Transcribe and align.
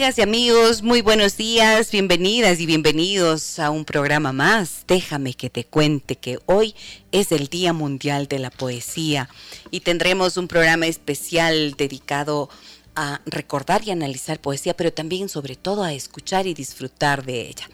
Amigas 0.00 0.16
y 0.16 0.22
amigos, 0.22 0.82
muy 0.82 1.02
buenos 1.02 1.36
días, 1.36 1.90
bienvenidas 1.90 2.58
y 2.58 2.64
bienvenidos 2.64 3.58
a 3.58 3.68
un 3.68 3.84
programa 3.84 4.32
más. 4.32 4.84
Déjame 4.88 5.34
que 5.34 5.50
te 5.50 5.64
cuente 5.64 6.16
que 6.16 6.38
hoy 6.46 6.74
es 7.12 7.32
el 7.32 7.48
Día 7.48 7.74
Mundial 7.74 8.26
de 8.26 8.38
la 8.38 8.48
Poesía 8.48 9.28
y 9.70 9.80
tendremos 9.80 10.38
un 10.38 10.48
programa 10.48 10.86
especial 10.86 11.74
dedicado 11.76 12.48
a 12.96 13.20
recordar 13.26 13.82
y 13.84 13.90
analizar 13.90 14.40
poesía, 14.40 14.74
pero 14.74 14.90
también 14.90 15.28
sobre 15.28 15.54
todo 15.54 15.82
a 15.82 15.92
escuchar 15.92 16.46
y 16.46 16.54
disfrutar 16.54 17.26
de 17.26 17.42
ella. 17.42 17.68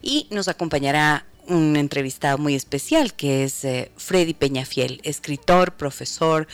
Y 0.00 0.28
nos 0.30 0.46
acompañará 0.46 1.26
un 1.48 1.74
entrevistado 1.74 2.38
muy 2.38 2.54
especial 2.54 3.12
que 3.12 3.42
es 3.42 3.64
eh, 3.64 3.90
Freddy 3.96 4.34
Peñafiel, 4.34 5.00
escritor, 5.02 5.74
profesor, 5.74 6.46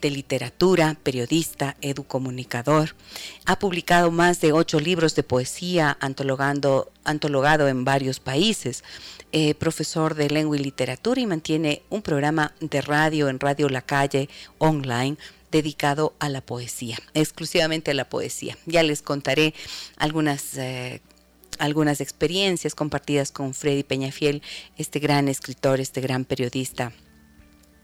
de 0.00 0.10
literatura, 0.10 0.96
periodista, 1.02 1.76
educomunicador. 1.80 2.94
Ha 3.46 3.58
publicado 3.58 4.10
más 4.10 4.40
de 4.40 4.52
ocho 4.52 4.80
libros 4.80 5.14
de 5.14 5.22
poesía, 5.22 5.96
antologando, 6.00 6.90
antologado 7.04 7.68
en 7.68 7.84
varios 7.84 8.20
países. 8.20 8.84
Eh, 9.32 9.54
profesor 9.54 10.14
de 10.14 10.28
lengua 10.28 10.56
y 10.56 10.60
literatura 10.60 11.20
y 11.20 11.26
mantiene 11.26 11.82
un 11.88 12.02
programa 12.02 12.52
de 12.60 12.82
radio 12.82 13.28
en 13.28 13.40
Radio 13.40 13.68
La 13.70 13.80
Calle 13.80 14.28
online 14.58 15.16
dedicado 15.50 16.14
a 16.18 16.28
la 16.28 16.40
poesía, 16.40 16.98
exclusivamente 17.14 17.92
a 17.92 17.94
la 17.94 18.08
poesía. 18.08 18.58
Ya 18.66 18.82
les 18.82 19.00
contaré 19.00 19.54
algunas 19.96 20.56
eh, 20.58 21.00
algunas 21.58 22.00
experiencias 22.00 22.74
compartidas 22.74 23.30
con 23.30 23.54
Freddy 23.54 23.84
Peñafiel, 23.84 24.42
este 24.76 24.98
gran 24.98 25.28
escritor, 25.28 25.80
este 25.80 26.00
gran 26.00 26.24
periodista 26.24 26.92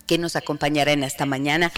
que 0.09 0.19
nos 0.19 0.34
acompañará 0.34 0.91
en 0.91 1.05
esta 1.05 1.27
mañana 1.27 1.70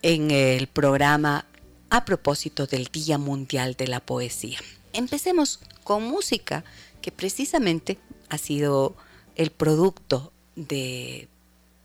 en 0.00 0.30
el 0.30 0.68
programa 0.68 1.44
a 1.90 2.04
propósito 2.06 2.66
del 2.66 2.86
Día 2.86 3.18
Mundial 3.18 3.74
de 3.74 3.88
la 3.88 4.00
Poesía. 4.00 4.58
Empecemos 4.94 5.60
con 5.84 6.04
música, 6.04 6.64
que 7.02 7.10
precisamente 7.12 7.98
ha 8.28 8.38
sido 8.38 8.96
el 9.34 9.50
producto 9.50 10.32
de 10.54 11.28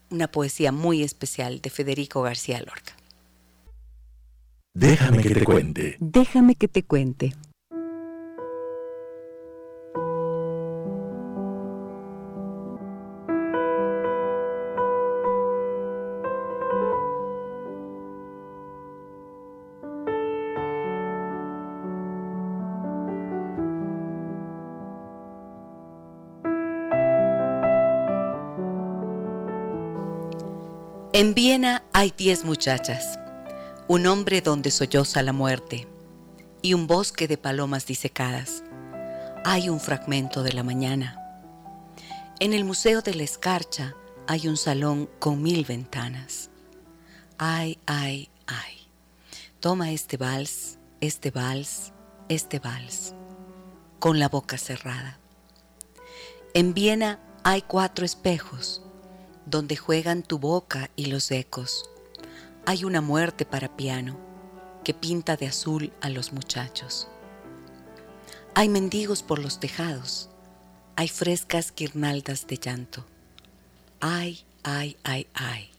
una 0.10 0.28
poesía 0.28 0.72
muy 0.72 1.04
especial 1.04 1.62
de 1.62 1.70
Federico 1.70 2.22
García 2.22 2.60
Lorca. 2.60 2.96
Déjame 4.76 5.24
que 5.24 5.34
te 5.34 5.44
cuente. 5.44 5.98
Déjame 6.00 6.56
que 6.56 6.68
te 6.68 6.84
cuente. 6.84 7.34
En 31.18 31.34
Viena 31.34 31.82
hay 31.94 32.14
diez 32.18 32.44
muchachas, 32.44 33.18
un 33.88 34.06
hombre 34.06 34.42
donde 34.42 34.70
solloza 34.70 35.24
la 35.24 35.32
muerte 35.32 35.88
y 36.62 36.74
un 36.74 36.88
bosque 36.88 37.30
de 37.30 37.38
palomas 37.38 37.86
disecadas. 37.86 38.66
Hay 39.46 39.70
un 39.70 39.80
fragmento 39.80 40.44
de 40.44 40.52
la 40.52 40.64
mañana. 40.64 41.18
En 42.42 42.52
el 42.52 42.66
Museo 42.66 43.02
de 43.02 43.14
la 43.14 43.24
Escarcha 43.24 43.96
hay 44.28 44.50
un 44.50 44.58
salón 44.58 45.10
con 45.20 45.42
mil 45.42 45.64
ventanas. 45.64 46.50
Ay, 47.38 47.80
ay, 47.86 48.30
ay. 48.46 48.90
Toma 49.62 49.92
este 49.92 50.18
vals, 50.18 50.80
este 51.00 51.32
vals, 51.32 51.94
este 52.28 52.60
vals, 52.60 53.14
con 54.00 54.20
la 54.20 54.28
boca 54.28 54.58
cerrada. 54.58 55.18
En 56.54 56.74
Viena 56.74 57.22
hay 57.46 57.62
cuatro 57.62 58.04
espejos 58.04 58.85
donde 59.46 59.76
juegan 59.76 60.24
tu 60.24 60.40
boca 60.40 60.90
y 60.96 61.06
los 61.06 61.32
ecos. 61.32 61.90
Hay 62.66 62.84
una 62.84 63.02
muerte 63.02 63.46
para 63.46 63.76
piano 63.76 64.18
que 64.84 64.94
pinta 64.94 65.36
de 65.38 65.48
azul 65.48 65.94
a 66.02 66.10
los 66.10 66.34
muchachos. 66.34 67.08
Hay 68.56 68.70
mendigos 68.70 69.22
por 69.22 69.40
los 69.40 69.60
tejados, 69.60 70.30
hay 70.96 71.08
frescas 71.08 71.74
guirnaldas 71.76 72.48
de 72.48 72.58
llanto. 72.58 73.06
Ay, 74.00 74.46
ay, 74.64 74.98
ay, 75.04 75.28
ay. 75.34 75.70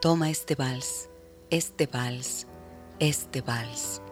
Toma 0.00 0.28
este 0.28 0.54
vals, 0.54 1.08
este 1.50 1.86
vals, 1.86 2.46
este 2.98 3.40
vals, 3.40 4.02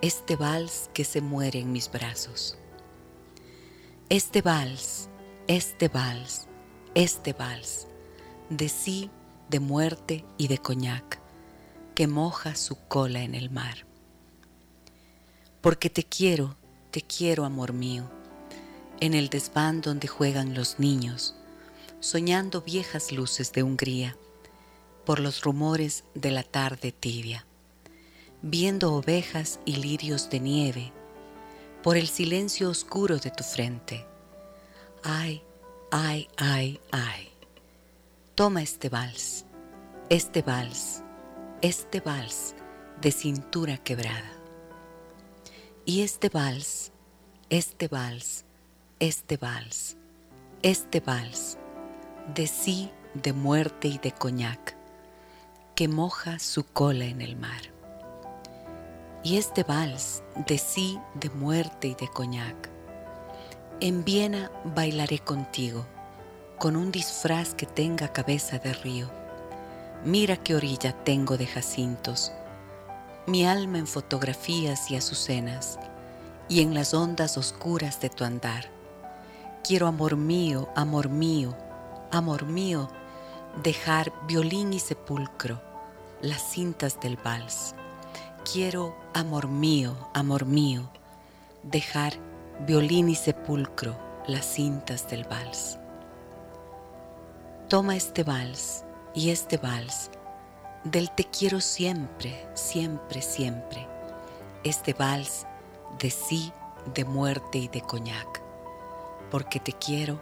este 0.00 0.36
vals 0.36 0.90
que 0.94 1.04
se 1.04 1.20
muere 1.20 1.58
en 1.58 1.72
mis 1.72 1.90
brazos. 1.90 2.56
Este 4.08 4.42
vals, 4.42 5.08
este 5.46 5.88
vals, 5.88 6.46
este 6.94 7.32
vals 7.32 7.88
de 8.50 8.68
sí, 8.68 9.10
de 9.48 9.60
muerte 9.60 10.24
y 10.36 10.48
de 10.48 10.58
coñac, 10.58 11.20
que 11.94 12.06
moja 12.06 12.54
su 12.54 12.76
cola 12.88 13.22
en 13.22 13.34
el 13.34 13.50
mar. 13.50 13.86
Porque 15.60 15.90
te 15.90 16.04
quiero, 16.04 16.56
te 16.90 17.02
quiero, 17.02 17.44
amor 17.44 17.72
mío, 17.72 18.10
en 19.00 19.14
el 19.14 19.28
desván 19.28 19.80
donde 19.80 20.08
juegan 20.08 20.54
los 20.54 20.78
niños, 20.78 21.34
soñando 22.00 22.60
viejas 22.60 23.12
luces 23.12 23.52
de 23.52 23.62
Hungría, 23.62 24.16
por 25.04 25.20
los 25.20 25.42
rumores 25.42 26.04
de 26.14 26.30
la 26.30 26.42
tarde 26.42 26.92
tibia, 26.92 27.46
viendo 28.42 28.94
ovejas 28.94 29.60
y 29.64 29.76
lirios 29.76 30.30
de 30.30 30.40
nieve, 30.40 30.92
por 31.82 31.96
el 31.96 32.08
silencio 32.08 32.70
oscuro 32.70 33.18
de 33.18 33.30
tu 33.30 33.44
frente. 33.44 34.06
Ay, 35.02 35.42
ay, 35.90 36.28
ay, 36.36 36.80
ay. 36.90 37.33
Toma 38.34 38.62
este 38.62 38.88
vals, 38.88 39.46
este 40.08 40.42
vals, 40.42 41.04
este 41.62 42.00
vals 42.00 42.56
de 43.00 43.12
cintura 43.12 43.76
quebrada. 43.76 44.32
Y 45.84 46.02
este 46.02 46.30
vals, 46.30 46.90
este 47.48 47.86
vals, 47.86 48.44
este 48.98 49.36
vals, 49.36 49.96
este 50.62 50.98
vals 50.98 51.58
de 52.34 52.48
sí, 52.48 52.90
de 53.14 53.32
muerte 53.32 53.86
y 53.86 53.98
de 53.98 54.10
coñac, 54.10 54.76
que 55.76 55.86
moja 55.86 56.40
su 56.40 56.64
cola 56.64 57.04
en 57.04 57.20
el 57.20 57.36
mar. 57.36 57.72
Y 59.22 59.36
este 59.36 59.62
vals 59.62 60.24
de 60.48 60.58
sí, 60.58 60.98
de 61.14 61.30
muerte 61.30 61.86
y 61.86 61.94
de 61.94 62.08
coñac, 62.08 62.68
en 63.80 64.02
Viena 64.02 64.50
bailaré 64.74 65.20
contigo 65.20 65.86
con 66.58 66.76
un 66.76 66.92
disfraz 66.92 67.54
que 67.54 67.66
tenga 67.66 68.12
cabeza 68.12 68.58
de 68.58 68.72
río. 68.72 69.10
Mira 70.04 70.36
qué 70.36 70.54
orilla 70.54 70.92
tengo 71.04 71.36
de 71.36 71.46
jacintos, 71.46 72.32
mi 73.26 73.46
alma 73.46 73.78
en 73.78 73.86
fotografías 73.86 74.90
y 74.90 74.96
azucenas, 74.96 75.78
y 76.48 76.60
en 76.60 76.74
las 76.74 76.92
ondas 76.92 77.38
oscuras 77.38 78.00
de 78.00 78.10
tu 78.10 78.24
andar. 78.24 78.70
Quiero, 79.62 79.86
amor 79.86 80.16
mío, 80.16 80.68
amor 80.76 81.08
mío, 81.08 81.56
amor 82.10 82.44
mío, 82.44 82.90
dejar 83.62 84.12
violín 84.26 84.72
y 84.74 84.78
sepulcro, 84.78 85.62
las 86.20 86.42
cintas 86.42 87.00
del 87.00 87.16
vals. 87.16 87.74
Quiero, 88.50 88.94
amor 89.14 89.48
mío, 89.48 89.96
amor 90.12 90.44
mío, 90.44 90.90
dejar 91.62 92.12
violín 92.66 93.08
y 93.08 93.14
sepulcro, 93.14 93.98
las 94.26 94.44
cintas 94.44 95.08
del 95.08 95.24
vals. 95.24 95.78
Toma 97.68 97.96
este 97.96 98.24
vals 98.24 98.84
y 99.14 99.30
este 99.30 99.56
vals 99.56 100.10
del 100.84 101.10
te 101.10 101.24
quiero 101.24 101.62
siempre, 101.62 102.46
siempre, 102.52 103.22
siempre. 103.22 103.88
Este 104.64 104.92
vals 104.92 105.46
de 105.98 106.10
sí, 106.10 106.52
de 106.94 107.06
muerte 107.06 107.56
y 107.56 107.68
de 107.68 107.80
coñac. 107.80 108.42
Porque 109.30 109.60
te 109.60 109.72
quiero, 109.72 110.20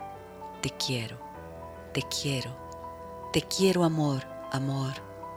te 0.61 0.71
quiero, 0.71 1.19
te 1.93 2.03
quiero, 2.03 2.56
Te 3.33 3.43
quiero 3.43 3.83
amor, 3.83 4.23
amor, 4.53 4.93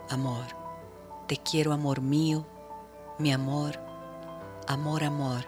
amor. 0.08 0.44
Te 1.26 1.38
quiero 1.38 1.72
amor 1.72 2.02
mío, 2.02 2.46
mi 3.18 3.32
amor, 3.32 3.80
amor, 4.68 5.02
amor. 5.02 5.44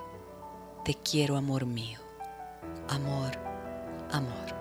Te 0.84 0.94
quiero 0.94 1.36
amor 1.36 1.66
mío, 1.66 2.00
amor, 2.88 3.38
amor. 4.10 4.57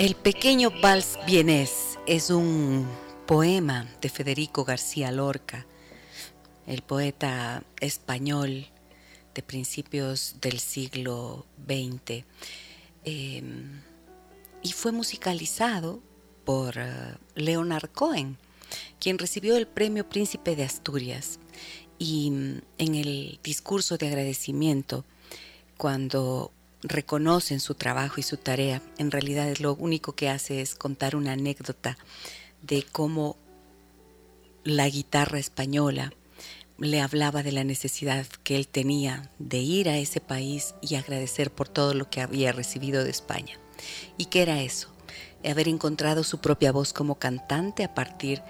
El 0.00 0.14
pequeño 0.14 0.70
vals 0.80 1.18
vienés 1.26 1.98
es 2.06 2.30
un 2.30 2.88
poema 3.26 3.86
de 4.00 4.08
Federico 4.08 4.64
García 4.64 5.12
Lorca, 5.12 5.66
el 6.66 6.80
poeta 6.80 7.64
español 7.80 8.66
de 9.34 9.42
principios 9.42 10.36
del 10.40 10.58
siglo 10.58 11.44
XX, 11.68 12.24
em, 13.04 13.82
y 14.62 14.72
fue 14.72 14.90
musicalizado 14.92 16.00
por 16.46 16.78
eh, 16.78 17.16
Leonard 17.34 17.90
Cohen, 17.90 18.38
quien 19.00 19.18
recibió 19.18 19.54
el 19.58 19.66
premio 19.66 20.08
Príncipe 20.08 20.56
de 20.56 20.64
Asturias. 20.64 21.40
Y 21.98 22.30
mm, 22.30 22.60
en 22.78 22.94
el 22.94 23.38
discurso 23.42 23.98
de 23.98 24.06
agradecimiento, 24.06 25.04
cuando 25.76 26.52
reconocen 26.82 27.60
su 27.60 27.74
trabajo 27.74 28.16
y 28.18 28.22
su 28.22 28.36
tarea, 28.36 28.82
en 28.98 29.10
realidad 29.10 29.54
lo 29.58 29.74
único 29.74 30.14
que 30.14 30.28
hace 30.28 30.60
es 30.60 30.74
contar 30.74 31.16
una 31.16 31.32
anécdota 31.32 31.98
de 32.62 32.82
cómo 32.82 33.36
la 34.64 34.88
guitarra 34.88 35.38
española 35.38 36.12
le 36.78 37.00
hablaba 37.00 37.42
de 37.42 37.52
la 37.52 37.64
necesidad 37.64 38.26
que 38.42 38.56
él 38.56 38.66
tenía 38.66 39.30
de 39.38 39.58
ir 39.58 39.88
a 39.88 39.98
ese 39.98 40.20
país 40.20 40.74
y 40.80 40.94
agradecer 40.94 41.50
por 41.50 41.68
todo 41.68 41.92
lo 41.92 42.08
que 42.08 42.22
había 42.22 42.52
recibido 42.52 43.04
de 43.04 43.10
España. 43.10 43.58
¿Y 44.16 44.26
qué 44.26 44.42
era 44.42 44.62
eso? 44.62 44.88
Haber 45.44 45.68
encontrado 45.68 46.24
su 46.24 46.40
propia 46.40 46.72
voz 46.72 46.92
como 46.92 47.18
cantante 47.18 47.84
a 47.84 47.94
partir 47.94 48.42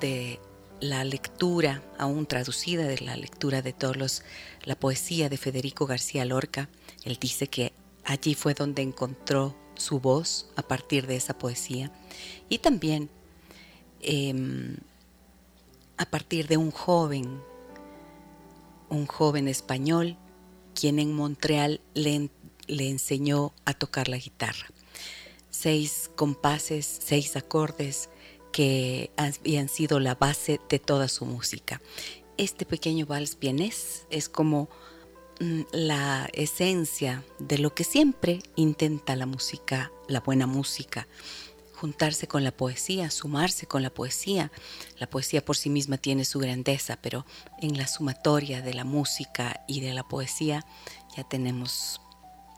de 0.00 0.40
la 0.80 1.04
lectura, 1.04 1.82
aún 1.98 2.26
traducida 2.26 2.84
de 2.84 2.98
la 2.98 3.16
lectura 3.16 3.62
de 3.62 3.72
todos 3.72 4.22
la 4.64 4.74
poesía 4.74 5.28
de 5.28 5.36
Federico 5.36 5.86
García 5.86 6.24
Lorca. 6.24 6.68
Él 7.06 7.16
dice 7.18 7.46
que 7.46 7.72
allí 8.04 8.34
fue 8.34 8.52
donde 8.52 8.82
encontró 8.82 9.56
su 9.76 10.00
voz 10.00 10.50
a 10.56 10.62
partir 10.62 11.06
de 11.06 11.16
esa 11.16 11.38
poesía. 11.38 11.90
Y 12.50 12.58
también 12.58 13.08
em, 14.00 14.76
a 15.96 16.04
partir 16.04 16.46
de 16.48 16.58
un 16.58 16.70
joven 16.70 17.40
un 18.88 19.06
joven 19.06 19.48
español 19.48 20.16
quien 20.74 20.98
en 20.98 21.14
Montreal 21.14 21.80
le, 21.94 22.28
enseñó 22.68 23.54
a 23.64 23.72
tocar 23.72 24.08
la 24.08 24.18
guitarra. 24.18 24.66
Seis 25.50 26.10
compases, 26.14 27.00
seis 27.02 27.34
acordes 27.36 28.10
que 28.52 29.10
habían 29.16 29.68
sido 29.68 30.00
la 30.00 30.14
base 30.14 30.60
de 30.68 30.78
toda 30.78 31.08
su 31.08 31.24
música. 31.24 31.80
Este 32.36 32.66
pequeño 32.66 33.06
vals 33.06 33.38
vienés 33.38 34.06
es 34.10 34.28
como 34.28 34.68
la 35.38 36.28
esencia 36.32 37.22
de 37.38 37.58
lo 37.58 37.74
que 37.74 37.84
siempre 37.84 38.40
intenta 38.54 39.16
la 39.16 39.26
música, 39.26 39.90
la 40.08 40.20
buena 40.20 40.46
música, 40.46 41.06
juntarse 41.74 42.26
con 42.26 42.42
la 42.42 42.52
poesía, 42.52 43.10
sumarse 43.10 43.66
con 43.66 43.82
la 43.82 43.90
poesía. 43.90 44.50
La 44.98 45.06
poesía 45.06 45.44
por 45.44 45.56
sí 45.56 45.70
misma 45.70 45.98
tiene 45.98 46.24
su 46.24 46.38
grandeza, 46.38 46.98
pero 47.00 47.26
en 47.60 47.76
la 47.76 47.86
sumatoria 47.86 48.62
de 48.62 48.74
la 48.74 48.84
música 48.84 49.60
y 49.68 49.80
de 49.80 49.92
la 49.92 50.02
poesía 50.02 50.64
ya 51.16 51.24
tenemos 51.24 52.00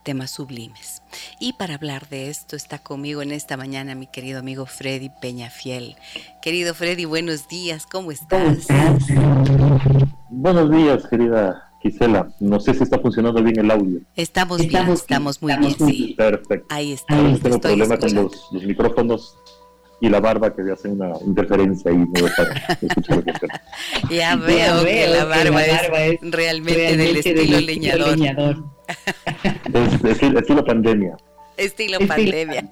temas 0.05 0.31
sublimes. 0.31 1.03
Y 1.41 1.55
para 1.55 1.75
hablar 1.75 2.09
de 2.09 2.31
esto 2.31 2.57
está 2.57 2.79
conmigo 2.79 3.21
en 3.21 3.33
esta 3.33 3.57
mañana 3.57 3.95
mi 3.95 4.07
querido 4.07 4.39
amigo 4.39 4.67
Freddy 4.67 5.11
Peñafiel. 5.21 5.97
Querido 6.41 6.73
Freddy, 6.75 7.05
buenos 7.05 7.49
días, 7.49 7.87
¿cómo 7.87 8.13
estás? 8.13 8.69
Buenos 10.31 10.71
días, 10.71 11.07
querida 11.09 11.68
Gisela, 11.83 12.29
no 12.41 12.59
sé 12.59 12.75
si 12.75 12.83
está 12.83 12.99
funcionando 12.99 13.43
bien 13.43 13.59
el 13.61 13.71
audio. 13.71 14.01
Estamos, 14.17 14.67
bien, 14.67 14.89
estamos 14.89 15.41
muy 15.41 15.57
bien, 15.57 15.75
sí. 15.79 16.15
Perfecto. 16.17 16.67
Ahí 16.71 16.93
está. 16.93 17.17
Ahí 17.17 17.39
tengo 17.39 17.61
problema 17.61 17.97
con 17.99 18.15
los, 18.15 18.53
micrófonos 18.53 19.37
y 20.01 20.09
la 20.09 20.21
barba 20.21 20.55
que 20.55 20.63
hace 20.73 20.89
una 20.89 21.13
interferencia 21.25 21.91
ahí. 21.91 22.05
ya, 24.11 24.37
veo 24.37 24.85
que 24.85 25.07
la 25.07 25.25
barba, 25.25 25.65
es, 25.65 26.19
realmente, 26.23 26.97
del 26.97 27.17
estilo, 27.17 27.61
leñador. 27.61 28.65
es, 29.73 30.25
estilo 30.35 30.65
pandemia. 30.65 31.17
Estilo 31.57 31.99
pandemia. 32.07 32.69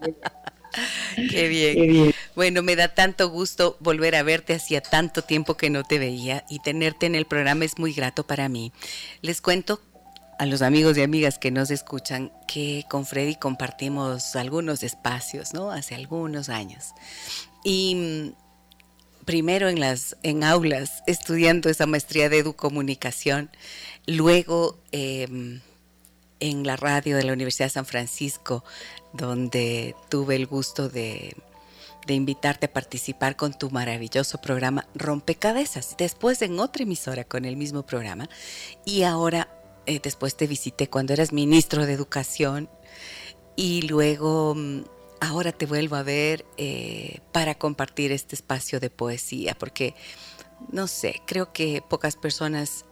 Qué 1.30 1.48
bien. 1.48 2.14
Bueno, 2.34 2.62
me 2.62 2.76
da 2.76 2.88
tanto 2.88 3.30
gusto 3.30 3.76
volver 3.80 4.14
a 4.14 4.22
verte. 4.22 4.54
Hacía 4.54 4.80
tanto 4.80 5.22
tiempo 5.22 5.56
que 5.56 5.70
no 5.70 5.84
te 5.84 5.98
veía 5.98 6.44
y 6.48 6.58
tenerte 6.60 7.06
en 7.06 7.14
el 7.14 7.26
programa 7.26 7.64
es 7.64 7.78
muy 7.78 7.92
grato 7.92 8.26
para 8.26 8.48
mí. 8.48 8.72
Les 9.22 9.40
cuento 9.40 9.80
a 10.38 10.46
los 10.46 10.62
amigos 10.62 10.98
y 10.98 11.02
amigas 11.02 11.38
que 11.38 11.50
nos 11.50 11.70
escuchan 11.70 12.30
que 12.46 12.84
con 12.90 13.06
Freddy 13.06 13.36
compartimos 13.36 14.36
algunos 14.36 14.82
espacios, 14.82 15.54
¿no? 15.54 15.70
Hace 15.70 15.94
algunos 15.94 16.48
años. 16.48 16.92
Y 17.64 17.94
mm, 17.94 19.24
primero 19.24 19.68
en 19.68 19.80
las 19.80 20.16
en 20.22 20.44
aulas 20.44 21.02
estudiando 21.06 21.68
esa 21.68 21.86
maestría 21.86 22.28
de 22.28 22.38
educomunicación, 22.38 23.50
luego 24.06 24.78
em, 24.92 25.60
en 26.40 26.66
la 26.66 26.76
radio 26.76 27.16
de 27.16 27.24
la 27.24 27.32
Universidad 27.32 27.66
de 27.66 27.70
San 27.70 27.86
Francisco 27.86 28.64
donde 29.16 29.94
tuve 30.08 30.36
el 30.36 30.46
gusto 30.46 30.88
de, 30.88 31.36
invitarte 32.08 32.66
a 32.66 32.72
participar 32.72 33.34
con 33.34 33.52
tu 33.52 33.70
maravilloso 33.70 34.40
programa 34.40 34.86
Rompecabezas. 34.94 35.96
Después 35.98 36.40
en 36.42 36.60
otra 36.60 36.84
emisora 36.84 37.24
con 37.24 37.44
el 37.44 37.56
mismo 37.56 37.84
programa. 37.84 38.28
Y 38.84 39.02
ahora, 39.02 39.48
eh, 39.86 39.98
después 40.00 40.36
te 40.36 40.46
visité 40.46 40.88
cuando 40.88 41.14
eras 41.14 41.32
ministro 41.32 41.84
de 41.84 41.92
Educación. 41.92 42.70
Y 43.56 43.82
luego, 43.82 44.54
mm, 44.54 44.84
ahora 45.20 45.50
te 45.50 45.66
vuelvo 45.66 45.96
a 45.96 46.04
ver 46.04 46.44
eh, 46.58 47.18
para 47.32 47.56
compartir 47.56 48.12
este 48.12 48.36
espacio 48.36 48.78
de 48.78 48.90
poesía. 48.90 49.56
Porque, 49.58 49.96
no 50.70 50.86
sé, 50.86 51.22
creo 51.26 51.52
que 51.52 51.82
pocas 51.82 52.14
personas 52.14 52.84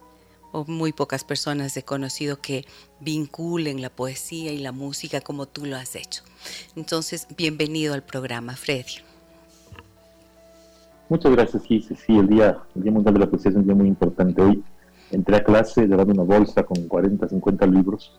o 0.55 0.63
muy 0.67 0.93
pocas 0.93 1.25
personas 1.25 1.75
he 1.75 1.83
conocido 1.83 2.39
que 2.39 2.65
vinculen 3.01 3.81
la 3.81 3.89
poesía 3.89 4.53
y 4.53 4.57
la 4.57 4.71
música 4.71 5.19
como 5.19 5.47
tú 5.47 5.65
lo 5.65 5.75
has 5.75 5.97
hecho. 5.97 6.23
Entonces, 6.77 7.27
bienvenido 7.35 7.93
al 7.93 8.03
programa, 8.03 8.53
Freddy. 8.55 9.03
Muchas 11.09 11.33
gracias, 11.33 11.61
Gise. 11.63 11.95
Sí, 11.97 12.17
el 12.17 12.27
día, 12.29 12.57
el 12.73 12.83
día 12.83 12.91
Mundial 12.93 13.15
de 13.15 13.19
la 13.19 13.29
Poesía 13.29 13.51
es 13.51 13.57
un 13.57 13.65
día 13.65 13.75
muy 13.75 13.89
importante. 13.89 14.41
Hoy 14.41 14.63
entré 15.11 15.35
a 15.35 15.43
clase 15.43 15.87
llevando 15.87 16.13
una 16.13 16.23
bolsa 16.23 16.63
con 16.63 16.87
40, 16.87 17.27
50 17.27 17.65
libros 17.67 18.17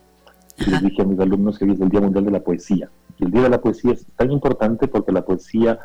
y 0.59 0.69
les 0.69 0.81
dije 0.83 1.01
a 1.01 1.05
mis 1.05 1.19
alumnos 1.19 1.57
que 1.57 1.65
hoy 1.65 1.71
es 1.71 1.81
el 1.81 1.89
Día 1.89 2.01
Mundial 2.01 2.25
de 2.25 2.31
la 2.31 2.43
Poesía. 2.43 2.87
Y 3.17 3.25
el 3.25 3.31
Día 3.31 3.41
de 3.41 3.49
la 3.49 3.61
Poesía 3.61 3.93
es 3.93 4.05
tan 4.15 4.31
importante 4.31 4.87
porque 4.87 5.11
la 5.11 5.25
poesía 5.25 5.79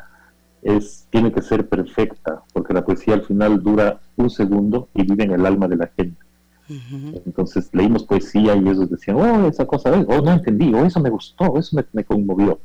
es, 0.61 1.07
tiene 1.09 1.31
que 1.31 1.41
ser 1.41 1.67
perfecta, 1.67 2.43
porque 2.53 2.75
la 2.75 2.85
poesía 2.85 3.15
al 3.15 3.23
final 3.23 3.63
dura 3.63 3.99
un 4.17 4.29
segundo 4.29 4.87
y 4.93 5.01
vive 5.01 5.23
en 5.23 5.31
el 5.31 5.47
alma 5.47 5.67
de 5.67 5.77
la 5.77 5.87
gente. 5.87 6.22
Entonces 6.69 7.69
leímos 7.73 8.03
poesía 8.03 8.55
y 8.55 8.59
ellos 8.59 8.89
decían, 8.89 9.17
oh, 9.17 9.47
esa 9.47 9.65
cosa, 9.65 9.91
oh, 9.91 10.21
no 10.21 10.31
entendí, 10.31 10.73
oh, 10.73 10.85
eso 10.85 10.99
me 10.99 11.09
gustó, 11.09 11.57
eso 11.57 11.77
me, 11.91 12.03
conmovió. 12.03 12.59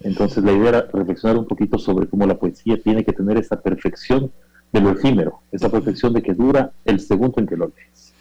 Entonces 0.00 0.42
la 0.42 0.52
idea 0.52 0.68
era 0.70 0.88
reflexionar 0.92 1.38
un 1.38 1.46
poquito 1.46 1.78
sobre 1.78 2.06
cómo 2.06 2.26
la 2.26 2.38
poesía 2.38 2.80
tiene 2.82 3.04
que 3.04 3.12
tener 3.12 3.36
esa 3.38 3.60
perfección 3.60 4.32
de 4.72 4.80
lo 4.80 4.90
efímero, 4.90 5.40
esa 5.52 5.70
perfección 5.70 6.12
de 6.12 6.22
que 6.22 6.34
dura 6.34 6.72
el 6.84 7.00
segundo 7.00 7.34
en 7.38 7.46
que 7.46 7.56
lo 7.56 7.66
lees. 7.66 8.12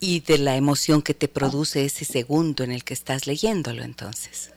Y 0.00 0.20
de 0.20 0.38
la 0.38 0.56
emoción 0.56 1.00
que 1.02 1.14
te 1.14 1.28
produce 1.28 1.84
ese 1.84 2.04
segundo 2.04 2.62
en 2.62 2.72
el 2.72 2.84
que 2.84 2.94
estás 2.94 3.26
leyéndolo 3.26 3.82
entonces. 3.82 4.52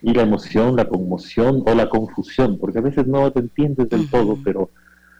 Y 0.00 0.12
la 0.12 0.22
emoción, 0.22 0.76
la 0.76 0.88
conmoción 0.88 1.62
o 1.66 1.74
la 1.74 1.88
confusión, 1.88 2.58
porque 2.58 2.78
a 2.78 2.82
veces 2.82 3.06
no 3.06 3.32
te 3.32 3.40
entiendes 3.40 3.88
del 3.88 4.08
todo, 4.10 4.38
pero 4.44 4.70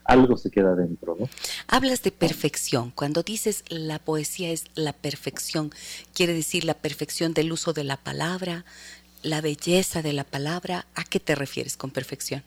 algo 0.05 0.37
se 0.37 0.51
queda 0.51 0.75
dentro. 0.75 1.17
¿no? 1.19 1.29
Hablas 1.69 2.03
de 2.03 2.11
perfección. 2.11 2.93
Cuando 2.95 3.23
dices 3.23 3.65
la 3.69 3.99
poesía 3.99 4.51
es 4.51 4.65
la 4.75 4.93
perfección, 4.93 5.71
quiere 6.15 6.35
decir 6.35 6.65
la 6.65 6.75
perfección 6.75 7.35
del 7.35 7.53
uso 7.53 7.73
de 7.73 7.85
la 7.85 7.97
palabra, 7.97 8.65
la 9.23 9.41
belleza 9.41 10.03
de 10.03 10.13
la 10.13 10.25
palabra. 10.25 10.87
¿A 10.95 11.05
qué 11.05 11.21
te 11.21 11.35
refieres 11.35 11.77
con 11.77 11.91
perfección? 11.91 12.43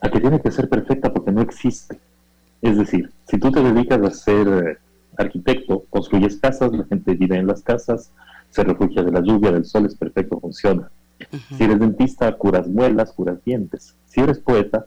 A 0.00 0.10
que 0.10 0.20
tiene 0.20 0.40
que 0.40 0.50
ser 0.50 0.68
perfecta 0.68 1.12
porque 1.12 1.32
no 1.32 1.42
existe. 1.42 1.98
Es 2.62 2.76
decir, 2.76 3.10
si 3.28 3.38
tú 3.38 3.50
te 3.52 3.62
dedicas 3.62 4.00
a 4.02 4.10
ser 4.10 4.48
eh, 4.48 4.78
arquitecto, 5.16 5.84
construyes 5.90 6.36
casas, 6.36 6.72
la 6.72 6.84
gente 6.84 7.14
vive 7.14 7.36
en 7.36 7.46
las 7.46 7.62
casas, 7.62 8.10
se 8.50 8.64
refugia 8.64 9.02
de 9.02 9.12
la 9.12 9.20
lluvia, 9.20 9.52
del 9.52 9.64
sol, 9.64 9.86
es 9.86 9.94
perfecto, 9.94 10.40
funciona. 10.40 10.90
Si 11.56 11.64
eres 11.64 11.80
dentista, 11.80 12.32
curas 12.36 12.68
muelas, 12.68 13.12
curas 13.12 13.42
dientes. 13.44 13.94
Si 14.06 14.20
eres 14.20 14.38
poeta, 14.38 14.86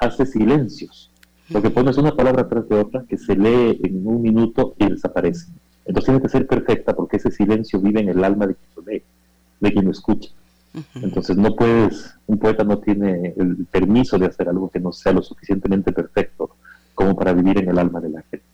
hace 0.00 0.26
silencios. 0.26 1.10
Porque 1.52 1.70
pones 1.70 1.96
una 1.96 2.14
palabra 2.14 2.48
tras 2.48 2.68
de 2.68 2.76
otra 2.76 3.04
que 3.08 3.18
se 3.18 3.36
lee 3.36 3.80
en 3.82 4.06
un 4.06 4.22
minuto 4.22 4.74
y 4.78 4.88
desaparece. 4.88 5.46
Entonces 5.84 6.06
tiene 6.06 6.22
que 6.22 6.28
ser 6.28 6.46
perfecta 6.46 6.94
porque 6.94 7.16
ese 7.16 7.30
silencio 7.30 7.80
vive 7.80 8.00
en 8.00 8.08
el 8.08 8.22
alma 8.22 8.46
de 8.46 8.54
quien 8.54 8.70
lo 8.76 8.82
lee, 8.82 9.02
de 9.60 9.72
quien 9.72 9.84
lo 9.84 9.90
escucha. 9.90 10.30
Entonces 10.94 11.36
no 11.36 11.56
puedes, 11.56 12.14
un 12.26 12.38
poeta 12.38 12.62
no 12.62 12.78
tiene 12.78 13.34
el 13.36 13.66
permiso 13.66 14.18
de 14.18 14.26
hacer 14.26 14.48
algo 14.48 14.70
que 14.70 14.78
no 14.78 14.92
sea 14.92 15.12
lo 15.12 15.22
suficientemente 15.22 15.90
perfecto 15.92 16.56
como 16.94 17.16
para 17.16 17.32
vivir 17.32 17.58
en 17.58 17.68
el 17.68 17.78
alma 17.78 18.00
de 18.00 18.10
la 18.10 18.22
gente. 18.22 18.46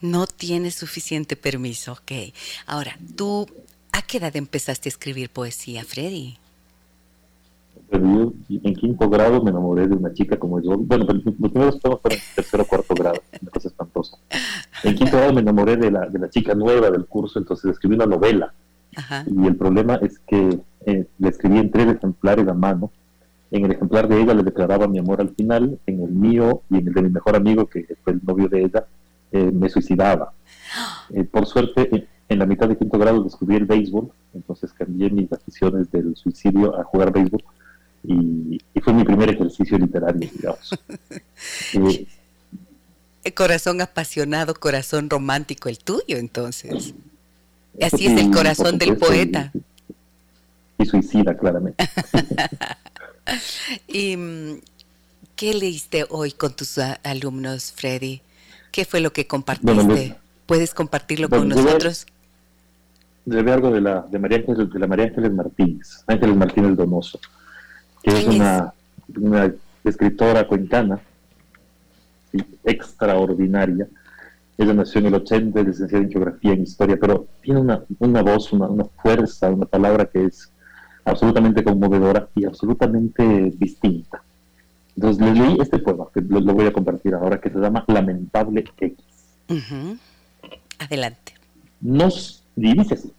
No 0.00 0.26
tiene 0.26 0.70
suficiente 0.70 1.36
permiso, 1.36 1.92
ok. 1.92 2.34
Ahora, 2.66 2.98
¿tú 3.16 3.48
a 3.92 4.02
qué 4.02 4.18
edad 4.18 4.36
empezaste 4.36 4.88
a 4.88 4.90
escribir 4.90 5.30
poesía, 5.30 5.84
Freddy? 5.84 6.36
En 7.90 8.74
quinto 8.74 9.08
grado 9.08 9.42
me 9.42 9.50
enamoré 9.50 9.88
de 9.88 9.94
una 9.94 10.12
chica 10.12 10.38
como 10.38 10.60
yo. 10.60 10.76
Bueno, 10.76 11.06
pero 11.06 11.20
los 11.24 11.34
primeros 11.34 11.80
fueron 11.80 12.00
en 12.04 12.18
tercero 12.34 12.62
o 12.62 12.66
cuarto 12.66 12.94
grado, 12.94 13.20
una 13.40 13.50
cosa 13.50 13.68
espantosa. 13.68 14.16
En 14.84 14.94
quinto 14.94 15.16
grado 15.16 15.32
me 15.32 15.40
enamoré 15.40 15.76
de 15.76 15.90
la, 15.90 16.06
de 16.06 16.18
la 16.18 16.30
chica 16.30 16.54
nueva 16.54 16.90
del 16.90 17.06
curso, 17.06 17.38
entonces 17.38 17.72
escribí 17.72 17.94
una 17.94 18.06
novela. 18.06 18.52
Y 19.26 19.46
el 19.46 19.56
problema 19.56 19.96
es 19.96 20.18
que 20.20 20.60
eh, 20.86 21.06
le 21.18 21.28
escribí 21.28 21.58
en 21.58 21.70
tres 21.70 21.96
ejemplares 21.96 22.48
a 22.48 22.54
mano. 22.54 22.90
En 23.50 23.64
el 23.64 23.72
ejemplar 23.72 24.08
de 24.08 24.20
ella 24.20 24.34
le 24.34 24.42
declaraba 24.42 24.88
mi 24.88 24.98
amor 24.98 25.20
al 25.20 25.30
final, 25.30 25.78
en 25.86 26.02
el 26.02 26.10
mío 26.10 26.62
y 26.70 26.78
en 26.78 26.88
el 26.88 26.94
de 26.94 27.02
mi 27.02 27.10
mejor 27.10 27.36
amigo, 27.36 27.66
que 27.66 27.86
fue 28.02 28.14
el 28.14 28.20
novio 28.24 28.48
de 28.48 28.64
ella, 28.64 28.86
eh, 29.32 29.50
me 29.52 29.68
suicidaba. 29.68 30.32
Eh, 31.10 31.24
por 31.24 31.46
suerte, 31.46 32.08
en 32.28 32.38
la 32.38 32.46
mitad 32.46 32.68
de 32.68 32.76
quinto 32.76 32.98
grado 32.98 33.22
descubrí 33.22 33.56
el 33.56 33.64
béisbol, 33.64 34.10
entonces 34.34 34.72
cambié 34.72 35.10
mis 35.10 35.32
aficiones 35.32 35.90
del 35.90 36.14
suicidio 36.16 36.78
a 36.78 36.84
jugar 36.84 37.12
béisbol 37.12 37.42
y, 38.04 38.60
fue 38.80 38.92
mi 38.92 39.04
primer 39.04 39.30
ejercicio 39.30 39.78
literario, 39.78 40.28
digamos. 40.32 40.78
Eh, 43.24 43.34
corazón 43.34 43.80
apasionado, 43.80 44.54
corazón 44.54 45.10
romántico 45.10 45.68
el 45.68 45.78
tuyo, 45.78 46.16
entonces. 46.16 46.94
Así 47.82 48.06
es 48.06 48.18
el 48.18 48.30
corazón 48.30 48.78
del 48.78 48.96
poeta. 48.96 49.52
Y, 50.78 50.86
suicida, 50.86 51.36
claramente. 51.36 51.84
¿Y 53.88 54.16
mm, 54.16 54.60
qué 55.34 55.52
leíste 55.52 56.06
hoy 56.08 56.30
con 56.30 56.54
tus 56.54 56.78
alumnos, 56.78 57.72
Freddy? 57.72 58.22
¿Qué 58.70 58.84
fue 58.84 59.00
lo 59.00 59.12
que 59.12 59.26
compartiste? 59.26 60.16
¿Puedes 60.46 60.72
compartirlo 60.72 61.28
con 61.28 61.48
nosotros? 61.48 62.06
Llevé 63.26 63.52
algo 63.52 63.70
de 63.70 63.80
la, 63.80 64.06
de, 64.10 64.18
María 64.18 64.38
Ángeles, 64.38 64.72
de 64.72 64.78
la 64.78 64.86
María 64.86 65.06
Ángeles 65.06 65.32
Martínez, 65.32 66.04
Ángeles 66.06 66.36
Martínez 66.36 66.76
Donoso 66.76 67.20
que 68.02 68.10
es 68.10 68.26
una, 68.26 68.72
una, 69.16 69.52
escritora 69.84 70.46
cuencana 70.46 71.00
extraordinaria. 72.64 73.88
Ella 74.58 74.74
nació 74.74 75.00
en 75.00 75.06
el 75.06 75.14
80, 75.14 75.62
licenciada 75.62 76.04
en 76.04 76.10
Geografía, 76.10 76.52
en 76.52 76.62
Historia, 76.62 76.98
pero 77.00 77.26
tiene 77.40 77.60
una, 77.60 77.82
una 77.98 78.22
voz, 78.22 78.52
una, 78.52 78.66
una, 78.66 78.84
fuerza, 78.84 79.50
una 79.50 79.66
palabra 79.66 80.04
que 80.06 80.24
es 80.24 80.52
absolutamente 81.04 81.64
conmovedora 81.64 82.28
y 82.34 82.44
absolutamente 82.44 83.52
distinta. 83.56 84.22
Entonces 84.96 85.24
le 85.24 85.32
leí 85.32 85.56
este 85.60 85.78
poema, 85.78 86.06
que 86.12 86.20
lo, 86.20 86.40
voy 86.40 86.66
a 86.66 86.72
compartir 86.72 87.14
ahora, 87.14 87.40
que 87.40 87.50
se 87.50 87.58
llama 87.58 87.84
Lamentable 87.86 88.64
X. 88.76 88.98
Adelante. 90.78 91.34
No, 91.80 92.08
dice 92.56 92.94
así, 92.94 93.12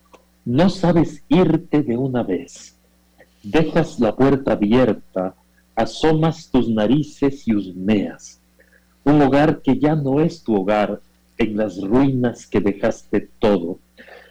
no 0.44 0.70
sabes 0.70 1.24
irte 1.30 1.82
de 1.82 1.96
una 1.96 2.24
vez 2.24 2.76
dejas 3.50 4.00
la 4.00 4.16
puerta 4.16 4.52
abierta, 4.52 5.34
asomas 5.76 6.50
tus 6.52 6.70
narices 6.70 7.48
y 7.48 7.56
husmeas. 7.56 8.40
Un 9.04 9.22
hogar 9.22 9.62
que 9.62 9.80
ya 9.80 9.96
no 9.96 10.20
es 10.20 10.44
tu 10.44 10.56
hogar, 10.56 11.02
en 11.38 11.56
las 11.56 11.82
ruinas 11.82 12.46
que 12.46 12.60
dejaste 12.60 13.30
todo, 13.40 13.80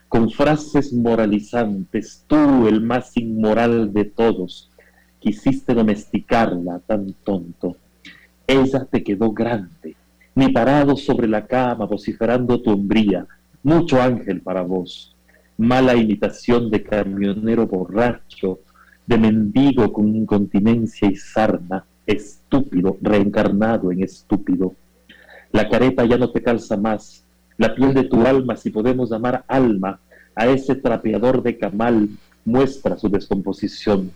con 0.09 0.31
frases 0.31 0.93
moralizantes, 0.93 2.23
tú 2.27 2.69
el 2.69 2.83
más 2.83 3.17
inmoral 3.17 3.93
de 3.93 4.05
todos, 4.05 4.71
quisiste 5.19 5.75
domesticarla 5.75 6.81
tan 6.81 7.15
tonto. 7.25 7.77
Ella 8.47 8.85
te 8.85 9.03
quedó 9.03 9.33
grande, 9.33 9.97
ni 10.35 10.49
parado 10.51 10.97
sobre 10.97 11.27
la 11.27 11.47
cama 11.47 11.87
vociferando 11.87 12.61
tu 12.61 12.73
hombría, 12.73 13.27
mucho 13.63 14.01
ángel 14.01 14.43
para 14.43 14.63
vos, 14.63 15.17
mala 15.57 15.97
imitación 15.97 16.71
de 16.71 16.83
camionero 16.83 17.67
borracho, 17.67 18.61
de 19.09 19.17
mendigo 19.17 19.91
con 19.91 20.15
incontinencia 20.15 21.09
y 21.11 21.17
sarna, 21.17 21.87
estúpido, 22.07 22.99
reencarnado 23.01 23.91
en 23.91 24.03
estúpido. 24.03 24.75
La 25.51 25.71
careta 25.71 26.05
ya 26.05 26.19
no 26.19 26.31
te 26.31 26.43
calza 26.43 26.77
más, 26.77 27.25
la 27.57 27.75
piel 27.75 27.95
de 27.95 28.05
tu 28.05 28.27
alma, 28.27 28.55
si 28.57 28.69
podemos 28.69 29.11
llamar 29.11 29.45
alma, 29.49 29.99
a 30.35 30.47
ese 30.47 30.75
trapeador 30.75 31.43
de 31.43 31.57
camal, 31.57 32.11
muestra 32.45 32.99
su 32.99 33.09
descomposición. 33.09 34.13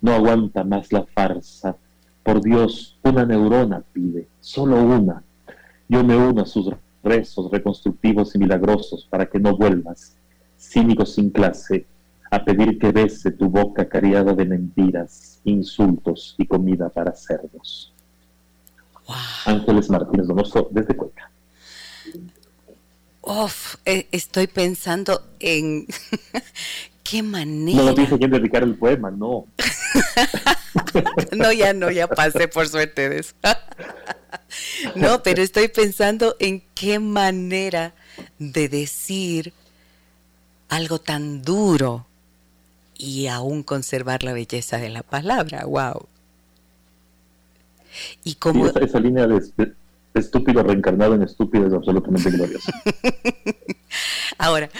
No 0.00 0.12
aguanta 0.12 0.64
más 0.64 0.92
la 0.92 1.04
farsa. 1.04 1.76
Por 2.24 2.42
Dios, 2.42 2.98
una 3.04 3.24
neurona 3.24 3.84
pide, 3.92 4.26
solo 4.40 4.82
una. 4.82 5.22
Yo 5.88 6.02
me 6.02 6.16
uno 6.16 6.42
a 6.42 6.46
sus 6.46 6.68
rezos 7.04 7.48
reconstructivos 7.52 8.34
y 8.34 8.38
milagrosos 8.38 9.06
para 9.08 9.26
que 9.26 9.38
no 9.38 9.56
vuelvas, 9.56 10.16
cínico 10.58 11.06
sin 11.06 11.30
clase, 11.30 11.86
a 12.32 12.42
pedir 12.42 12.78
que 12.78 12.90
bese 12.90 13.30
tu 13.30 13.50
boca 13.50 13.86
cariada 13.86 14.32
de 14.32 14.46
mentiras, 14.46 15.38
insultos 15.44 16.34
y 16.38 16.46
comida 16.46 16.88
para 16.88 17.14
cerdos. 17.14 17.92
Ángeles 19.44 19.90
Martínez 19.90 20.26
Donoso, 20.26 20.66
desde 20.70 20.96
Cuenca. 20.96 21.30
Uf, 23.20 23.76
eh, 23.84 24.08
estoy 24.12 24.46
pensando 24.46 25.22
en 25.40 25.86
qué 27.04 27.22
manera. 27.22 27.82
No 27.82 27.92
dije 27.92 28.16
quién 28.16 28.30
dedicar 28.30 28.62
el 28.62 28.76
poema, 28.76 29.10
no. 29.10 29.44
no, 31.36 31.52
ya 31.52 31.74
no, 31.74 31.90
ya 31.90 32.06
pasé 32.08 32.48
por 32.48 32.66
suerte 32.66 33.10
de 33.10 33.18
eso. 33.18 33.34
no, 34.94 35.22
pero 35.22 35.42
estoy 35.42 35.68
pensando 35.68 36.34
en 36.40 36.62
qué 36.74 36.98
manera 36.98 37.92
de 38.38 38.70
decir 38.70 39.52
algo 40.70 40.98
tan 40.98 41.42
duro 41.42 42.06
y 43.02 43.26
aún 43.26 43.64
conservar 43.64 44.22
la 44.22 44.32
belleza 44.32 44.78
de 44.78 44.88
la 44.88 45.02
palabra. 45.02 45.64
¡Wow! 45.64 46.06
Y 48.22 48.36
como... 48.36 48.68
esa, 48.68 49.00
línea 49.00 49.26
de, 49.26 49.74
estúpido 50.14 50.62
reencarnado 50.62 51.14
en 51.16 51.22
estúpido 51.22 51.66
es 51.66 51.72
absolutamente 51.74 52.30
gloriosa. 52.30 52.72
Ahora, 54.38 54.70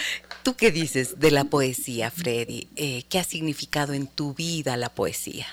¿tú 0.41 0.55
qué 0.55 0.71
dices 0.71 1.19
de 1.19 1.31
la 1.31 1.43
poesía, 1.43 2.11
Freddy? 2.11 2.69
Eh, 2.77 3.03
¿Qué 3.09 3.19
ha 3.19 3.23
significado 3.25 3.93
en 3.93 4.07
tu 4.07 4.33
vida 4.33 4.77
la 4.77 4.89
poesía? 4.89 5.45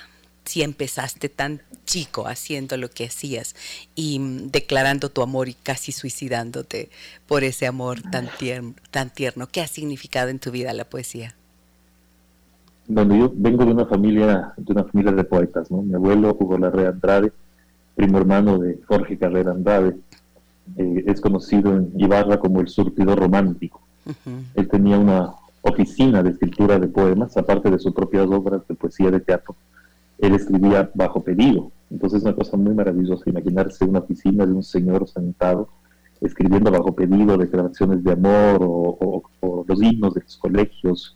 Si 0.45 0.63
empezaste 0.63 1.27
tan 1.27 1.61
chico 1.85 2.27
haciendo 2.27 2.77
lo 2.77 2.89
que 2.89 3.05
hacías 3.05 3.55
y 3.95 4.17
mm, 4.19 4.49
declarando 4.49 5.09
tu 5.09 5.21
amor 5.21 5.49
y 5.49 5.55
casi 5.55 5.91
suicidándote 5.91 6.89
por 7.27 7.43
ese 7.43 7.67
amor 7.67 8.01
tan 8.01 8.29
tan 8.91 9.13
tierno, 9.13 9.49
¿qué 9.51 9.61
ha 9.61 9.67
significado 9.67 10.29
en 10.29 10.39
tu 10.39 10.51
vida 10.51 10.73
la 10.73 10.85
poesía? 10.85 11.35
Donde 12.87 13.19
yo 13.19 13.31
vengo 13.33 13.65
de 13.65 13.71
una 13.71 13.85
familia, 13.85 14.53
de 14.57 14.73
una 14.73 14.83
familia 14.83 15.11
de 15.13 15.23
poetas, 15.23 15.71
¿no? 15.71 15.81
Mi 15.81 15.93
abuelo 15.93 16.35
Hugo 16.39 16.57
Larrea 16.57 16.89
Andrade, 16.89 17.31
primo 17.95 18.17
hermano 18.17 18.57
de 18.57 18.79
Jorge 18.87 19.17
Carrera 19.17 19.51
Andrade, 19.51 19.97
eh, 20.77 21.03
es 21.07 21.21
conocido 21.21 21.75
en 21.75 21.91
Ibarra 21.97 22.39
como 22.39 22.61
el 22.61 22.67
surtidor 22.67 23.19
romántico. 23.19 23.81
Él 24.55 24.67
tenía 24.67 24.97
una 24.97 25.33
oficina 25.61 26.23
de 26.23 26.31
escritura 26.31 26.79
de 26.79 26.87
poemas, 26.87 27.37
aparte 27.37 27.69
de 27.69 27.79
sus 27.79 27.93
propias 27.93 28.27
obras 28.27 28.67
de 28.67 28.75
poesía 28.75 29.11
de 29.11 29.19
teatro. 29.19 29.55
Él 30.17 30.33
escribía 30.33 30.89
bajo 30.93 31.21
pedido. 31.21 31.71
Entonces 31.89 32.19
es 32.19 32.23
una 32.23 32.35
cosa 32.35 32.57
muy 32.57 32.73
maravillosa 32.73 33.29
imaginarse 33.29 33.85
una 33.85 33.99
oficina 33.99 34.45
de 34.45 34.53
un 34.53 34.63
señor 34.63 35.07
sentado 35.07 35.69
escribiendo 36.21 36.71
bajo 36.71 36.93
pedido 36.95 37.37
declaraciones 37.37 38.03
de 38.03 38.11
amor 38.11 38.59
o, 38.61 39.23
o 39.39 39.65
los 39.67 39.81
himnos 39.81 40.13
de 40.13 40.21
los 40.21 40.37
colegios 40.37 41.15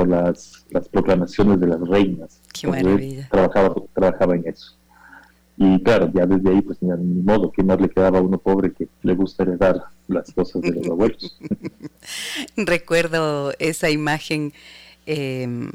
o 0.00 0.06
las, 0.06 0.66
las 0.70 0.88
proclamaciones 0.88 1.60
de 1.60 1.66
las 1.66 1.80
reinas. 1.80 2.40
Qué 2.52 2.66
maravilla. 2.66 3.28
Trabajaba, 3.30 3.74
trabajaba 3.94 4.34
en 4.36 4.48
eso. 4.48 4.76
Y 5.56 5.82
claro, 5.82 6.10
ya 6.14 6.24
desde 6.24 6.48
ahí, 6.48 6.62
pues 6.62 6.78
ni 6.80 7.22
modo, 7.22 7.52
que 7.52 7.62
más 7.62 7.78
le 7.80 7.90
quedaba 7.90 8.18
a 8.18 8.22
uno 8.22 8.38
pobre 8.38 8.72
que 8.72 8.88
le 9.02 9.14
gusta 9.14 9.42
heredar 9.42 9.84
las 10.08 10.32
cosas 10.32 10.62
de 10.62 10.72
los 10.72 10.86
abuelos? 10.86 11.38
Recuerdo 12.56 13.52
esa 13.58 13.90
imagen 13.90 14.54
em, 15.04 15.70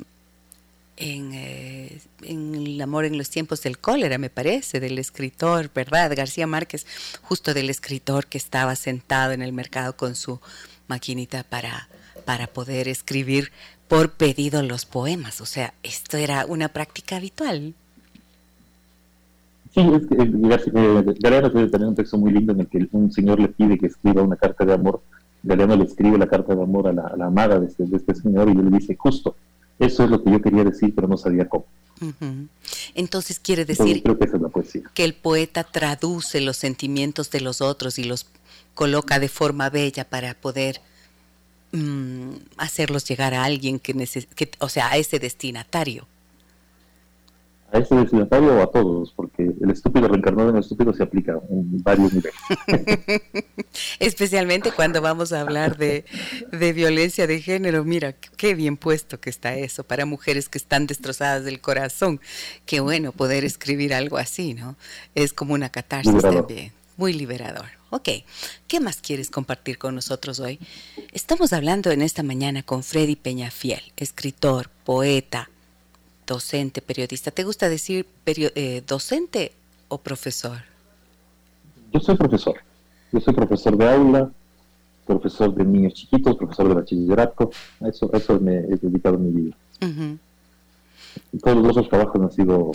en, 0.98 1.34
eh, 1.34 2.02
en, 2.24 2.56
El 2.56 2.82
amor 2.82 3.06
en 3.06 3.18
los 3.18 3.30
tiempos 3.30 3.62
del 3.62 3.78
cólera, 3.78 4.18
me 4.18 4.32
parece, 4.32 4.80
del 4.80 4.98
escritor, 4.98 5.70
¿verdad? 5.74 6.12
García 6.16 6.48
Márquez, 6.48 6.88
justo 7.22 7.54
del 7.54 7.70
escritor 7.70 8.26
que 8.26 8.40
estaba 8.40 8.76
sentado 8.76 9.34
en 9.34 9.42
el 9.42 9.54
mercado 9.54 9.96
con 9.96 10.16
su 10.16 10.40
maquinita 10.88 11.44
para, 11.44 11.90
para 12.26 12.48
poder 12.48 12.88
escribir 12.88 13.52
por 13.88 14.12
pedido 14.12 14.62
los 14.64 14.86
poemas. 14.86 15.42
O 15.42 15.46
sea, 15.46 15.74
esto 15.84 16.18
era 16.18 16.46
una 16.46 16.70
práctica 16.70 17.18
habitual. 17.18 17.74
Sí, 19.74 19.82
es 19.82 20.08
que 20.08 20.16
Galeano 21.20 21.52
tiene 21.52 21.68
también 21.68 21.90
un 21.90 21.96
texto 21.96 22.18
muy 22.18 22.32
lindo 22.32 22.54
en 22.54 22.62
el 22.62 22.68
que 22.68 22.88
un 22.94 23.12
señor 23.12 23.40
le 23.40 23.50
pide 23.50 23.78
que 23.78 23.88
escriba 23.88 24.22
una 24.22 24.38
carta 24.38 24.64
de 24.64 24.74
amor. 24.74 25.02
Galeano 25.44 25.76
le 25.76 25.84
escribe 25.84 26.18
la 26.18 26.28
carta 26.28 26.56
de 26.56 26.64
amor 26.64 26.88
a 26.88 26.94
la, 26.94 27.26
amada 27.26 27.60
de 27.60 27.68
este, 27.68 27.86
de 27.86 27.98
este, 27.98 28.16
señor 28.16 28.50
y 28.50 28.54
le 28.54 28.78
dice, 28.78 28.96
justo, 28.96 29.36
eso 29.78 30.06
es 30.06 30.10
lo 30.10 30.24
que 30.24 30.32
yo 30.32 30.42
quería 30.42 30.64
decir, 30.64 30.94
pero 30.96 31.08
no 31.08 31.18
sabía 31.18 31.48
cómo. 31.50 31.66
Entonces 32.94 33.40
quiere 33.40 33.66
decir 33.66 34.04
que 34.94 35.06
el 35.06 35.14
poeta 35.14 35.64
traduce 35.64 36.42
los 36.42 36.58
sentimientos 36.58 37.30
de 37.32 37.42
los 37.42 37.62
otros 37.62 38.00
y 38.00 38.04
los 38.04 38.28
coloca 38.74 39.20
de 39.20 39.30
forma 39.30 39.70
bella 39.70 40.04
para 40.06 40.34
poder 40.34 40.82
mm, 41.76 42.36
hacerlos 42.58 43.08
llegar 43.08 43.34
a 43.34 43.44
alguien 43.44 43.80
que, 43.80 43.94
que, 44.36 44.52
o 44.60 44.70
sea, 44.70 44.92
a 44.92 44.98
ese 44.98 45.20
destinatario 45.20 46.08
a 47.76 47.80
ese 47.80 47.96
destinatario 47.96 48.56
o 48.56 48.62
a 48.62 48.72
todos, 48.72 49.12
porque 49.16 49.44
el 49.44 49.70
estúpido 49.70 50.08
reencarnado 50.08 50.50
en 50.50 50.56
el 50.56 50.62
estúpido 50.62 50.94
se 50.94 51.04
aplica 51.04 51.34
en 51.50 51.84
varios 51.84 52.14
niveles. 52.14 52.36
Especialmente 54.00 54.72
cuando 54.72 55.02
vamos 55.02 55.34
a 55.34 55.42
hablar 55.42 55.78
de, 55.78 56.06
de, 56.52 56.74
violencia 56.74 57.28
de 57.28 57.42
género. 57.42 57.84
Mira, 57.84 58.14
qué 58.14 58.54
bien 58.54 58.78
puesto 58.78 59.20
que 59.20 59.30
está 59.30 59.56
eso 59.56 59.84
para 59.84 60.06
mujeres 60.06 60.48
que 60.48 60.58
están 60.58 60.88
destrozadas 60.88 61.44
del 61.44 61.60
corazón. 61.60 62.22
Qué 62.66 62.80
bueno 62.80 63.12
poder 63.12 63.44
escribir 63.44 63.94
algo 63.94 64.18
así, 64.18 64.54
¿no? 64.54 64.76
Es 65.16 65.34
como 65.34 65.54
una 65.54 65.70
catarsis 65.70 66.22
también. 66.22 66.72
Muy 66.98 67.14
liberador. 67.14 67.66
Ok, 67.96 68.10
¿qué 68.68 68.82
más 68.82 68.98
quieres 68.98 69.32
compartir 69.32 69.78
con 69.78 69.96
nosotros 69.96 70.42
hoy? 70.42 70.60
Estamos 71.14 71.54
hablando 71.54 71.92
en 71.92 72.02
esta 72.02 72.24
mañana 72.24 72.62
con 72.62 72.84
Freddy 72.84 73.16
Peñafiel, 73.16 73.80
escritor, 73.96 74.68
poeta, 74.84 75.50
docente, 76.28 76.82
periodista. 76.82 77.32
¿Te 77.32 77.46
gusta 77.46 77.70
decir 77.70 78.06
eh, 78.26 78.84
docente 78.86 79.54
o 79.88 79.98
profesor? 80.00 80.58
Yo 81.94 82.02
soy 82.02 82.18
profesor. 82.18 82.56
Yo 83.14 83.22
soy 83.22 83.34
profesor 83.34 83.78
de 83.78 83.90
aula, 83.90 84.30
profesor 85.08 85.56
de 85.56 85.64
niños 85.64 85.94
chiquitos, 85.94 86.36
profesor 86.36 86.68
de 86.68 86.74
bachillerato. 86.74 87.50
Eso, 87.80 88.12
eso 88.12 88.38
me 88.42 88.58
he 88.58 88.76
dedicado 88.76 89.18
mi 89.18 89.32
vida. 89.32 89.56
y 91.32 91.38
todos 91.38 91.64
los 91.64 91.78
otros 91.78 91.88
trabajos 91.88 92.22
han 92.22 92.32
sido, 92.34 92.72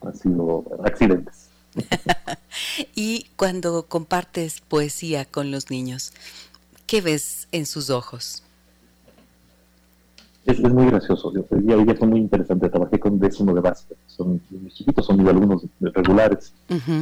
han 0.00 0.16
sido 0.16 0.64
accidentes. 0.84 1.43
y 2.94 3.26
cuando 3.36 3.86
compartes 3.86 4.60
poesía 4.60 5.24
con 5.24 5.50
los 5.50 5.70
niños, 5.70 6.12
¿qué 6.86 7.00
ves 7.00 7.48
en 7.52 7.66
sus 7.66 7.90
ojos? 7.90 8.42
Es, 10.46 10.60
muy 10.60 10.86
gracioso. 10.86 11.32
Hoy 11.50 11.62
día, 11.62 11.76
hoy 11.76 11.84
día 11.84 11.94
fue 11.94 12.06
muy 12.06 12.20
interesante. 12.20 12.68
Trabajé 12.68 13.00
con 13.00 13.18
décimo 13.18 13.54
de 13.54 13.62
base. 13.62 13.86
Son 14.06 14.40
mis 14.50 14.74
chiquitos, 14.74 15.06
son 15.06 15.16
mis 15.16 15.26
alumnos 15.26 15.64
regulares. 15.80 16.52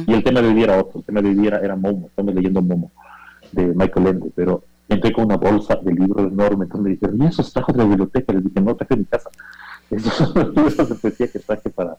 Y 0.07 0.13
el 0.13 0.23
tema 0.23 0.41
de 0.41 0.47
hoy 0.47 0.53
día 0.53 0.63
era 0.63 0.79
otro. 0.79 0.99
El 0.99 1.05
tema 1.05 1.21
de 1.21 1.29
hoy 1.29 1.35
día 1.35 1.59
era, 1.61 1.75
Momo. 1.75 2.07
Estamos 2.07 2.33
leyendo 2.33 2.61
Momo 2.61 2.91
de 3.51 3.67
Michael 3.67 4.07
Ende. 4.07 4.31
Pero 4.33 4.63
entré 4.87 5.11
con 5.11 5.25
una 5.25 5.35
bolsa 5.35 5.75
de 5.75 5.91
libros 5.91 6.31
enorme. 6.31 6.65
Entonces 6.65 6.83
me 6.83 6.89
dijeron, 6.91 7.21
¿y 7.21 7.25
esos 7.25 7.51
trajo 7.51 7.73
de 7.73 7.79
la 7.79 7.83
biblioteca? 7.85 8.31
Les 8.31 8.45
dije, 8.45 8.61
no, 8.61 8.75
traje 8.75 8.95
de 8.95 8.99
mi 9.01 9.05
casa. 9.05 9.29
Esos 9.91 10.13
son 10.13 10.33
los 10.33 10.55
libros 10.55 10.89
de 10.89 10.95
poesía 10.95 11.27
que 11.27 11.39
traje 11.39 11.69
para, 11.69 11.97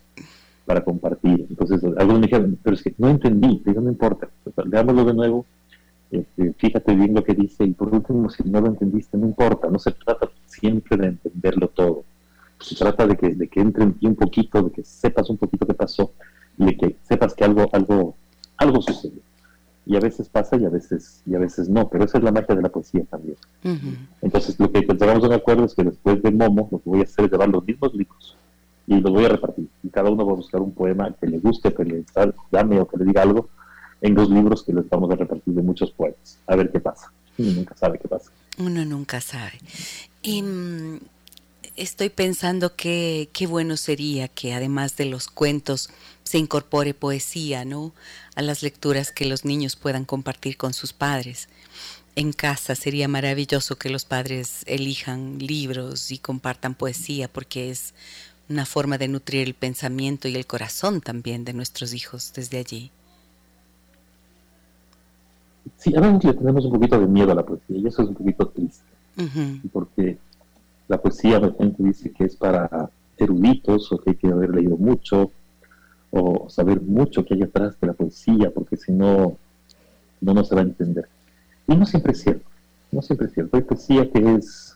para 0.67 0.83
compartir. 0.83 1.47
Entonces, 1.49 1.83
algunos 1.85 2.21
me 2.21 2.27
dijeron, 2.27 2.59
pero 2.63 2.75
es 2.75 2.83
que 2.83 2.95
no 2.99 3.09
entendí. 3.09 3.63
Digo, 3.65 3.81
no 3.81 3.91
importa. 3.91 4.29
Leámoslo 4.65 5.05
de 5.05 5.15
nuevo 5.15 5.47
este, 6.15 6.53
fíjate 6.53 6.95
bien 6.95 7.13
lo 7.13 7.25
que 7.25 7.35
dice 7.35 7.65
y 7.65 7.73
por 7.73 7.93
último, 7.93 8.31
si 8.31 8.45
no 8.45 8.61
lo 8.61 8.69
entendiste, 8.69 9.17
no 9.17 9.27
importa, 9.27 9.69
no 9.69 9.81
se 9.81 9.91
trata 9.91 10.31
siempre 10.47 10.97
de 10.97 11.07
entenderlo 11.09 11.69
todo, 11.69 12.05
se 12.61 12.77
trata 12.77 13.07
de 13.07 13.17
que, 13.17 13.35
de 13.35 13.49
que 13.49 13.61
entre 13.61 13.83
en 13.83 13.95
ti 13.95 14.07
un 14.07 14.15
poquito, 14.15 14.63
de 14.63 14.71
que 14.71 14.85
sepas 14.85 15.29
un 15.29 15.39
poquito 15.39 15.67
qué 15.67 15.75
pasó 15.75 16.13
y 16.57 16.67
de 16.67 16.77
que 16.77 16.97
sepas 17.03 17.35
que 17.35 17.45
algo, 17.45 17.69
algo, 17.73 18.15
algo 18.57 18.81
sucedió. 18.81 19.21
Y 19.87 19.97
a 19.97 20.01
veces 20.01 20.29
pasa 20.29 20.57
y 20.57 20.65
a 20.65 20.71
veces, 20.71 21.21
y 21.27 21.35
a 21.35 21.39
veces 21.39 21.69
no, 21.69 21.89
pero 21.89 22.05
esa 22.05 22.19
es 22.19 22.25
la 22.25 22.33
magia 22.33 22.55
de 22.55 22.63
la 22.63 22.71
poesía 22.71 23.05
también. 23.05 23.37
Entonces, 24.23 24.59
lo 24.59 24.73
que 24.73 24.81
llegamos 24.81 25.25
a 25.25 25.27
un 25.27 25.33
acuerdo 25.35 25.65
es 25.65 25.75
que 25.75 25.85
después 25.85 26.23
de 26.23 26.31
Momo, 26.31 26.69
lo 26.73 26.79
que 26.79 26.89
voy 26.89 27.01
a 27.01 27.03
hacer 27.03 27.27
es 27.27 27.33
llevar 27.33 27.51
los 27.51 27.67
mismos 27.67 27.93
libros 27.93 28.35
y 28.87 29.01
los 29.01 29.13
voy 29.13 29.25
a 29.25 29.29
repartir. 29.29 29.69
Y 29.83 29.89
cada 29.89 30.11
uno 30.11 30.27
va 30.27 30.33
a 30.33 30.37
buscar 30.37 30.61
un 30.61 30.73
poema 30.73 31.15
que 31.21 31.27
le 31.27 31.39
guste, 31.39 31.73
que 31.73 31.85
le 31.85 32.05
llame 32.53 32.81
o 32.81 32.87
que 32.87 32.97
le 32.99 33.05
diga 33.05 33.23
algo, 33.23 33.49
en 34.01 34.15
dos 34.15 34.29
libros 34.31 34.63
que 34.63 34.73
les 34.73 34.89
vamos 34.89 35.11
a 35.11 35.17
repartir 35.17 35.55
de 35.55 35.63
muchos 35.63 35.91
poetas. 35.91 36.39
A 36.47 36.57
ver 36.57 36.71
qué 36.71 36.81
pasa. 36.81 37.11
Uno 37.39 37.53
nunca 37.53 37.77
sabe 37.77 37.99
qué 37.99 38.09
pasa. 38.09 38.31
Uno 38.59 38.85
nunca 38.85 39.21
sabe. 39.21 39.59
Y 40.23 40.43
mm, 40.43 40.99
estoy 41.77 42.11
pensando 42.11 42.77
que 42.77 43.29
qué 43.33 43.47
bueno 43.47 43.77
sería 43.77 44.29
que 44.29 44.55
además 44.55 44.97
de 44.97 45.07
los 45.07 45.29
cuentos 45.29 45.91
se 46.23 46.39
incorpore 46.39 46.95
poesía, 46.95 47.65
¿no? 47.65 47.93
A 48.35 48.43
las 48.43 48.63
lecturas 48.63 49.11
que 49.11 49.27
los 49.27 49.45
niños 49.45 49.77
puedan 49.77 50.05
compartir 50.05 50.57
con 50.57 50.73
sus 50.73 50.93
padres. 50.93 51.49
En 52.17 52.33
casa 52.33 52.77
sería 52.77 53.09
maravilloso 53.09 53.77
que 53.77 53.91
los 53.91 54.05
padres 54.05 54.63
elijan 54.67 55.39
libros 55.39 56.13
y 56.13 56.19
compartan 56.19 56.75
poesía 56.75 57.27
porque 57.27 57.71
es 57.71 57.93
una 58.49 58.67
forma 58.67 58.99
de 58.99 59.09
nutrir 59.09 59.47
el 59.47 59.55
pensamiento 59.55 60.29
y 60.29 60.37
el 60.37 60.47
corazón 60.47 61.01
también 61.01 61.45
de 61.45 61.53
nuestros 61.53 61.95
hijos 61.95 62.33
desde 62.35 62.59
allí. 62.59 62.91
Sí, 65.79 65.95
a 65.97 66.01
veces 66.01 66.25
le 66.25 66.35
tenemos 66.35 66.65
un 66.65 66.73
poquito 66.73 67.01
de 67.01 67.07
miedo 67.07 67.33
a 67.33 67.35
la 67.35 67.45
poesía 67.45 67.79
y 67.79 67.87
eso 67.87 68.03
es 68.03 68.09
un 68.09 68.15
poquito 68.15 68.49
triste, 68.49 68.85
porque 69.73 70.19
la 70.89 71.01
poesía 71.01 71.41
la 71.41 71.53
gente 71.53 71.83
dice 71.83 72.11
que 72.11 72.25
es 72.25 72.37
para 72.37 72.91
eruditos 73.17 73.91
o 73.93 73.99
que 73.99 74.11
hay 74.11 74.17
que 74.17 74.29
haber 74.29 74.51
leído 74.51 74.77
mucho 74.77 75.31
o 76.11 76.49
saber 76.49 76.81
mucho 76.81 77.25
que 77.25 77.35
hay 77.35 77.43
atrás 77.43 77.79
de 77.81 77.87
la 77.87 77.93
poesía, 77.93 78.51
porque 78.51 78.77
si 78.77 78.93
no, 78.93 79.37
no 80.21 80.35
nos 80.35 80.49
se 80.49 80.55
va 80.55 80.61
a 80.61 80.65
entender. 80.65 81.09
Y 81.67 81.77
no 81.77 81.87
siempre 81.87 82.13
es 82.13 82.21
cierto, 82.21 82.49
no 82.93 83.03
siempre 83.03 83.27
es 83.27 83.33
cierto. 83.33 83.57
Hay 83.57 83.63
poesía 83.63 84.11
que 84.11 84.35
es 84.35 84.74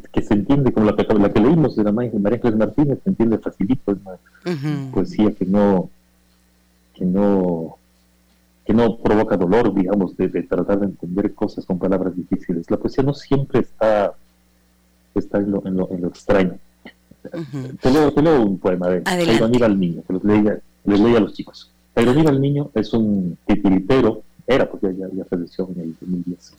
que, 0.00 0.22
se 0.22 0.34
entiende 0.34 0.72
como 0.72 0.86
la 0.86 0.96
que, 0.96 1.04
la 1.14 1.32
que 1.32 1.40
leímos 1.40 1.76
de 1.76 1.84
la 1.84 1.92
María 1.92 2.12
Ángeles 2.14 2.56
Martínez, 2.56 2.98
se 3.02 3.10
entiende 3.10 3.38
facilito, 3.38 3.92
es 3.92 3.98
una 4.04 4.90
poesía 4.92 5.32
que 5.32 5.44
no 5.44 5.90
que 6.94 7.04
no 7.04 7.76
que 8.64 8.74
no 8.74 8.98
provoca 8.98 9.36
dolor, 9.36 9.74
digamos, 9.74 10.16
de, 10.16 10.28
tratar 10.42 10.80
de 10.80 10.86
entender 10.86 11.34
cosas 11.34 11.66
con 11.66 11.78
palabras 11.78 12.16
difíciles. 12.16 12.70
La 12.70 12.76
poesía 12.76 13.02
no 13.02 13.12
siempre 13.12 13.60
está, 13.60 14.12
está 15.14 15.38
en, 15.38 15.50
lo, 15.50 15.66
en, 15.66 15.76
lo, 15.76 15.90
en 15.90 16.02
lo 16.02 16.08
extraño. 16.08 16.58
te, 17.80 17.90
leo, 17.90 18.42
un 18.42 18.58
poema 18.58 18.88
de 18.88 19.02
Ironía 19.34 19.66
al 19.66 19.78
Niño, 19.78 20.02
que 20.06 20.12
los 20.12 20.24
leía, 20.24 20.58
les 20.84 21.00
leía 21.00 21.18
a 21.18 21.20
los 21.20 21.34
chicos. 21.34 21.70
Ironía 21.96 22.30
al 22.30 22.40
Niño 22.40 22.70
es 22.74 22.92
un 22.92 23.36
titiritero, 23.46 24.22
era 24.46 24.70
porque 24.70 24.94
ya, 24.96 25.08
ya 25.12 25.24
falleció 25.24 25.68
en 25.74 25.80
el 25.80 25.96
2010, 26.00 26.54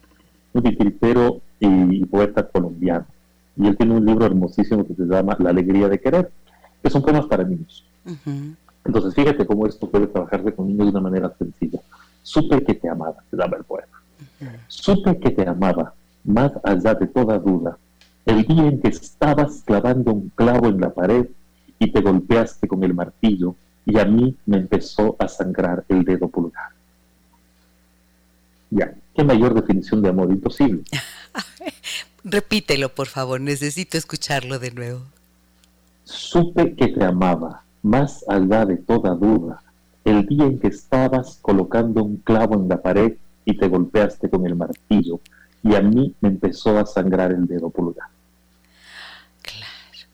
un 0.54 0.64
titiritero 0.64 1.42
y, 1.60 2.06
poeta 2.06 2.48
colombiano. 2.48 3.06
Y 3.56 3.68
él 3.68 3.78
tiene 3.78 3.96
un 3.96 4.06
libro 4.06 4.26
hermosísimo 4.26 4.86
que 4.86 4.96
se 4.96 5.04
llama 5.04 5.38
La 5.40 5.52
alegría 5.52 5.88
de 5.88 6.00
querer, 6.00 6.32
que 6.82 6.90
son 6.90 7.02
poemas 7.02 7.26
para 7.28 7.44
niños. 7.44 7.86
Entonces, 8.86 9.14
fíjate 9.14 9.46
cómo 9.46 9.68
esto 9.68 9.90
puede 9.90 10.08
trabajarse 10.08 10.54
con 10.54 10.68
niños 10.68 10.88
de 10.88 10.92
una 10.92 11.02
manera 11.02 11.34
sencilla. 11.38 11.80
Supe 12.22 12.64
que 12.64 12.74
te 12.74 12.90
amaba, 12.90 13.16
se 13.30 13.38
llama 13.38 13.58
el 13.58 13.64
poema. 13.64 14.02
Supe 14.68 15.20
que 15.20 15.32
te 15.32 15.48
amaba, 15.48 15.94
más 16.24 16.52
allá 16.64 16.96
de 16.96 17.08
toda 17.08 17.40
duda, 17.40 17.78
el 18.26 18.44
día 18.44 18.68
en 18.68 18.82
que 18.82 18.90
estabas 18.90 19.64
clavando 19.66 20.14
un 20.14 20.30
clavo 20.30 20.68
en 20.68 20.80
la 20.80 20.94
pared 20.94 21.28
y 21.80 21.92
te 21.92 22.02
golpeaste 22.02 22.68
con 22.68 22.84
el 22.84 22.94
martillo 22.94 23.56
y 23.86 24.00
a 24.00 24.06
mí 24.06 24.36
me 24.46 24.58
empezó 24.58 25.16
a 25.20 25.28
sangrar 25.28 25.84
el 25.90 26.04
dedo 26.06 26.30
pulgar. 26.30 26.70
Ya, 28.70 28.94
qué 29.14 29.24
mayor 29.24 29.54
definición 29.54 30.02
de 30.02 30.10
amor 30.10 30.32
imposible. 30.32 30.84
Repítelo, 32.24 32.94
por 32.94 33.08
favor, 33.08 33.42
necesito 33.42 33.98
escucharlo 33.98 34.58
de 34.58 34.72
nuevo. 34.72 35.02
Supe 36.06 36.76
que 36.76 36.88
te 36.88 37.04
amaba, 37.04 37.64
más 37.82 38.24
allá 38.28 38.66
de 38.66 38.78
toda 38.78 39.14
duda, 39.16 39.62
el 40.06 40.26
día 40.26 40.46
en 40.46 40.60
que 40.60 40.68
estabas 40.68 41.40
colocando 41.42 42.04
un 42.04 42.18
clavo 42.18 42.56
en 42.56 42.68
la 42.68 42.82
pared 42.82 43.14
y 43.46 43.58
te 43.58 43.68
golpeaste 43.68 44.30
con 44.30 44.46
el 44.46 44.56
martillo, 44.56 45.20
y 45.64 45.76
a 45.76 45.82
mí 45.82 46.14
me 46.22 46.30
empezó 46.30 46.78
a 46.78 46.86
sangrar 46.86 47.32
el 47.32 47.46
dedo 47.46 47.70
pulgar. 47.70 48.08
Claro. 49.42 50.10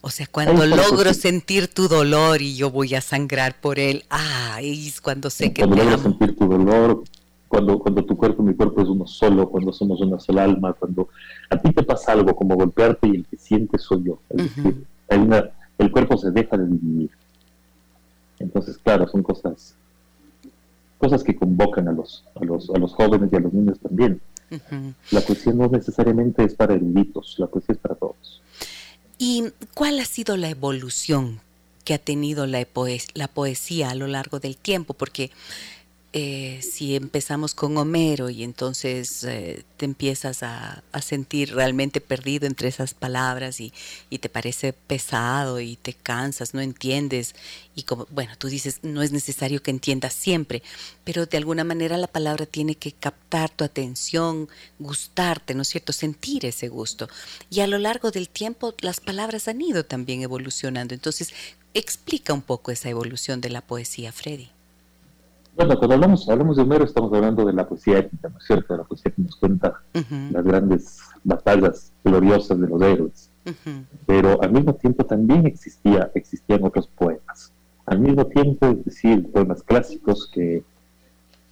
O 0.00 0.10
sea, 0.10 0.26
cuando 0.28 0.66
logro 0.66 1.14
sentir 1.14 1.68
tu 1.68 1.88
dolor 1.88 2.42
y 2.42 2.56
yo 2.56 2.70
voy 2.70 2.94
a 2.94 3.00
sangrar 3.00 3.60
por 3.60 3.78
él, 3.78 4.04
ah, 4.10 4.58
es 4.62 5.00
cuando 5.00 5.30
sé 5.30 5.52
que 5.52 5.62
cuando 5.62 5.82
logro 5.82 5.98
sentir 5.98 6.36
tu 6.36 6.48
dolor, 6.48 7.04
cuando, 7.48 7.78
cuando 7.78 8.04
tu 8.04 8.16
cuerpo 8.16 8.42
y 8.42 8.46
mi 8.46 8.54
cuerpo 8.54 8.82
es 8.82 8.88
uno 8.88 9.06
solo, 9.06 9.48
cuando 9.48 9.72
somos 9.72 10.00
una 10.00 10.18
sola 10.18 10.44
alma, 10.44 10.72
cuando 10.72 11.08
a 11.50 11.56
ti 11.56 11.72
te 11.72 11.82
pasa 11.82 12.12
algo 12.12 12.34
como 12.34 12.56
golpearte 12.56 13.08
y 13.08 13.16
el 13.16 13.26
que 13.26 13.36
siente 13.36 13.78
soy 13.78 14.04
yo. 14.04 14.18
Es 14.30 14.36
decir, 14.36 14.84
hay 15.08 15.18
una 15.18 15.50
el 15.78 15.90
cuerpo 15.90 16.16
se 16.16 16.30
deja 16.30 16.56
de 16.56 16.66
dividir. 16.66 17.10
Entonces, 18.38 18.78
claro, 18.78 19.06
son 19.08 19.22
cosas 19.22 19.76
cosas 20.98 21.22
que 21.22 21.36
convocan 21.36 21.88
a 21.88 21.92
los, 21.92 22.24
a 22.34 22.44
los, 22.44 22.70
a 22.70 22.78
los 22.78 22.94
jóvenes 22.94 23.30
y 23.32 23.36
a 23.36 23.40
los 23.40 23.52
niños 23.52 23.78
también. 23.80 24.20
La 25.10 25.20
poesía 25.20 25.52
no 25.52 25.68
necesariamente 25.68 26.44
es 26.44 26.54
para 26.54 26.74
eruditos, 26.74 27.34
la 27.38 27.46
poesía 27.46 27.74
es 27.74 27.80
para 27.80 27.94
todos. 27.96 28.40
¿Y 29.18 29.44
cuál 29.74 29.98
ha 29.98 30.04
sido 30.04 30.36
la 30.36 30.48
evolución 30.48 31.40
que 31.84 31.94
ha 31.94 31.98
tenido 31.98 32.46
la, 32.46 32.66
la 33.14 33.28
poesía 33.28 33.90
a 33.90 33.94
lo 33.94 34.06
largo 34.06 34.40
del 34.40 34.56
tiempo, 34.56 34.94
porque 34.94 35.30
eh, 36.18 36.62
si 36.62 36.96
empezamos 36.96 37.54
con 37.54 37.76
Homero 37.76 38.30
y 38.30 38.42
entonces 38.42 39.22
eh, 39.24 39.64
te 39.76 39.84
empiezas 39.84 40.42
a, 40.42 40.82
sentir 41.02 41.54
realmente 41.54 42.00
perdido 42.00 42.46
entre 42.46 42.68
esas 42.68 42.94
palabras 42.94 43.60
y, 43.60 43.74
te 44.18 44.30
parece 44.30 44.72
pesado 44.72 45.60
y 45.60 45.76
te 45.76 45.92
cansas, 45.92 46.54
no 46.54 46.62
entiendes 46.62 47.34
y 47.74 47.82
como, 47.82 48.06
bueno, 48.10 48.32
tú 48.38 48.48
dices, 48.48 48.78
no 48.82 49.02
es 49.02 49.12
necesario 49.12 49.62
que 49.62 49.70
entiendas 49.70 50.14
siempre, 50.14 50.62
pero 51.04 51.26
de 51.26 51.36
alguna 51.36 51.64
manera 51.64 51.98
la 51.98 52.06
palabra 52.06 52.46
tiene 52.46 52.76
que 52.76 52.92
captar 52.92 53.50
tu 53.50 53.62
atención, 53.62 54.48
gustarte, 54.78 55.54
¿no 55.54 55.60
es 55.60 55.68
cierto? 55.68 55.92
Sentir 55.92 56.46
ese 56.46 56.68
gusto. 56.68 57.10
Y 57.50 57.60
a 57.60 57.66
lo 57.66 57.76
largo 57.76 58.10
del 58.10 58.30
tiempo 58.30 58.74
las 58.80 59.00
palabras 59.00 59.48
han 59.48 59.60
ido 59.60 59.84
también 59.84 60.22
evolucionando. 60.22 60.94
Entonces, 60.94 61.34
explica 61.74 62.32
un 62.32 62.40
poco 62.40 62.70
esa 62.70 62.88
evolución 62.88 63.42
de 63.42 63.50
la 63.50 63.60
poesía, 63.60 64.12
Freddy. 64.12 64.55
Bueno, 65.56 65.78
cuando 65.78 65.94
hablamos, 65.94 66.28
hablamos 66.28 66.56
de 66.58 66.64
Homero 66.64 66.84
estamos 66.84 67.10
hablando 67.14 67.46
de 67.46 67.54
la 67.54 67.66
poesía 67.66 68.00
épica, 68.00 68.28
¿no 68.28 68.36
es 68.36 68.44
cierto? 68.44 68.76
La 68.76 68.84
poesía 68.84 69.10
que 69.10 69.22
nos 69.22 69.36
cuenta 69.36 69.80
las 69.94 70.44
grandes 70.44 71.00
batallas 71.24 71.94
gloriosas 72.04 72.60
de 72.60 72.68
los 72.68 72.82
héroes. 72.82 73.30
Pero 74.04 74.42
al 74.42 74.52
mismo 74.52 74.74
tiempo 74.74 75.06
también 75.06 75.46
existía, 75.46 76.10
existían 76.14 76.62
otros 76.62 76.86
poemas. 76.88 77.52
Al 77.86 78.00
mismo 78.00 78.26
tiempo, 78.26 78.66
es 78.66 78.84
decir, 78.84 79.32
poemas 79.32 79.62
clásicos 79.62 80.30
que, 80.30 80.62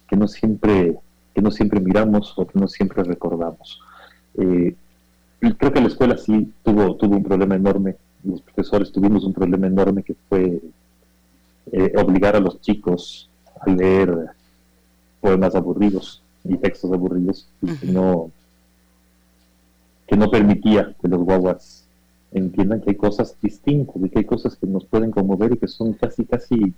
que, 0.07 0.15
no, 0.15 0.27
siempre, 0.27 0.99
que 1.33 1.41
no 1.41 1.49
siempre 1.49 1.79
miramos 1.79 2.31
o 2.37 2.45
que 2.45 2.59
no 2.59 2.67
siempre 2.67 3.03
recordamos. 3.03 3.81
Eh, 4.37 4.75
creo 5.57 5.73
que 5.73 5.81
la 5.81 5.87
escuela 5.87 6.15
sí 6.15 6.53
tuvo, 6.61 6.95
tuvo 6.95 7.15
un 7.15 7.23
problema 7.23 7.55
enorme, 7.55 7.95
los 8.23 8.41
profesores 8.41 8.91
tuvimos 8.91 9.23
un 9.23 9.33
problema 9.33 9.65
enorme 9.65 10.03
que 10.03 10.15
fue 10.29 10.61
eh, 11.71 11.93
obligar 11.97 12.35
a 12.35 12.39
los 12.39 12.61
chicos 12.61 13.31
a 13.59 13.69
leer 13.69 14.31
poemas 15.21 15.55
aburridos 15.55 16.21
y 16.43 16.57
textos 16.57 16.91
aburridos 16.91 17.47
que 17.81 17.87
no 17.87 18.31
que 20.07 20.15
no 20.15 20.29
permitía 20.29 20.93
que 21.01 21.07
los 21.07 21.21
guaguas 21.21 21.85
entiendan 22.31 22.81
que 22.81 22.91
hay 22.91 22.95
cosas 22.95 23.35
distintas 23.41 23.95
y 23.95 24.09
que 24.09 24.19
hay 24.19 24.25
cosas 24.25 24.55
que 24.55 24.67
nos 24.67 24.85
pueden 24.85 25.11
conmover 25.11 25.53
y 25.53 25.57
que 25.57 25.67
son 25.67 25.93
casi 25.93 26.25
casi 26.25 26.73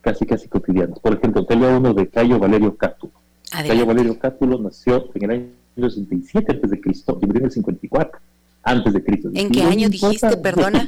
casi 0.00 0.26
casi 0.26 0.48
cotidianas. 0.48 0.98
Por 1.00 1.14
ejemplo, 1.14 1.44
te 1.44 1.54
leo 1.54 1.76
uno 1.76 1.92
de 1.92 2.08
Cayo 2.08 2.38
Valerio 2.38 2.76
Cátulo. 2.76 3.12
Cayo 3.50 3.86
Valerio 3.86 4.18
Cátulo 4.18 4.58
nació 4.58 5.10
en 5.14 5.24
el 5.24 5.30
año 5.30 5.90
67 5.90 6.52
antes 6.52 6.70
de 6.70 6.80
Cristo 6.80 7.18
y 7.20 7.26
murió 7.26 7.40
en 7.40 7.46
el 7.46 7.52
54 7.52 8.20
antes 8.62 8.92
de 8.92 9.04
Cristo. 9.04 9.30
¿En 9.34 9.50
qué 9.50 9.62
año 9.62 9.88
dijiste, 9.88 10.36
perdona? 10.38 10.86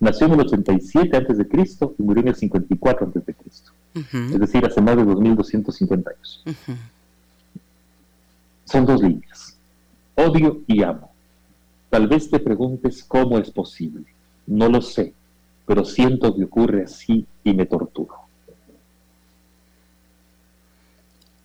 Nació 0.00 0.26
en 0.26 0.34
el 0.34 0.40
87 0.40 1.16
antes 1.16 1.38
de 1.38 1.48
Cristo 1.48 1.94
y 1.98 2.02
murió 2.02 2.22
en 2.22 2.28
el 2.28 2.34
54 2.36 3.06
antes 3.06 3.26
de 3.26 3.34
Es 4.12 4.38
decir, 4.38 4.64
hace 4.64 4.80
más 4.80 4.96
de 4.96 5.04
2250 5.04 6.10
años. 6.10 6.44
Son 8.64 8.86
dos 8.86 9.02
líneas. 9.02 9.56
Odio 10.14 10.62
y 10.66 10.82
amo. 10.82 11.10
Tal 11.90 12.06
vez 12.06 12.30
te 12.30 12.38
preguntes 12.38 13.04
cómo 13.04 13.38
es 13.38 13.50
posible. 13.50 14.04
No 14.46 14.68
lo 14.68 14.82
sé, 14.82 15.14
pero 15.66 15.84
siento 15.84 16.34
que 16.34 16.44
ocurre 16.44 16.84
así 16.84 17.26
y 17.44 17.54
me 17.54 17.66
torturo. 17.66 18.14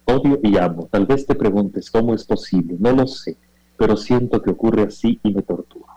Odio 0.05 0.39
y 0.43 0.57
amo. 0.57 0.87
Tal 0.91 1.05
vez 1.05 1.25
te 1.25 1.35
preguntes 1.35 1.89
cómo 1.89 2.13
es 2.13 2.23
posible. 2.23 2.75
No 2.79 2.91
lo 2.91 3.07
sé, 3.07 3.37
pero 3.77 3.95
siento 3.95 4.41
que 4.41 4.51
ocurre 4.51 4.83
así 4.83 5.19
y 5.23 5.33
me 5.33 5.41
torturo 5.41 5.93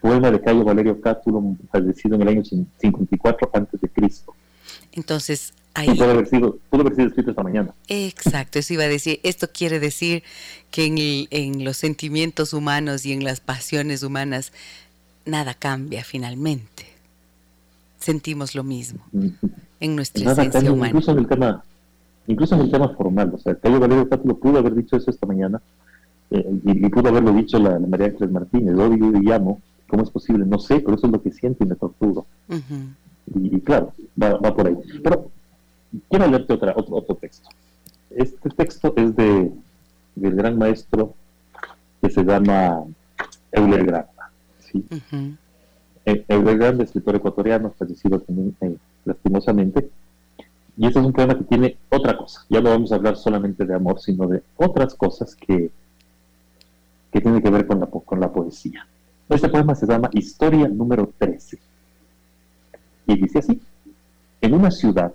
poema 0.00 0.30
de 0.30 0.40
Cayo 0.40 0.64
Valerio 0.64 1.00
Cátulo, 1.00 1.56
fallecido 1.70 2.16
en 2.16 2.22
el 2.22 2.28
año 2.28 2.42
54 2.44 3.50
antes 3.52 3.80
de 3.80 3.88
Cristo. 3.88 4.34
Entonces, 4.92 5.52
ahí... 5.74 5.88
pudo, 5.88 6.10
haber 6.10 6.26
sido, 6.26 6.58
pudo 6.70 6.82
haber 6.82 6.94
sido 6.94 7.08
escrito 7.08 7.30
esta 7.30 7.42
mañana. 7.42 7.74
Exacto, 7.88 8.58
eso 8.58 8.74
iba 8.74 8.84
a 8.84 8.88
decir. 8.88 9.20
Esto 9.22 9.48
quiere 9.52 9.80
decir 9.80 10.22
que 10.70 10.86
en, 10.86 11.28
en 11.30 11.64
los 11.64 11.76
sentimientos 11.76 12.52
humanos 12.52 13.06
y 13.06 13.12
en 13.12 13.24
las 13.24 13.40
pasiones 13.40 14.02
humanas 14.02 14.52
nada 15.24 15.54
cambia 15.54 16.04
finalmente. 16.04 16.86
Sentimos 17.98 18.54
lo 18.54 18.64
mismo 18.64 19.04
en 19.80 19.96
nuestra 19.96 20.32
esencia 20.32 20.72
humana. 20.72 20.88
Incluso 20.88 21.12
en 21.12 21.18
el 21.18 21.26
tema, 21.26 21.64
incluso 22.26 22.54
en 22.54 22.60
el 22.62 22.70
tema 22.70 22.88
formal, 22.90 23.32
o 23.34 23.38
sea, 23.38 23.54
Cayo 23.56 23.78
Valerio 23.78 24.08
Cátulo 24.08 24.38
pudo 24.38 24.58
haber 24.58 24.74
dicho 24.74 24.96
eso 24.96 25.10
esta 25.10 25.26
mañana 25.26 25.60
eh, 26.30 26.46
y, 26.64 26.88
pudo 26.88 27.08
haberlo 27.08 27.32
dicho 27.34 27.58
la, 27.58 27.78
María 27.78 28.06
Ángeles 28.06 28.30
Martínez, 28.30 28.74
odio 28.74 29.18
y 29.18 29.26
llamo, 29.26 29.60
¿Cómo 29.90 30.04
es 30.04 30.10
posible? 30.10 30.46
No 30.46 30.60
sé, 30.60 30.80
pero 30.80 30.94
eso 30.94 31.06
es 31.06 31.12
lo 31.12 31.20
que 31.20 31.32
siento 31.32 31.64
y 31.64 31.66
me 31.66 31.74
torturo. 31.74 32.24
Y, 33.34 33.60
claro, 33.60 33.92
va, 34.20 34.38
por 34.54 34.66
ahí. 34.66 34.76
Pero 35.02 35.30
quiero 36.08 36.26
leerte 36.26 36.52
otra, 36.52 36.72
otro, 36.76 36.96
otro 36.96 37.14
texto. 37.16 37.48
Este 38.10 38.50
texto 38.50 38.92
es 38.96 39.14
de, 39.14 39.52
del 40.16 40.34
gran 40.34 40.58
maestro 40.58 41.14
que 42.02 42.10
se 42.10 42.24
llama 42.24 42.84
Euler 43.52 43.84
Granda. 43.84 44.30
¿sí? 44.60 44.84
E, 46.04 46.24
Euler 46.28 46.58
Granda, 46.58 46.84
escritor 46.84 47.16
ecuatoriano, 47.16 47.72
fallecido 47.78 48.20
también 48.20 48.56
eh, 48.62 48.76
lastimosamente. 49.04 49.90
Y 50.76 50.86
este 50.86 50.98
es 50.98 51.06
un 51.06 51.12
poema 51.12 51.36
que 51.36 51.44
tiene 51.44 51.76
otra 51.90 52.16
cosa. 52.16 52.44
Ya 52.48 52.60
no 52.60 52.70
vamos 52.70 52.90
a 52.90 52.96
hablar 52.96 53.16
solamente 53.16 53.64
de 53.64 53.74
amor, 53.74 54.00
sino 54.00 54.26
de 54.26 54.42
otras 54.56 54.94
cosas 54.94 55.36
que, 55.36 55.70
que 57.12 57.20
tienen 57.20 57.42
que 57.42 57.50
ver 57.50 57.66
con 57.66 57.80
la, 57.80 57.86
con 57.86 58.18
la 58.18 58.32
poesía. 58.32 58.86
Este 59.28 59.48
poema 59.48 59.74
se 59.74 59.86
llama 59.86 60.10
Historia 60.12 60.66
número 60.68 61.12
13. 61.18 61.58
Y 63.10 63.16
dice 63.16 63.40
así, 63.40 63.60
en 64.40 64.54
una 64.54 64.70
ciudad 64.70 65.12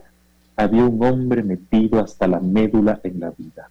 había 0.58 0.84
un 0.84 1.02
hombre 1.02 1.42
metido 1.44 2.02
hasta 2.04 2.28
la 2.28 2.42
médula 2.42 3.00
en 3.04 3.22
la 3.22 3.32
vida. 3.32 3.70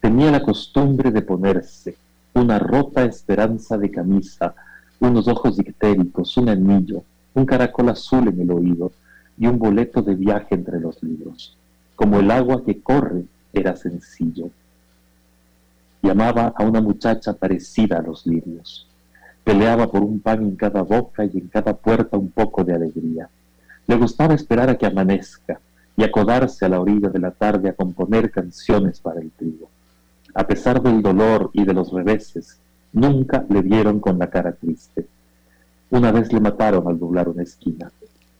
Tenía 0.00 0.32
la 0.32 0.42
costumbre 0.42 1.12
de 1.12 1.22
ponerse 1.22 1.96
una 2.34 2.58
rota 2.58 3.04
esperanza 3.04 3.78
de 3.78 3.92
camisa, 3.92 4.52
unos 4.98 5.28
ojos 5.28 5.58
dictéricos, 5.58 6.36
un 6.36 6.48
anillo, 6.48 7.04
un 7.34 7.46
caracol 7.46 7.90
azul 7.90 8.26
en 8.26 8.40
el 8.40 8.50
oído 8.50 8.90
y 9.38 9.46
un 9.46 9.60
boleto 9.60 10.02
de 10.02 10.16
viaje 10.16 10.56
entre 10.56 10.80
los 10.80 11.00
libros. 11.04 11.56
Como 11.94 12.18
el 12.18 12.32
agua 12.32 12.64
que 12.64 12.80
corre 12.82 13.26
era 13.52 13.76
sencillo. 13.76 14.50
Llamaba 16.02 16.52
a 16.56 16.64
una 16.64 16.80
muchacha 16.80 17.32
parecida 17.32 17.98
a 17.98 18.02
los 18.02 18.26
lirios. 18.26 18.88
Peleaba 19.46 19.88
por 19.88 20.02
un 20.02 20.18
pan 20.18 20.42
en 20.42 20.56
cada 20.56 20.82
boca 20.82 21.24
y 21.24 21.38
en 21.38 21.46
cada 21.46 21.72
puerta 21.76 22.18
un 22.18 22.32
poco 22.32 22.64
de 22.64 22.74
alegría. 22.74 23.28
Le 23.86 23.94
gustaba 23.94 24.34
esperar 24.34 24.68
a 24.70 24.76
que 24.76 24.86
amanezca 24.86 25.60
y 25.96 26.02
acodarse 26.02 26.64
a 26.64 26.68
la 26.68 26.80
orilla 26.80 27.10
de 27.10 27.20
la 27.20 27.30
tarde 27.30 27.68
a 27.68 27.74
componer 27.74 28.32
canciones 28.32 28.98
para 28.98 29.20
el 29.20 29.30
trigo. 29.30 29.68
A 30.34 30.48
pesar 30.48 30.82
del 30.82 31.00
dolor 31.00 31.50
y 31.52 31.64
de 31.64 31.74
los 31.74 31.92
reveses, 31.92 32.58
nunca 32.92 33.46
le 33.48 33.62
vieron 33.62 34.00
con 34.00 34.18
la 34.18 34.30
cara 34.30 34.50
triste. 34.50 35.06
Una 35.90 36.10
vez 36.10 36.32
le 36.32 36.40
mataron 36.40 36.88
al 36.88 36.98
doblar 36.98 37.28
una 37.28 37.44
esquina. 37.44 37.92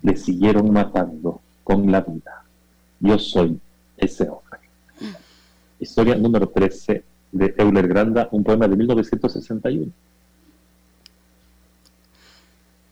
Le 0.03 0.16
siguieron 0.16 0.73
matando 0.73 1.40
con 1.62 1.88
la 1.88 2.01
vida. 2.01 2.42
Yo 2.99 3.16
soy 3.16 3.61
ese 3.97 4.29
hombre. 4.29 4.59
Historia 5.79 6.16
número 6.16 6.49
13 6.49 7.05
de 7.31 7.55
Euler 7.59 7.87
Granda, 7.87 8.29
un 8.33 8.42
poema 8.42 8.66
de 8.66 8.77
1961. 8.77 9.92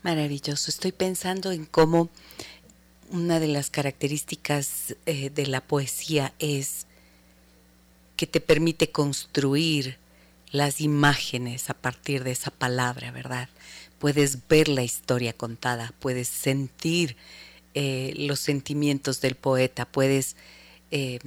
Maravilloso. 0.05 0.69
Estoy 0.69 0.91
pensando 0.91 1.51
en 1.51 1.65
cómo 1.65 2.11
una 3.09 3.39
de 3.39 3.47
las 3.47 3.71
características 3.71 4.95
eh, 5.07 5.31
de 5.31 5.47
la 5.47 5.61
poesía 5.61 6.31
es 6.37 6.85
que 8.15 8.27
te 8.27 8.39
permite 8.39 8.91
construir 8.91 9.97
las 10.51 10.79
imágenes 10.79 11.71
a 11.71 11.73
partir 11.73 12.23
de 12.23 12.33
esa 12.33 12.51
palabra, 12.51 13.09
¿verdad? 13.09 13.49
Puedes 13.97 14.47
ver 14.47 14.67
la 14.67 14.83
historia 14.83 15.33
contada, 15.33 15.91
puedes 15.97 16.27
sentir 16.27 17.17
eh, 17.73 18.13
los 18.15 18.39
sentimientos 18.39 19.21
del 19.21 19.33
poeta, 19.33 19.87
puedes 19.87 20.35
eh, 20.91 21.17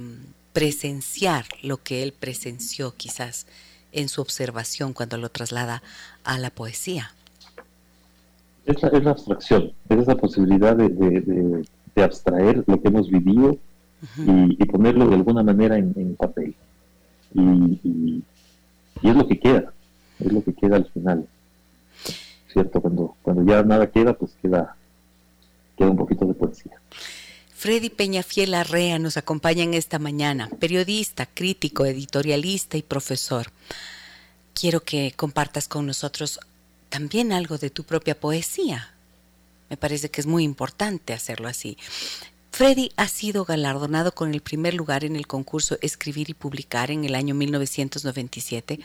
presenciar 0.53 1.47
lo 1.63 1.83
que 1.83 2.01
él 2.01 2.13
presenció 2.13 2.95
quizás 2.95 3.45
en 3.91 4.07
su 4.07 4.21
observación 4.21 4.93
cuando 4.93 5.17
lo 5.17 5.27
traslada 5.27 5.83
a 6.23 6.37
la 6.37 6.49
poesía 6.49 7.13
es 8.69 8.81
la, 8.83 8.89
es 8.89 9.03
la 9.03 9.11
abstracción, 9.11 9.71
es 9.89 9.97
esa 9.97 10.15
posibilidad 10.15 10.75
de, 10.75 10.89
de, 10.89 11.65
abstraer 12.03 12.63
lo 12.65 12.81
que 12.81 12.87
hemos 12.87 13.09
vivido 13.09 13.57
y, 14.25 14.65
ponerlo 14.65 15.05
de 15.07 15.15
alguna 15.15 15.43
manera 15.43 15.77
en, 15.77 16.15
papel. 16.15 16.55
Y, 17.33 18.23
es 19.03 19.15
lo 19.15 19.27
que 19.27 19.37
queda, 19.37 19.73
es 20.19 20.31
lo 20.31 20.41
que 20.41 20.53
queda 20.53 20.77
al 20.77 20.85
final. 20.85 21.27
¿Cierto? 22.53 22.81
Cuando, 22.81 23.15
cuando 23.21 23.43
ya 23.43 23.61
nada 23.63 23.91
queda, 23.91 24.13
pues 24.13 24.31
queda, 24.41 24.77
queda 25.77 25.89
un 25.89 25.97
poquito 25.97 26.25
de 26.25 26.33
poesía. 26.33 26.79
Freddy 27.53 27.89
Peñafiel 27.89 28.53
Arrea 28.53 28.97
nos 28.97 29.17
acompaña 29.17 29.63
en 29.63 29.73
esta 29.73 29.99
mañana, 29.99 30.49
periodista, 30.59 31.25
crítico, 31.25 31.85
editorialista 31.85 32.77
y 32.77 32.81
profesor. 32.81 33.47
Quiero 34.53 34.79
que 34.79 35.13
compartas 35.17 35.67
con 35.67 35.85
nosotros 35.85 36.39
también 36.89 37.31
algo 37.31 37.57
de 37.57 37.69
tu 37.69 37.83
propia 37.83 38.19
poesía. 38.19 38.93
Me 39.69 39.77
parece 39.77 40.09
que 40.09 40.21
es 40.21 40.27
muy 40.27 40.43
importante 40.43 41.13
hacerlo 41.13 41.47
así. 41.47 41.77
Freddy 42.51 42.91
ha 42.97 43.07
sido 43.07 43.45
galardonado 43.45 44.13
con 44.13 44.33
el 44.33 44.41
primer 44.41 44.73
lugar 44.73 45.05
en 45.05 45.15
el 45.15 45.27
concurso 45.27 45.77
Escribir 45.81 46.29
y 46.29 46.33
Publicar 46.33 46.91
en 46.91 47.05
el 47.05 47.15
año 47.15 47.35
1997, 47.35 48.79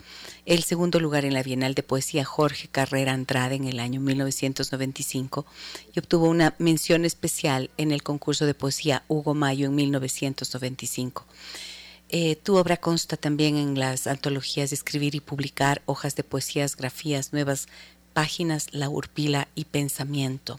el 0.46 0.62
segundo 0.62 1.00
lugar 1.00 1.24
en 1.24 1.34
la 1.34 1.42
Bienal 1.42 1.74
de 1.74 1.82
Poesía 1.82 2.24
Jorge 2.24 2.68
Carrera 2.68 3.12
Andrade 3.12 3.56
en 3.56 3.64
el 3.64 3.80
año 3.80 4.00
1995 4.00 5.46
y 5.94 5.98
obtuvo 5.98 6.28
una 6.28 6.54
mención 6.58 7.04
especial 7.04 7.70
en 7.76 7.90
el 7.90 8.02
concurso 8.02 8.46
de 8.46 8.54
poesía 8.54 9.02
Hugo 9.08 9.34
Mayo 9.34 9.66
en 9.66 9.74
1995. 9.74 11.24
Eh, 12.10 12.36
tu 12.36 12.56
obra 12.56 12.76
consta 12.76 13.16
también 13.16 13.56
en 13.56 13.78
las 13.78 14.06
antologías 14.06 14.70
de 14.70 14.76
Escribir 14.76 15.14
y 15.14 15.20
Publicar, 15.20 15.82
Hojas 15.86 16.14
de 16.14 16.22
Poesías, 16.22 16.76
Grafías, 16.76 17.32
Nuevas 17.32 17.66
Páginas, 18.14 18.68
La 18.72 18.88
Urpila 18.88 19.48
y 19.54 19.66
Pensamiento. 19.66 20.58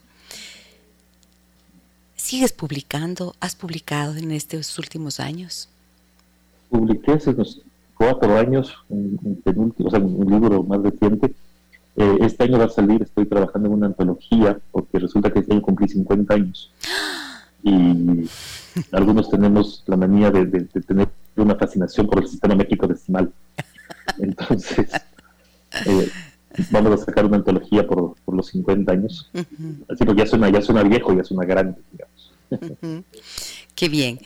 ¿Sigues 2.15 2.53
publicando? 2.53 3.35
¿Has 3.39 3.55
publicado 3.55 4.15
en 4.15 4.31
estos 4.31 4.77
últimos 4.77 5.19
años? 5.19 5.69
Publiqué 6.69 7.13
hace 7.13 7.29
unos 7.31 7.61
cuatro 7.95 8.37
años 8.37 8.75
un, 8.89 9.41
un 9.45 10.31
libro 10.31 10.63
más 10.63 10.81
reciente. 10.81 11.33
Eh, 11.95 12.17
este 12.21 12.43
año 12.43 12.59
va 12.59 12.65
a 12.65 12.69
salir, 12.69 13.01
estoy 13.01 13.25
trabajando 13.25 13.69
en 13.69 13.73
una 13.75 13.87
antología, 13.87 14.59
porque 14.71 14.99
resulta 14.99 15.31
que 15.31 15.39
este 15.39 15.53
año 15.53 15.61
cumplí 15.61 15.87
50 15.87 16.33
años. 16.33 16.71
Y 17.63 18.29
algunos 18.91 19.29
tenemos 19.29 19.83
la 19.87 19.95
manía 19.95 20.29
de, 20.29 20.45
tener 20.85 21.07
una 21.37 21.55
fascinación 21.55 22.07
por 22.07 22.21
el 22.21 22.27
sistema 22.27 22.55
métrico 22.55 22.87
decimal. 22.87 23.31
Entonces, 24.19 24.89
eh, 25.85 26.09
vamos 26.71 27.01
a 27.01 27.05
sacar 27.05 27.25
una 27.25 27.37
antología 27.37 27.85
por, 27.87 28.15
los 28.27 28.47
50 28.47 28.91
años. 28.91 29.29
Así 29.89 30.05
que 30.05 30.15
ya 30.15 30.25
suena, 30.25 30.49
ya 30.49 30.61
suena 30.61 30.83
viejo, 30.83 31.15
ya 31.15 31.23
suena 31.23 31.45
grande, 31.45 31.79
digamos. 31.91 33.05
Qué 33.75 33.89
bien. 33.89 34.19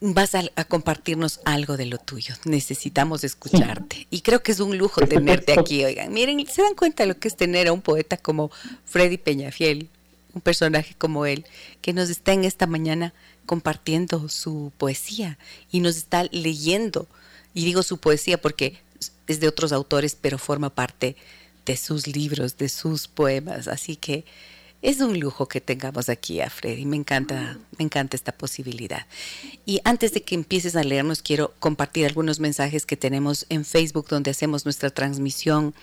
Vas 0.00 0.34
a, 0.34 0.42
compartirnos 0.68 1.40
algo 1.44 1.76
de 1.76 1.86
lo 1.86 1.98
tuyo. 1.98 2.34
Necesitamos 2.44 3.24
escucharte. 3.24 4.06
Y 4.10 4.20
creo 4.20 4.42
que 4.42 4.52
es 4.52 4.60
un 4.60 4.76
lujo 4.76 5.00
tenerte 5.00 5.52
aquí. 5.58 5.84
Oigan, 5.84 6.12
miren, 6.12 6.44
¿se 6.46 6.62
dan 6.62 6.74
cuenta 6.74 7.02
de 7.02 7.08
lo 7.08 7.18
que 7.18 7.28
es 7.28 7.36
tener 7.36 7.68
a 7.68 7.72
un 7.72 7.80
poeta 7.80 8.16
como 8.16 8.50
Freddy 8.84 9.16
Peñafiel? 9.16 9.88
Un 10.34 10.42
personaje 10.42 10.94
como 10.98 11.24
él, 11.24 11.46
que 11.80 11.94
nos 11.94 12.10
está 12.10 12.34
en 12.34 12.44
esta 12.44 12.66
mañana 12.66 13.14
compartiendo 13.46 14.28
su 14.28 14.70
poesía 14.76 15.38
y 15.70 15.80
nos 15.80 15.96
está 15.96 16.24
leyendo. 16.30 17.06
Y 17.54 17.64
digo 17.64 17.82
su 17.82 17.96
poesía 17.98 18.38
porque 18.38 18.78
es 19.26 19.40
de 19.40 19.48
otros 19.48 19.72
autores, 19.72 20.14
pero 20.20 20.36
forma 20.36 20.70
parte 20.70 21.16
de 21.66 21.76
sus 21.76 22.06
libros, 22.06 22.56
de 22.56 22.70
sus 22.70 23.08
poemas. 23.08 23.68
Así 23.68 23.96
que 23.96 24.24
es 24.82 25.00
un 25.00 25.18
lujo 25.18 25.48
que 25.48 25.60
tengamos 25.60 26.08
aquí 26.08 26.40
a 26.40 26.48
Freddy. 26.48 26.86
Me 26.86 26.96
encanta, 26.96 27.58
me 27.76 27.84
encanta 27.84 28.16
esta 28.16 28.32
posibilidad. 28.32 29.06
Y 29.64 29.80
antes 29.84 30.12
de 30.12 30.22
que 30.22 30.34
empieces 30.34 30.76
a 30.76 30.84
leernos, 30.84 31.22
quiero 31.22 31.54
compartir 31.58 32.06
algunos 32.06 32.40
mensajes 32.40 32.86
que 32.86 32.96
tenemos 32.96 33.46
en 33.48 33.64
Facebook, 33.64 34.06
donde 34.08 34.30
hacemos 34.30 34.64
nuestra 34.64 34.90
transmisión 34.90 35.74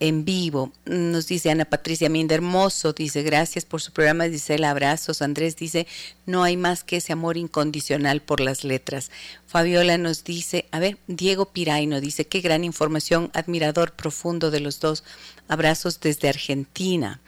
en 0.00 0.24
vivo. 0.24 0.72
Nos 0.84 1.26
dice 1.26 1.50
Ana 1.50 1.64
Patricia 1.64 2.08
Minder, 2.08 2.36
hermoso, 2.36 2.92
dice, 2.92 3.22
gracias 3.22 3.64
por 3.64 3.80
su 3.80 3.92
programa, 3.92 4.24
dice 4.24 4.54
el 4.54 4.64
abrazos. 4.64 5.22
Andrés 5.22 5.56
dice, 5.56 5.86
no 6.26 6.42
hay 6.42 6.56
más 6.56 6.84
que 6.84 6.98
ese 6.98 7.12
amor 7.12 7.36
incondicional 7.36 8.20
por 8.22 8.40
las 8.40 8.64
letras. 8.64 9.10
Fabiola 9.46 9.98
nos 9.98 10.24
dice, 10.24 10.66
a 10.70 10.78
ver, 10.78 10.98
Diego 11.06 11.46
Piraino 11.46 12.00
dice, 12.00 12.26
qué 12.26 12.40
gran 12.40 12.64
información, 12.64 13.30
admirador 13.34 13.92
profundo 13.92 14.50
de 14.50 14.60
los 14.60 14.80
dos. 14.80 15.04
Abrazos 15.48 16.00
desde 16.00 16.28
Argentina. 16.28 17.20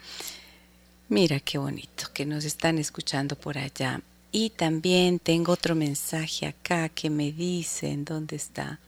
Mira 1.09 1.39
qué 1.39 1.57
bonito 1.57 2.05
que 2.13 2.25
nos 2.25 2.45
están 2.45 2.77
escuchando 2.77 3.35
por 3.35 3.57
allá. 3.57 4.01
Y 4.31 4.51
también 4.51 5.19
tengo 5.19 5.51
otro 5.51 5.75
mensaje 5.75 6.47
acá 6.47 6.87
que 6.87 7.09
me 7.09 7.33
dicen, 7.33 8.05
¿dónde 8.05 8.37
está? 8.37 8.79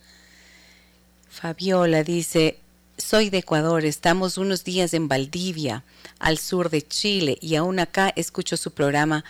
Fabiola 1.29 2.03
dice, 2.03 2.59
soy 2.97 3.29
de 3.29 3.39
Ecuador, 3.39 3.85
estamos 3.85 4.37
unos 4.37 4.63
días 4.63 4.93
en 4.93 5.07
Valdivia, 5.07 5.83
al 6.19 6.37
sur 6.37 6.69
de 6.69 6.81
Chile, 6.81 7.37
y 7.41 7.55
aún 7.55 7.79
acá 7.79 8.13
escucho 8.15 8.57
su 8.57 8.71
programa 8.71 9.23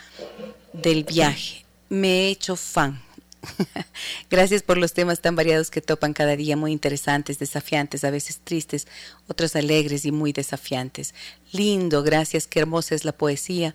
del 0.72 1.04
viaje. 1.04 1.64
Me 1.88 2.08
he 2.08 2.30
hecho 2.30 2.56
fan. 2.56 3.00
Gracias 4.30 4.62
por 4.62 4.78
los 4.78 4.92
temas 4.92 5.20
tan 5.20 5.36
variados 5.36 5.70
que 5.70 5.80
topan 5.80 6.12
cada 6.12 6.36
día, 6.36 6.56
muy 6.56 6.72
interesantes, 6.72 7.38
desafiantes, 7.38 8.04
a 8.04 8.10
veces 8.10 8.40
tristes, 8.42 8.86
otros 9.28 9.54
alegres 9.56 10.04
y 10.04 10.12
muy 10.12 10.32
desafiantes. 10.32 11.14
Lindo, 11.52 12.02
gracias, 12.02 12.46
qué 12.46 12.60
hermosa 12.60 12.94
es 12.94 13.04
la 13.04 13.12
poesía 13.12 13.74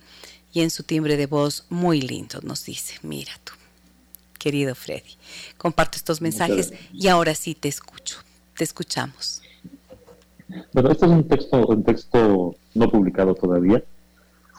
y 0.53 0.61
en 0.61 0.71
su 0.71 0.83
timbre 0.83 1.17
de 1.17 1.27
voz 1.27 1.65
muy 1.69 2.01
lindo, 2.01 2.39
nos 2.41 2.65
dice. 2.65 2.95
Mira 3.03 3.33
tú, 3.43 3.53
querido 4.39 4.73
Freddy, 4.75 5.17
comparto 5.57 5.97
estos 5.97 6.19
mensajes 6.19 6.73
y 6.91 7.07
ahora 7.07 7.35
sí 7.35 7.53
te 7.53 7.67
escucho, 7.67 8.17
te 8.57 8.63
escuchamos. 8.63 9.41
Bueno, 10.73 10.89
este 10.89 11.05
es 11.05 11.11
un 11.11 11.27
texto, 11.27 11.67
un 11.67 11.83
texto 11.83 12.55
no 12.73 12.89
publicado 12.89 13.35
todavía, 13.35 13.83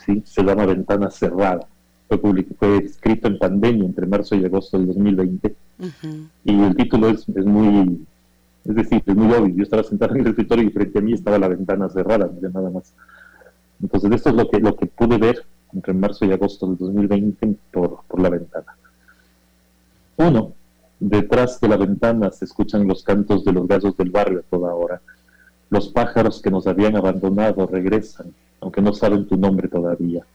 ¿sí? 0.05 0.23
se 0.25 0.43
llama 0.43 0.67
Ventana 0.67 1.11
Cerrada. 1.11 1.67
Fue, 2.09 2.19
fue 2.59 2.79
escrito 2.79 3.29
en 3.29 3.39
pandemia 3.39 3.85
entre 3.85 4.07
marzo 4.07 4.35
y 4.35 4.45
agosto 4.45 4.79
del 4.79 4.89
2020 4.89 5.55
y 6.45 6.63
el 6.63 6.77
título 6.77 7.09
es, 7.09 7.29
es, 7.29 7.45
muy, 7.45 8.05
es 8.65 8.75
decir, 8.75 9.03
es 9.05 9.17
muy 9.17 9.33
obvio. 9.33 9.55
Yo 9.55 9.63
estaba 9.63 9.83
sentado 9.83 10.15
en 10.15 10.21
el 10.23 10.27
escritorio 10.29 10.65
y 10.65 10.71
frente 10.71 10.99
a 10.99 11.03
mí 11.03 11.13
estaba 11.13 11.39
la 11.39 11.49
ventana 11.49 11.89
cerrada, 11.89 12.31
nada 12.41 12.71
más. 12.71 12.93
Entonces 13.81 14.13
esto 14.13 14.31
es 14.31 14.37
lo 14.37 14.49
que, 14.49 14.59
lo 14.61 14.77
que 14.77 14.87
pude 14.87 15.19
ver 15.19 15.45
entre 15.73 15.95
marzo 15.95 16.25
y 16.25 16.33
agosto 16.33 16.67
del 16.67 16.79
2020 16.79 17.55
por, 17.73 18.01
por 18.07 18.21
la 18.21 18.29
ventana. 18.29 18.77
Uno, 20.17 20.53
detrás 20.99 21.61
de 21.61 21.69
la 21.69 21.77
ventana 21.77 22.31
se 22.31 22.45
escuchan 22.45 22.87
los 22.87 23.03
cantos 23.03 23.45
de 23.45 23.53
los 23.53 23.67
gallos 23.67 23.97
del 23.97 24.11
barrio 24.11 24.41
a 24.41 24.43
toda 24.43 24.75
hora 24.75 25.01
los 25.71 25.89
pájaros 25.89 26.43
que 26.43 26.51
nos 26.51 26.67
habían 26.67 26.97
abandonado 26.97 27.67
regresan, 27.67 28.35
aunque 28.61 28.83
no 28.83 28.93
saben 28.93 29.27
tu 29.27 29.37
nombre 29.37 29.69
todavía. 29.69 30.27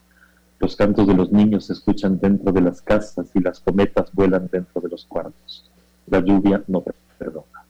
Los 0.59 0.75
cantos 0.77 1.05
de 1.05 1.13
los 1.13 1.31
niños 1.31 1.65
se 1.65 1.73
escuchan 1.73 2.17
dentro 2.19 2.51
de 2.53 2.61
las 2.61 2.81
casas 2.81 3.27
y 3.33 3.41
las 3.41 3.59
cometas 3.59 4.11
vuelan 4.13 4.49
dentro 4.51 4.81
de 4.81 4.89
los 4.89 5.05
cuartos. 5.05 5.69
La 6.07 6.21
lluvia 6.21 6.63
no 6.67 6.83
perdona. 7.19 7.65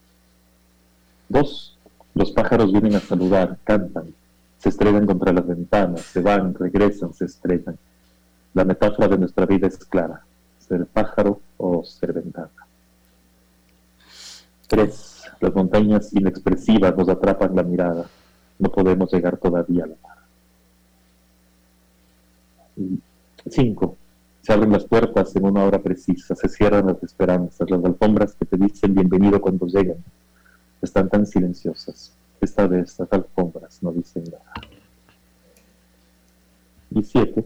Dos, 1.27 1.77
los 2.13 2.31
pájaros 2.31 2.71
vienen 2.71 2.95
a 2.95 2.99
saludar, 2.99 3.57
cantan, 3.63 4.13
se 4.59 4.69
estrellan 4.69 5.07
contra 5.07 5.33
las 5.33 5.47
ventanas, 5.47 6.01
se 6.01 6.21
van, 6.21 6.53
regresan, 6.53 7.13
se 7.13 7.25
estrellan. 7.25 7.77
La 8.53 8.63
metáfora 8.63 9.07
de 9.07 9.17
nuestra 9.17 9.47
vida 9.47 9.67
es 9.67 9.77
clara, 9.77 10.23
ser 10.59 10.85
pájaro 10.85 11.41
o 11.57 11.83
ser 11.83 12.13
ventana. 12.13 12.49
Tres, 14.67 15.14
las 15.39 15.53
montañas 15.53 16.13
inexpresivas 16.13 16.95
nos 16.97 17.09
atrapan 17.09 17.55
la 17.55 17.63
mirada. 17.63 18.05
No 18.57 18.69
podemos 18.69 19.11
llegar 19.11 19.37
todavía 19.37 19.83
a 19.83 19.87
la 19.87 19.95
mar. 20.01 20.17
Cinco. 23.49 23.97
Se 24.41 24.53
abren 24.53 24.71
las 24.71 24.85
puertas 24.85 25.35
en 25.35 25.45
una 25.45 25.63
hora 25.63 25.81
precisa, 25.81 26.35
se 26.35 26.47
cierran 26.47 26.85
las 26.85 27.01
esperanzas, 27.01 27.69
las 27.69 27.83
alfombras 27.83 28.35
que 28.35 28.45
te 28.45 28.57
dicen 28.57 28.93
bienvenido 28.93 29.41
cuando 29.41 29.65
llegan 29.65 29.97
están 30.81 31.09
tan 31.09 31.25
silenciosas. 31.25 32.13
Esta 32.39 32.67
vez 32.67 32.99
las 32.99 33.11
alfombras 33.11 33.81
no 33.81 33.91
dicen 33.91 34.25
nada. 34.25 34.51
Y 36.91 37.03
siete. 37.03 37.45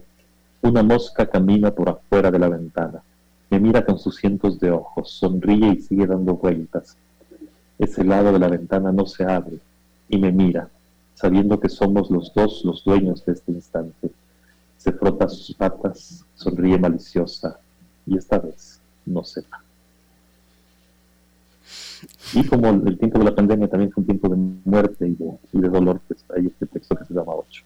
Una 0.62 0.82
mosca 0.82 1.26
camina 1.26 1.70
por 1.70 1.88
afuera 1.88 2.30
de 2.30 2.38
la 2.38 2.48
ventana. 2.48 3.02
Me 3.48 3.58
mira 3.58 3.84
con 3.84 3.98
sus 3.98 4.16
cientos 4.16 4.60
de 4.60 4.70
ojos, 4.70 5.10
sonríe 5.10 5.72
y 5.72 5.80
sigue 5.80 6.06
dando 6.06 6.34
vueltas 6.34 6.98
ese 7.80 8.04
lado 8.04 8.32
de 8.32 8.38
la 8.38 8.48
ventana 8.48 8.92
no 8.92 9.06
se 9.06 9.24
abre 9.24 9.58
y 10.08 10.18
me 10.18 10.30
mira, 10.30 10.68
sabiendo 11.14 11.58
que 11.58 11.70
somos 11.70 12.10
los 12.10 12.32
dos 12.34 12.62
los 12.64 12.84
dueños 12.84 13.24
de 13.24 13.32
este 13.32 13.52
instante. 13.52 14.10
Se 14.76 14.92
frota 14.92 15.28
sus 15.28 15.54
patas, 15.56 16.24
sonríe 16.34 16.78
maliciosa 16.78 17.58
y 18.06 18.16
esta 18.18 18.38
vez 18.38 18.80
no 19.06 19.24
se 19.24 19.40
va. 19.42 19.62
Y 22.34 22.46
como 22.46 22.68
el 22.68 22.98
tiempo 22.98 23.18
de 23.18 23.24
la 23.24 23.34
pandemia 23.34 23.68
también 23.68 23.90
fue 23.90 24.02
un 24.02 24.06
tiempo 24.06 24.28
de 24.28 24.36
muerte 24.64 25.08
y 25.08 25.58
de, 25.58 25.68
dolor, 25.68 26.00
pues 26.06 26.24
hay 26.36 26.46
este 26.46 26.66
texto 26.66 26.96
que 26.96 27.04
se 27.06 27.14
llama 27.14 27.34
Ocho. 27.34 27.64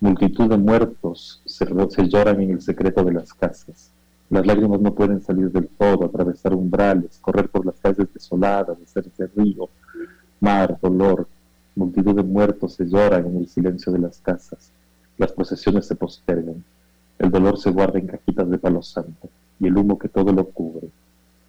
Multitud 0.00 0.48
de 0.48 0.56
muertos 0.56 1.42
se, 1.44 1.66
se 1.66 2.08
lloran 2.08 2.40
en 2.40 2.50
el 2.52 2.62
secreto 2.62 3.04
de 3.04 3.12
las 3.12 3.32
casas 3.32 3.90
las 4.30 4.46
lágrimas 4.46 4.80
no 4.80 4.94
pueden 4.94 5.22
salir 5.22 5.50
del 5.50 5.68
todo, 5.68 6.06
atravesar 6.06 6.54
umbrales, 6.54 7.18
correr 7.20 7.48
por 7.48 7.66
las 7.66 7.76
calles 7.76 8.08
desoladas, 8.12 8.76
hacerse 8.82 9.26
río, 9.36 9.68
mar, 10.40 10.78
dolor. 10.80 11.28
Multitud 11.76 12.14
de 12.14 12.22
muertos 12.22 12.74
se 12.74 12.84
lloran 12.84 13.26
en 13.26 13.36
el 13.38 13.48
silencio 13.48 13.92
de 13.92 13.98
las 13.98 14.18
casas. 14.18 14.70
Las 15.18 15.32
procesiones 15.32 15.86
se 15.86 15.96
postergan. 15.96 16.64
El 17.18 17.30
dolor 17.30 17.58
se 17.58 17.70
guarda 17.70 17.98
en 17.98 18.06
cajitas 18.06 18.48
de 18.48 18.58
palo 18.58 18.82
santo 18.82 19.28
y 19.60 19.66
el 19.66 19.76
humo 19.76 19.98
que 19.98 20.08
todo 20.08 20.32
lo 20.32 20.44
cubre 20.46 20.88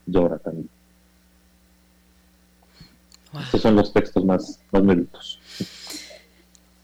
llora 0.06 0.38
también. 0.38 0.70
Estos 3.40 3.62
son 3.62 3.76
los 3.76 3.92
textos 3.92 4.24
más, 4.24 4.60
más. 4.72 5.40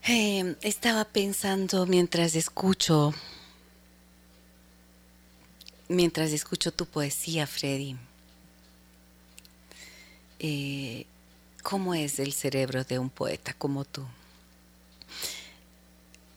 Eh, 0.08 0.56
estaba 0.60 1.04
pensando 1.04 1.86
mientras 1.86 2.34
escucho, 2.34 3.14
mientras 5.92 6.32
escucho 6.32 6.72
tu 6.72 6.86
poesía, 6.86 7.46
Freddy. 7.46 7.96
Eh, 10.38 11.06
¿Cómo 11.62 11.94
es 11.94 12.18
el 12.18 12.32
cerebro 12.32 12.82
de 12.82 12.98
un 12.98 13.10
poeta 13.10 13.54
como 13.54 13.84
tú? 13.84 14.04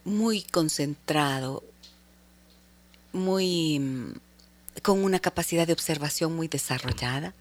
Muy 0.04 0.44
concentrado, 0.44 1.64
muy 3.12 3.80
mm, 3.80 4.14
con 4.84 5.04
una 5.04 5.20
capacidad 5.20 5.66
de 5.66 5.74
observación 5.74 6.36
muy 6.36 6.48
desarrollada. 6.48 7.34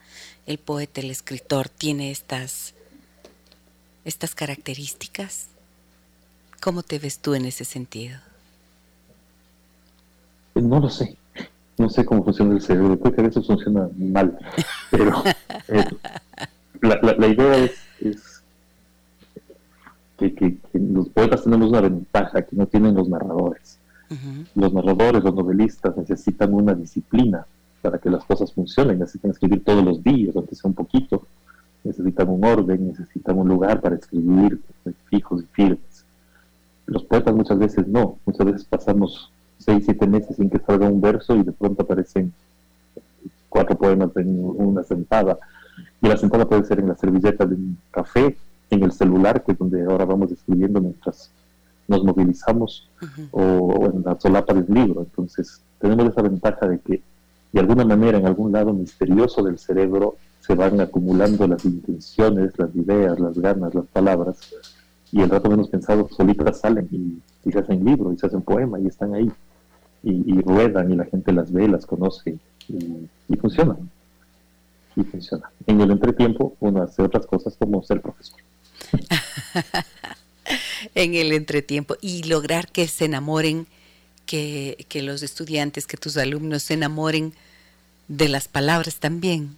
El 0.47 0.59
poeta, 0.59 1.01
el 1.01 1.11
escritor, 1.11 1.69
tiene 1.69 2.11
estas, 2.11 2.73
estas 4.05 4.35
características. 4.35 5.49
¿Cómo 6.63 6.83
te 6.83 6.99
ves 6.99 7.19
tú 7.19 7.35
en 7.35 7.45
ese 7.45 7.67
sentido? 7.67 8.19
No 10.55 10.81
lo 10.81 10.89
sé. 10.89 11.19
No 11.79 11.89
sé 11.89 12.05
cómo 12.05 12.25
funciona 12.25 12.55
el 12.55 12.61
cerebro. 12.61 12.99
Creo 12.99 13.15
que 13.15 13.21
a 13.21 13.25
veces 13.25 13.47
funciona 13.47 13.89
mal. 13.97 14.39
Pero 14.91 15.23
eh, 15.69 15.85
la, 16.83 17.27
idea 17.27 17.71
es, 18.01 18.43
que, 20.19 20.57
los 20.73 21.09
poetas 21.09 21.45
tenemos 21.45 21.71
una 21.71 21.81
ventaja 21.81 22.43
que 22.43 22.57
no 22.57 22.67
tienen 22.67 22.95
los 22.95 23.09
narradores. 23.09 23.79
Los 24.55 24.73
narradores, 24.73 25.25
los 25.25 25.35
novelistas 25.35 25.97
necesitan 25.97 26.55
una 26.55 26.75
disciplina 26.75 27.47
para 27.83 27.99
que 27.99 28.11
las 28.11 28.25
cosas 28.25 28.53
funcionen. 28.53 29.01
Necesitan 29.01 29.33
escribir 29.33 29.65
todos 29.65 29.85
los 29.85 30.05
días, 30.05 30.37
aunque 30.37 30.55
sea 30.55 30.69
un 30.69 30.75
poquito. 30.75 31.27
Necesitan 31.83 32.29
un 32.29 32.45
orden, 32.45 32.89
necesitan 32.89 33.37
un 33.37 33.49
lugar 33.49 33.81
para 33.81 33.97
escribir 33.97 34.61
fijos 35.11 35.43
y 35.43 35.47
firmes 35.47 36.05
los 36.87 37.05
poetas 37.05 37.35
muchas 37.35 37.59
veces 37.59 37.87
no, 37.87 38.19
muchas 38.27 38.47
veces 38.47 38.65
pasamos 38.65 39.31
seis, 39.59 39.83
siete 39.85 40.07
meses 40.07 40.37
sin 40.37 40.51
que 40.51 40.59
salga 40.59 40.89
un 40.89 41.01
verso 41.01 41.35
y 41.37 41.43
de 41.43 41.53
pronto 41.53 41.83
aparecen 41.83 42.33
cuatro 43.49 43.77
poemas 43.77 44.11
en 44.17 44.41
una 44.41 44.83
sentada. 44.83 45.39
Y 46.03 46.09
la 46.09 46.17
sentada 46.17 46.47
puede 46.47 46.65
ser 46.65 46.81
en 46.81 46.89
la 46.89 46.97
servilleta 46.97 47.47
de 47.47 47.55
un 47.55 47.79
café, 47.91 48.37
en 48.71 48.83
el 48.83 48.93
celular, 48.93 49.45
que 49.45 49.53
es 49.53 49.59
donde 49.59 49.85
ahora 49.85 50.05
vamos 50.05 50.31
escribiendo 50.33 50.81
mientras 50.81 51.31
nos 51.87 52.03
movilizamos, 52.03 52.89
o, 53.31 53.91
en 53.93 54.03
la 54.05 54.19
solapa 54.19 54.55
del 54.55 54.67
libro. 54.69 55.03
Entonces, 55.03 55.61
tenemos 55.79 56.07
esa 56.07 56.23
ventaja 56.23 56.67
de 56.67 56.79
que 56.81 57.03
de 57.53 57.61
alguna 57.61 57.85
manera 57.85 58.19
en 58.19 58.27
algún 58.27 58.53
lado 58.53 58.73
misterioso 58.73 59.43
del 59.43 59.59
cerebro 59.59 60.17
se 60.41 60.55
van 60.55 60.81
acumulando 60.81 61.47
las 61.47 61.65
intenciones, 61.65 62.59
las 62.59 62.75
ideas, 62.75 63.21
las 63.21 63.39
ganas, 63.39 63.75
las 63.75 63.87
palabras, 63.87 64.39
y 65.13 65.21
el 65.21 65.31
rato 65.31 65.49
menos 65.49 65.69
pensado 65.69 66.09
solitas 66.09 66.59
salen 66.59 66.89
y, 66.91 67.51
se 67.51 67.59
hacen 67.59 67.85
libros 67.85 68.15
y 68.15 68.19
se 68.19 68.27
hacen 68.27 68.43
poemas 68.43 68.81
y 68.83 68.87
están 68.87 69.15
ahí 69.15 69.31
y, 70.05 70.41
ruedan 70.43 70.93
y 70.93 70.97
la 70.97 71.05
gente 71.07 71.33
las 71.33 71.53
ve, 71.53 71.69
las 71.69 71.87
conoce 71.87 72.39
y, 72.69 73.09
y 73.29 73.37
funcionan. 73.37 73.91
Y 74.97 75.03
funciona. 75.03 75.51
En 75.67 75.81
el 75.81 75.91
entretiempo 75.91 76.55
uno 76.61 76.83
hace 76.83 77.03
otras 77.03 77.27
cosas 77.27 77.57
como 77.59 77.83
ser 77.83 78.01
profesor. 78.01 78.41
en 80.95 81.15
el 81.15 81.33
entretiempo 81.33 81.97
y 82.01 82.25
lograr 82.25 82.69
que 82.69 82.87
se 82.87 83.07
enamoren, 83.07 83.67
que, 84.27 84.87
que 84.89 85.03
los 85.03 85.23
estudiantes, 85.23 85.87
que 85.87 85.97
tus 85.97 86.17
alumnos 86.17 86.63
se 86.63 86.75
enamoren 86.75 87.33
de 88.09 88.29
las 88.29 88.49
palabras 88.49 88.97
también. 88.97 89.57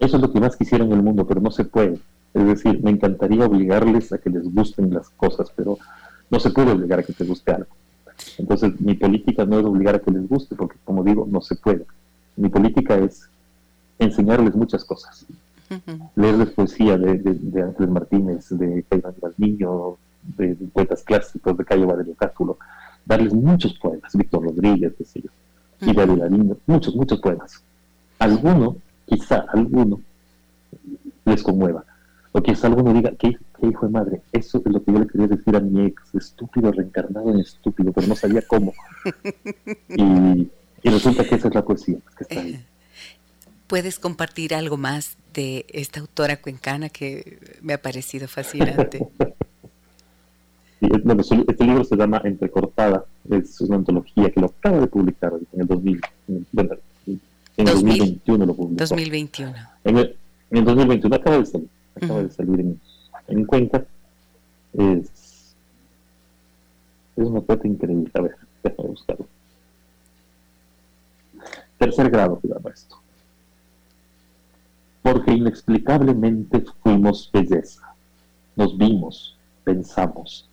Eso 0.00 0.16
es 0.16 0.22
lo 0.22 0.32
que 0.32 0.40
más 0.40 0.56
quisiera 0.56 0.84
en 0.84 0.92
el 0.92 1.02
mundo, 1.02 1.26
pero 1.26 1.40
no 1.40 1.50
se 1.50 1.64
puede 1.64 2.00
es 2.34 2.46
decir, 2.46 2.82
me 2.82 2.90
encantaría 2.90 3.44
obligarles 3.44 4.12
a 4.12 4.18
que 4.18 4.30
les 4.30 4.52
gusten 4.52 4.92
las 4.92 5.08
cosas, 5.10 5.52
pero 5.54 5.78
no 6.30 6.40
se 6.40 6.50
puede 6.50 6.72
obligar 6.72 7.00
a 7.00 7.02
que 7.02 7.12
te 7.12 7.24
guste 7.24 7.52
algo. 7.52 7.74
Entonces, 8.38 8.80
mi 8.80 8.94
política 8.94 9.44
no 9.44 9.58
es 9.58 9.64
obligar 9.64 9.96
a 9.96 9.98
que 10.00 10.10
les 10.10 10.28
guste, 10.28 10.54
porque 10.54 10.76
como 10.84 11.04
digo, 11.04 11.26
no 11.30 11.40
se 11.40 11.56
puede. 11.56 11.86
Mi 12.36 12.48
política 12.48 12.96
es 12.96 13.28
enseñarles 13.98 14.54
muchas 14.54 14.84
cosas. 14.84 15.26
Leerles 16.16 16.50
poesía 16.50 16.98
de, 16.98 17.18
de, 17.18 17.62
Ángeles 17.62 17.90
Martínez, 17.90 18.48
de 18.50 18.84
Caimán 18.88 19.14
Niño, 19.38 19.96
de, 20.36 20.54
poetas 20.72 21.02
clásicos, 21.02 21.56
de 21.56 21.64
Cayo 21.64 21.86
Valerio 21.86 22.14
Cátulo, 22.14 22.58
darles 23.06 23.32
muchos 23.32 23.74
poemas, 23.78 24.14
Víctor 24.14 24.44
Rodríguez, 24.44 24.92
qué 24.98 25.04
sé 25.04 25.22
yo, 25.22 25.30
y 25.80 25.94
de 25.94 26.56
muchos, 26.66 26.94
muchos 26.94 27.20
poemas. 27.20 27.62
Alguno, 28.18 28.76
quizá 29.06 29.46
alguno, 29.52 30.00
les 31.24 31.42
conmueva 31.42 31.84
o 32.32 32.42
quizás 32.42 32.64
alguno 32.64 32.94
diga, 32.94 33.12
¿qué, 33.18 33.36
hijo 33.62 33.86
de 33.86 33.92
madre? 33.92 34.22
Eso 34.32 34.62
es 34.64 34.72
lo 34.72 34.82
que 34.82 34.92
yo 34.92 34.98
le 34.98 35.06
quería 35.06 35.28
decir 35.28 35.54
a 35.54 35.60
mi 35.60 35.86
ex, 35.86 36.14
estúpido 36.14 36.72
reencarnado 36.72 37.30
en 37.30 37.40
estúpido, 37.40 37.92
pero 37.92 38.06
no 38.06 38.16
sabía 38.16 38.42
cómo. 38.42 38.72
y, 39.88 40.50
resulta 40.82 41.24
que 41.24 41.34
esa 41.34 41.48
es 41.48 41.54
la 41.54 41.64
poesía 41.64 41.98
que 42.16 42.24
está 42.24 42.40
ahí. 42.40 42.64
¿Puedes 43.66 43.98
compartir 43.98 44.54
algo 44.54 44.76
más 44.76 45.16
de 45.34 45.66
esta 45.68 46.00
autora 46.00 46.38
cuencana 46.38 46.88
que 46.88 47.38
me 47.60 47.74
ha 47.74 47.80
parecido 47.80 48.28
fascinante? 48.28 49.06
este 50.80 51.64
libro 51.64 51.84
se 51.84 51.96
llama 51.96 52.20
Entrecortada, 52.24 53.04
es 53.30 53.60
una 53.60 53.76
antología 53.76 54.30
que 54.30 54.40
lo 54.40 54.46
acaba 54.46 54.80
de 54.80 54.86
publicar 54.88 55.32
en 55.52 55.60
el 55.60 55.66
2000, 55.66 56.00
bueno, 56.50 56.74
en 57.06 57.20
el 57.68 57.74
2021 57.74 58.46
lo 58.46 58.54
publicó. 58.54 58.78
2021. 58.78 59.54
En 59.84 59.98
el, 59.98 60.16
en 60.50 60.58
el 60.58 60.64
2021 60.64 61.16
acaba 61.16 61.38
de 61.38 61.46
salir 61.46 61.68
acaba 61.94 62.22
de 62.22 62.30
salir 62.30 62.78
en, 63.28 63.44
cuenta, 63.44 63.84
es, 64.72 65.54
es 67.16 67.26
una 67.26 67.40
cosa 67.40 67.66
increíble. 67.66 68.10
A 68.14 68.22
ver, 68.22 68.36
déjame 68.62 68.88
buscarlo. 68.88 69.26
Tercer 71.78 72.10
grado 72.10 72.38
se 72.40 72.48
llama 72.48 72.70
esto. 72.70 72.96
Porque 75.02 75.32
inexplicablemente 75.32 76.64
fuimos 76.82 77.28
belleza. 77.32 77.94
Nos 78.54 78.76
vimos, 78.78 79.36
pensamos. 79.64 80.48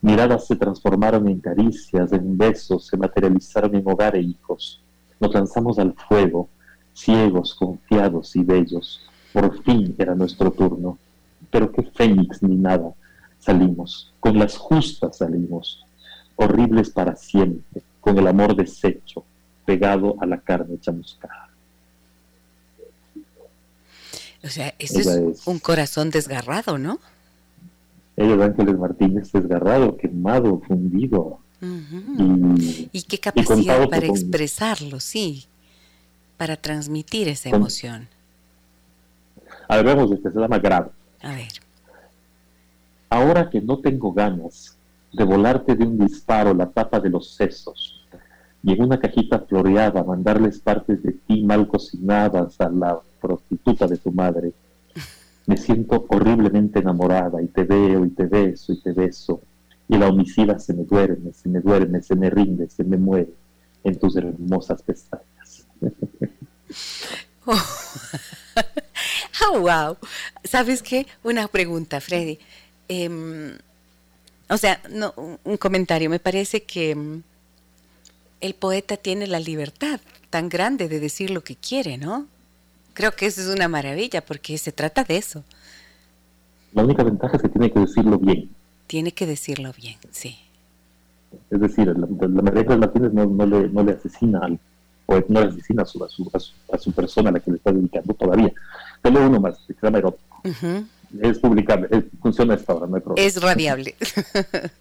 Miradas 0.00 0.46
se 0.46 0.56
transformaron 0.56 1.28
en 1.28 1.40
caricias, 1.40 2.12
en 2.12 2.36
besos, 2.36 2.86
se 2.86 2.96
materializaron 2.96 3.74
en 3.74 3.88
hogar 3.88 4.16
e 4.16 4.20
hijos. 4.20 4.82
Nos 5.20 5.32
lanzamos 5.32 5.78
al 5.78 5.94
fuego, 5.94 6.48
ciegos, 6.92 7.54
confiados 7.54 8.34
y 8.36 8.42
bellos 8.42 9.00
por 9.34 9.64
fin 9.64 9.96
era 9.98 10.14
nuestro 10.14 10.52
turno, 10.52 10.96
pero 11.50 11.72
que 11.72 11.82
fénix 11.82 12.40
ni 12.40 12.54
nada. 12.54 12.94
Salimos, 13.40 14.14
con 14.20 14.38
las 14.38 14.56
justas 14.56 15.18
salimos, 15.18 15.84
horribles 16.36 16.88
para 16.88 17.16
siempre, 17.16 17.82
con 18.00 18.16
el 18.16 18.28
amor 18.28 18.54
deshecho, 18.54 19.24
pegado 19.66 20.14
a 20.20 20.26
la 20.26 20.38
carne 20.38 20.78
chamuscada. 20.80 21.50
O 24.44 24.48
sea, 24.48 24.72
eso 24.78 25.00
es, 25.00 25.46
un 25.46 25.58
corazón 25.58 26.10
desgarrado, 26.10 26.78
¿no? 26.78 27.00
Ella 28.16 28.36
es 28.36 28.40
Ángeles 28.40 28.78
Martínez 28.78 29.32
desgarrado, 29.32 29.96
quemado, 29.96 30.60
fundido. 30.60 31.40
y, 31.60 33.02
qué 33.02 33.18
capacidad 33.18 33.88
para 33.88 34.06
expresarlo, 34.06 35.00
sí, 35.00 35.46
para 36.36 36.56
transmitir 36.56 37.26
esa 37.26 37.48
emoción. 37.48 38.06
A 39.68 39.76
ver, 39.76 39.84
vemos 39.84 40.10
este, 40.12 40.30
se 40.30 40.38
llama 40.38 40.58
grado. 40.58 40.92
A 41.22 41.34
ver. 41.34 41.48
Ahora 43.10 43.48
que 43.48 43.60
no 43.60 43.78
tengo 43.78 44.12
ganas 44.12 44.76
de 45.12 45.24
volarte 45.24 45.76
de 45.76 45.84
un 45.84 45.98
disparo 45.98 46.52
la 46.54 46.70
tapa 46.70 47.00
de 47.00 47.10
los 47.10 47.34
sesos 47.34 48.04
y 48.62 48.72
en 48.72 48.82
una 48.82 48.98
cajita 48.98 49.40
floreada 49.40 50.02
mandarles 50.02 50.58
partes 50.58 51.02
de 51.02 51.12
ti 51.12 51.42
mal 51.44 51.68
cocinadas 51.68 52.60
a 52.60 52.68
la 52.68 52.98
prostituta 53.20 53.86
de 53.86 53.98
tu 53.98 54.10
madre, 54.10 54.52
me 55.46 55.56
siento 55.56 56.06
horriblemente 56.08 56.80
enamorada 56.80 57.42
y 57.42 57.46
te 57.48 57.64
veo 57.64 58.04
y 58.04 58.10
te 58.10 58.26
beso 58.26 58.72
y 58.72 58.80
te 58.80 58.92
beso 58.92 59.42
y 59.88 59.98
la 59.98 60.08
homicida 60.08 60.58
se 60.58 60.72
me 60.72 60.84
duerme, 60.84 61.32
se 61.32 61.48
me 61.48 61.60
duerme, 61.60 62.02
se 62.02 62.16
me 62.16 62.30
rinde, 62.30 62.68
se 62.70 62.84
me 62.84 62.96
muere 62.96 63.34
en 63.84 63.98
tus 63.98 64.16
hermosas 64.16 64.82
pestañas. 64.82 65.66
Oh. 67.46 67.54
oh, 69.48 69.60
wow. 69.60 69.96
¿Sabes 70.44 70.82
qué? 70.82 71.06
Una 71.22 71.48
pregunta, 71.48 72.00
Freddy. 72.00 72.38
Em, 72.88 73.56
o 74.48 74.56
sea, 74.56 74.80
no, 74.90 75.14
un 75.44 75.56
comentario. 75.56 76.10
Me 76.10 76.18
parece 76.18 76.62
que 76.62 76.90
em, 76.90 77.22
el 78.40 78.54
poeta 78.54 78.96
tiene 78.96 79.26
la 79.26 79.40
libertad 79.40 80.00
tan 80.30 80.48
grande 80.48 80.88
de 80.88 81.00
decir 81.00 81.30
lo 81.30 81.42
que 81.42 81.56
quiere, 81.56 81.96
¿no? 81.96 82.26
Creo 82.92 83.12
que 83.12 83.26
eso 83.26 83.40
es 83.40 83.48
una 83.48 83.68
maravilla 83.68 84.24
porque 84.24 84.58
se 84.58 84.72
trata 84.72 85.04
de 85.04 85.16
eso. 85.16 85.44
La 86.72 86.84
única 86.84 87.02
ventaja 87.02 87.36
es 87.36 87.42
que 87.42 87.48
tiene 87.48 87.72
que 87.72 87.80
decirlo 87.80 88.18
bien. 88.18 88.50
Tiene 88.86 89.12
que 89.12 89.26
decirlo 89.26 89.72
bien, 89.76 89.96
sí. 90.10 90.36
Es 91.50 91.60
decir, 91.60 91.86
la, 91.86 91.94
la 91.96 92.42
María 92.42 92.76
Martínez 92.76 93.12
no, 93.12 93.26
no, 93.26 93.46
le, 93.46 93.68
no 93.68 93.82
le 93.82 93.92
asesina 93.92 94.40
al 94.40 94.58
o 95.06 95.20
no 95.28 95.40
le 95.40 95.48
asesina 95.48 95.82
a 95.82 95.86
su, 95.86 96.02
a, 96.04 96.78
su, 96.78 96.92
persona 96.92 97.30
a 97.30 97.32
la 97.32 97.40
que 97.40 97.50
le 97.50 97.58
está 97.58 97.72
dedicando 97.72 98.14
todavía. 98.14 98.52
Solo 99.02 99.26
uno 99.26 99.40
más, 99.40 99.58
se 99.66 99.74
llama 99.82 99.98
erótico. 99.98 100.40
Es 101.20 101.38
publicable, 101.38 101.88
funciona 102.20 102.54
esta 102.54 102.74
hora, 102.74 102.86
no 102.86 102.96
hay 102.96 103.02
problema. 103.02 103.26
Es 103.26 103.40
radiable. 103.40 103.94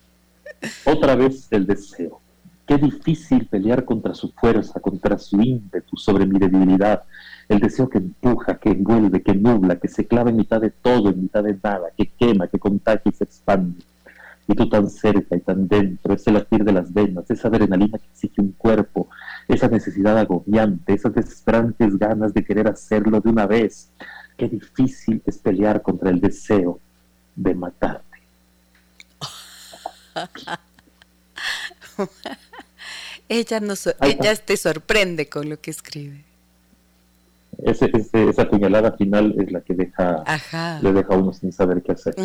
Otra 0.85 1.15
vez 1.15 1.47
el 1.51 1.65
deseo. 1.65 2.19
Qué 2.65 2.77
difícil 2.77 3.45
pelear 3.45 3.83
contra 3.83 4.13
su 4.15 4.31
fuerza, 4.31 4.79
contra 4.79 5.17
su 5.19 5.41
ímpetu, 5.41 5.97
sobre 5.97 6.25
mi 6.25 6.39
debilidad. 6.39 7.03
El 7.49 7.59
deseo 7.59 7.89
que 7.89 7.97
empuja, 7.97 8.57
que 8.57 8.69
envuelve, 8.69 9.21
que 9.21 9.35
nubla, 9.35 9.77
que 9.77 9.89
se 9.89 10.07
clava 10.07 10.29
en 10.29 10.37
mitad 10.37 10.61
de 10.61 10.69
todo, 10.69 11.09
en 11.09 11.23
mitad 11.23 11.43
de 11.43 11.57
nada, 11.61 11.89
que 11.95 12.07
quema, 12.07 12.47
que 12.47 12.59
contagia 12.59 13.11
y 13.11 13.15
se 13.15 13.25
expande. 13.25 13.83
Y 14.47 14.55
tú 14.55 14.67
tan 14.67 14.89
cerca 14.89 15.35
y 15.35 15.39
tan 15.39 15.67
dentro, 15.67 16.13
ese 16.13 16.31
latir 16.31 16.63
de 16.63 16.73
las 16.73 16.93
venas, 16.93 17.29
esa 17.29 17.47
adrenalina 17.47 17.97
que 17.97 18.07
exige 18.07 18.41
un 18.41 18.51
cuerpo, 18.51 19.07
esa 19.47 19.67
necesidad 19.69 20.17
agobiante, 20.17 20.93
esas 20.93 21.13
desesperantes 21.13 21.97
ganas 21.97 22.33
de 22.33 22.43
querer 22.43 22.67
hacerlo 22.67 23.21
de 23.21 23.29
una 23.29 23.45
vez. 23.45 23.89
Qué 24.37 24.49
difícil 24.49 25.21
es 25.25 25.37
pelear 25.37 25.81
contra 25.81 26.09
el 26.09 26.19
deseo 26.19 26.79
de 27.35 27.55
matarte. 27.55 28.19
ella, 33.29 33.61
ella 34.01 34.35
te 34.35 34.57
sorprende 34.57 35.29
con 35.29 35.49
lo 35.49 35.59
que 35.59 35.71
escribe. 35.71 36.25
Ese, 37.59 37.89
esa 38.13 38.49
puñalada 38.49 38.93
final 38.93 39.35
es 39.39 39.51
la 39.51 39.61
que 39.61 39.73
deja, 39.73 40.23
le 40.81 40.91
deja 40.91 41.13
a 41.13 41.17
uno 41.17 41.33
sin 41.33 41.51
saber 41.51 41.83
qué 41.83 41.91
hacer. 41.91 42.15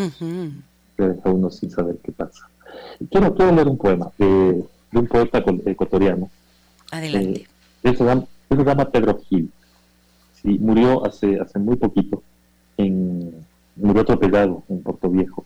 Le 0.99 1.09
deja 1.09 1.31
uno 1.31 1.51
sin 1.51 1.71
saber 1.71 1.99
qué 2.03 2.13
pasa. 2.13 2.49
Quiero, 3.11 3.35
quiero 3.35 3.53
leer 3.53 3.69
un 3.69 3.79
poema 3.79 4.11
de, 4.19 4.65
un 4.93 5.07
poeta 5.07 5.43
ecuatoriano. 5.65 6.29
Adelante. 6.91 7.47
Eh, 7.83 7.95
se, 7.95 8.05
llama, 8.05 8.91
Pedro 8.91 9.19
Gil. 9.21 9.51
Sí, 10.35 10.59
murió 10.59 11.07
hace, 11.07 11.39
hace 11.41 11.59
muy 11.59 11.77
poquito. 11.77 12.23
En, 12.77 13.33
murió 13.77 14.03
atropellado 14.03 14.65
en 14.69 14.83
Puerto 14.83 15.09
Viejo. 15.09 15.45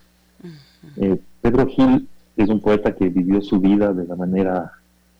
Eh, 0.97 1.21
Pedro 1.41 1.67
Gil 1.67 2.09
es 2.37 2.49
un 2.49 2.61
poeta 2.61 2.95
que 2.95 3.09
vivió 3.09 3.41
su 3.43 3.61
vida 3.61 3.93
de 3.93 4.07
la 4.07 4.17
manera, 4.17 4.73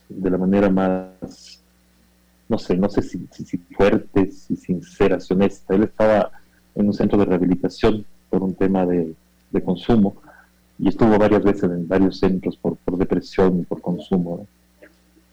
de 0.09 0.31
la 0.31 0.39
manera 0.39 0.71
más, 0.71 1.63
no 2.49 2.59
sé, 2.59 2.77
no 2.77 2.89
sé 2.89 3.03
si, 3.03 3.29
si, 3.31 3.59
fuerte, 3.59 4.33
si 4.33 4.57
sincera, 4.57 5.21
si 5.21 5.35
honesta. 5.35 5.75
Él 5.75 5.85
estaba 5.85 6.31
en 6.75 6.87
un 6.87 6.95
centro 6.95 7.19
de 7.19 7.27
rehabilitación 7.27 8.05
por 8.31 8.43
un 8.43 8.55
tema 8.55 8.87
de, 8.87 9.15
consumo 9.61 10.15
y 10.79 10.89
estuvo 10.89 11.19
varias 11.19 11.43
veces 11.43 11.65
en 11.65 11.87
varios 11.87 12.19
centros 12.19 12.57
por, 12.57 12.77
depresión 12.97 13.61
y 13.61 13.65
por 13.65 13.81
consumo. 13.81 14.47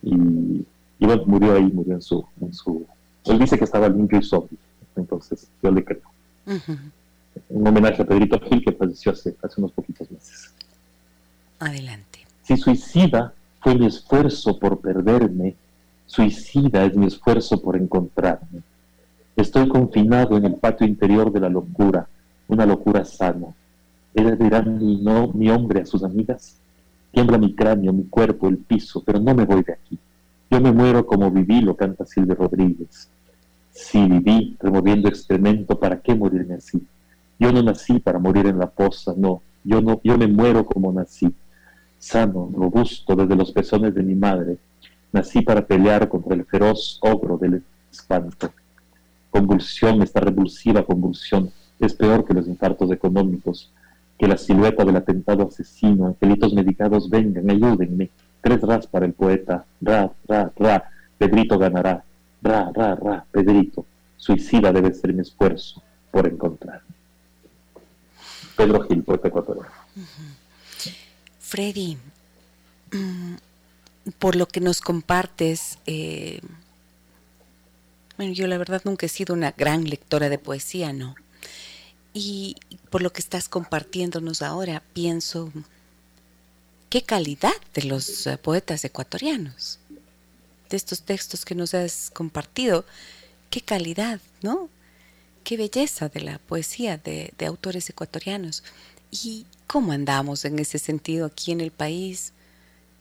Y, 0.02 0.66
bueno, 1.00 1.24
murió 1.26 1.56
ahí, 1.56 1.72
murió 1.72 1.96
en 1.96 2.02
su, 2.02 2.26
en 2.42 2.54
su... 2.54 2.86
Él 3.26 3.40
dice 3.40 3.58
que 3.58 3.64
estaba 3.64 3.88
limpio 3.88 4.20
y 4.20 4.24
sobrio, 4.24 4.58
entonces 4.96 5.50
yo 5.62 5.72
le 5.72 5.84
creo. 5.84 6.02
Un 7.50 7.68
homenaje 7.68 8.02
a 8.02 8.06
Pedrito 8.06 8.40
Gil 8.42 8.64
que 8.64 8.72
falleció 8.72 9.12
hace, 9.12 9.36
hace 9.42 9.62
unos 9.62 9.72
poquitos 9.72 10.10
meses. 10.12 10.54
Adelante. 11.60 12.20
Si 12.44 12.58
suicida 12.58 13.34
fue 13.62 13.76
mi 13.76 13.86
esfuerzo 13.86 14.58
por 14.58 14.80
perderme, 14.80 15.56
suicida 16.06 16.86
es 16.86 16.96
mi 16.96 17.08
esfuerzo 17.08 17.62
por 17.62 17.76
encontrarme. 17.76 18.62
Estoy 19.36 19.70
confinado 19.70 20.38
en 20.38 20.46
el 20.46 20.56
patio 20.56 20.86
interior 20.86 21.32
de 21.32 21.40
la 21.40 21.50
locura, 21.50 22.08
una 22.48 22.66
locura 22.66 23.06
sana. 23.06 23.48
¿Ella 24.20 24.36
dirá 24.36 24.62
mi, 24.62 24.98
no, 24.98 25.32
mi 25.34 25.50
hombre 25.50 25.82
a 25.82 25.86
sus 25.86 26.04
amigas? 26.04 26.60
Tiembla 27.14 27.38
mi 27.38 27.56
cráneo, 27.56 27.94
mi 27.94 28.04
cuerpo, 28.04 28.50
el 28.50 28.58
piso, 28.58 29.02
pero 29.06 29.18
no 29.18 29.34
me 29.34 29.46
voy 29.46 29.64
de 29.64 29.72
aquí. 29.72 29.98
Yo 30.52 30.60
me 30.60 30.74
muero 30.74 31.06
como 31.06 31.32
viví, 31.32 31.62
lo 31.62 31.78
canta 31.78 32.06
Silvia 32.06 32.36
Rodríguez. 32.36 33.10
Si 33.72 34.06
viví 34.06 34.58
removiendo 34.60 35.08
excremento, 35.08 35.80
¿para 35.80 36.02
qué 36.02 36.14
morirme 36.16 36.56
así? 36.56 36.86
Yo 37.40 37.54
no 37.54 37.64
nací 37.64 38.00
para 38.00 38.20
morir 38.20 38.48
en 38.48 38.60
la 38.60 38.70
poza, 38.70 39.14
no. 39.16 39.42
Yo 39.64 39.80
no, 39.80 40.02
yo 40.04 40.18
me 40.18 40.28
muero 40.28 40.66
como 40.66 40.92
nací 40.92 41.34
sano, 41.98 42.50
robusto 42.54 43.16
desde 43.16 43.38
los 43.38 43.54
pezones 43.54 43.96
de 43.96 44.04
mi 44.04 44.16
madre, 44.16 44.58
nací 45.14 45.42
para 45.42 45.66
pelear 45.66 46.10
contra 46.10 46.36
el 46.36 46.44
feroz 46.44 47.00
ogro 47.02 47.38
del 47.38 47.64
espanto. 47.90 48.52
Convulsión, 49.30 50.02
esta 50.02 50.20
revulsiva 50.20 50.84
convulsión, 50.84 51.52
es 51.80 51.94
peor 51.94 52.26
que 52.26 52.34
los 52.34 52.48
infartos 52.48 52.92
económicos, 52.92 53.72
que 54.20 54.28
la 54.28 54.38
silueta 54.38 54.84
del 54.84 54.98
atentado 54.98 55.48
asesino, 55.48 56.08
angelitos 56.08 56.54
medicados 56.54 57.10
vengan, 57.10 57.50
ayúdenme. 57.50 58.10
Tres 58.42 58.62
ras 58.62 58.86
para 58.86 59.06
el 59.06 59.14
poeta, 59.14 59.66
ra, 59.82 60.12
ra, 60.28 60.52
ra, 60.58 60.92
Pedrito 61.18 61.58
ganará, 61.58 62.04
ra, 62.42 62.70
ra, 62.74 62.96
ra, 62.96 63.26
Pedrito, 63.32 63.86
suicida 64.18 64.74
debe 64.74 64.94
ser 64.94 65.14
mi 65.14 65.22
esfuerzo 65.22 65.82
por 66.12 66.28
encontrarme. 66.28 66.88
Pedro 68.58 68.82
Gil, 68.82 69.04
poeta 69.04 69.30
ecuatoriano. 69.30 69.70
Freddy, 71.40 71.98
mm, 72.92 73.36
por 74.20 74.36
lo 74.36 74.48
que 74.48 74.60
nos 74.60 74.82
compartes, 74.82 75.80
eh, 75.86 76.42
bueno, 78.18 78.34
yo 78.34 78.48
la 78.48 78.58
verdad 78.58 78.82
nunca 78.84 79.06
he 79.06 79.10
sido 79.10 79.34
una 79.34 79.52
gran 79.52 79.86
lectora 79.86 80.28
de 80.28 80.38
poesía, 80.38 80.92
¿no? 80.92 81.16
Y 82.14 82.56
por 82.90 83.02
lo 83.02 83.12
que 83.12 83.22
estás 83.22 83.48
compartiéndonos 83.50 84.42
ahora, 84.42 84.82
pienso, 84.94 85.52
qué 86.90 87.04
calidad 87.04 87.54
de 87.74 87.84
los 87.84 88.28
eh, 88.28 88.38
poetas 88.38 88.84
ecuatorianos, 88.84 89.80
de 90.70 90.78
estos 90.78 91.04
textos 91.04 91.46
que 91.46 91.56
nos 91.56 91.74
has 91.74 92.10
compartido, 92.12 92.86
qué 93.50 93.62
calidad, 93.62 94.20
¿no? 94.42 94.70
Qué 95.44 95.58
belleza 95.58 96.10
de 96.10 96.22
la 96.22 96.38
poesía 96.40 96.98
de, 96.98 97.34
autores 97.46 97.90
ecuatorianos. 97.90 98.64
Y 99.12 99.46
¿Cómo 99.70 99.92
andamos 99.92 100.46
en 100.46 100.58
ese 100.58 100.80
sentido 100.80 101.28
aquí 101.28 101.52
en 101.52 101.62
el 101.62 101.70
país? 101.70 102.34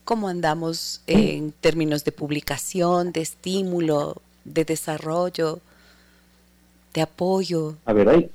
¿Cómo 0.04 0.28
andamos 0.28 1.00
en 1.06 1.50
términos 1.50 2.04
de 2.04 2.12
publicación, 2.12 3.11
de 3.11 3.22
estímulo, 3.22 4.20
de 4.44 4.66
desarrollo, 4.66 5.61
de 6.92 7.00
apoyo? 7.00 7.74
A 7.86 7.94
ver, 7.94 8.06
hay, 8.11 8.30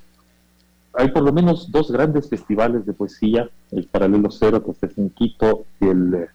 hay 0.93 1.09
por 1.11 1.23
lo 1.23 1.33
menos 1.33 1.71
dos 1.71 1.91
grandes 1.91 2.29
festivales 2.29 2.85
de 2.85 2.93
poesía, 2.93 3.49
el 3.71 3.87
Paralelo 3.87 4.29
Cero 4.31 4.63
que 4.63 4.73
se 4.73 4.85
hace 4.85 5.01
en 5.01 5.09
Quito 5.09 5.65
y 5.79 5.87
el 5.87 6.27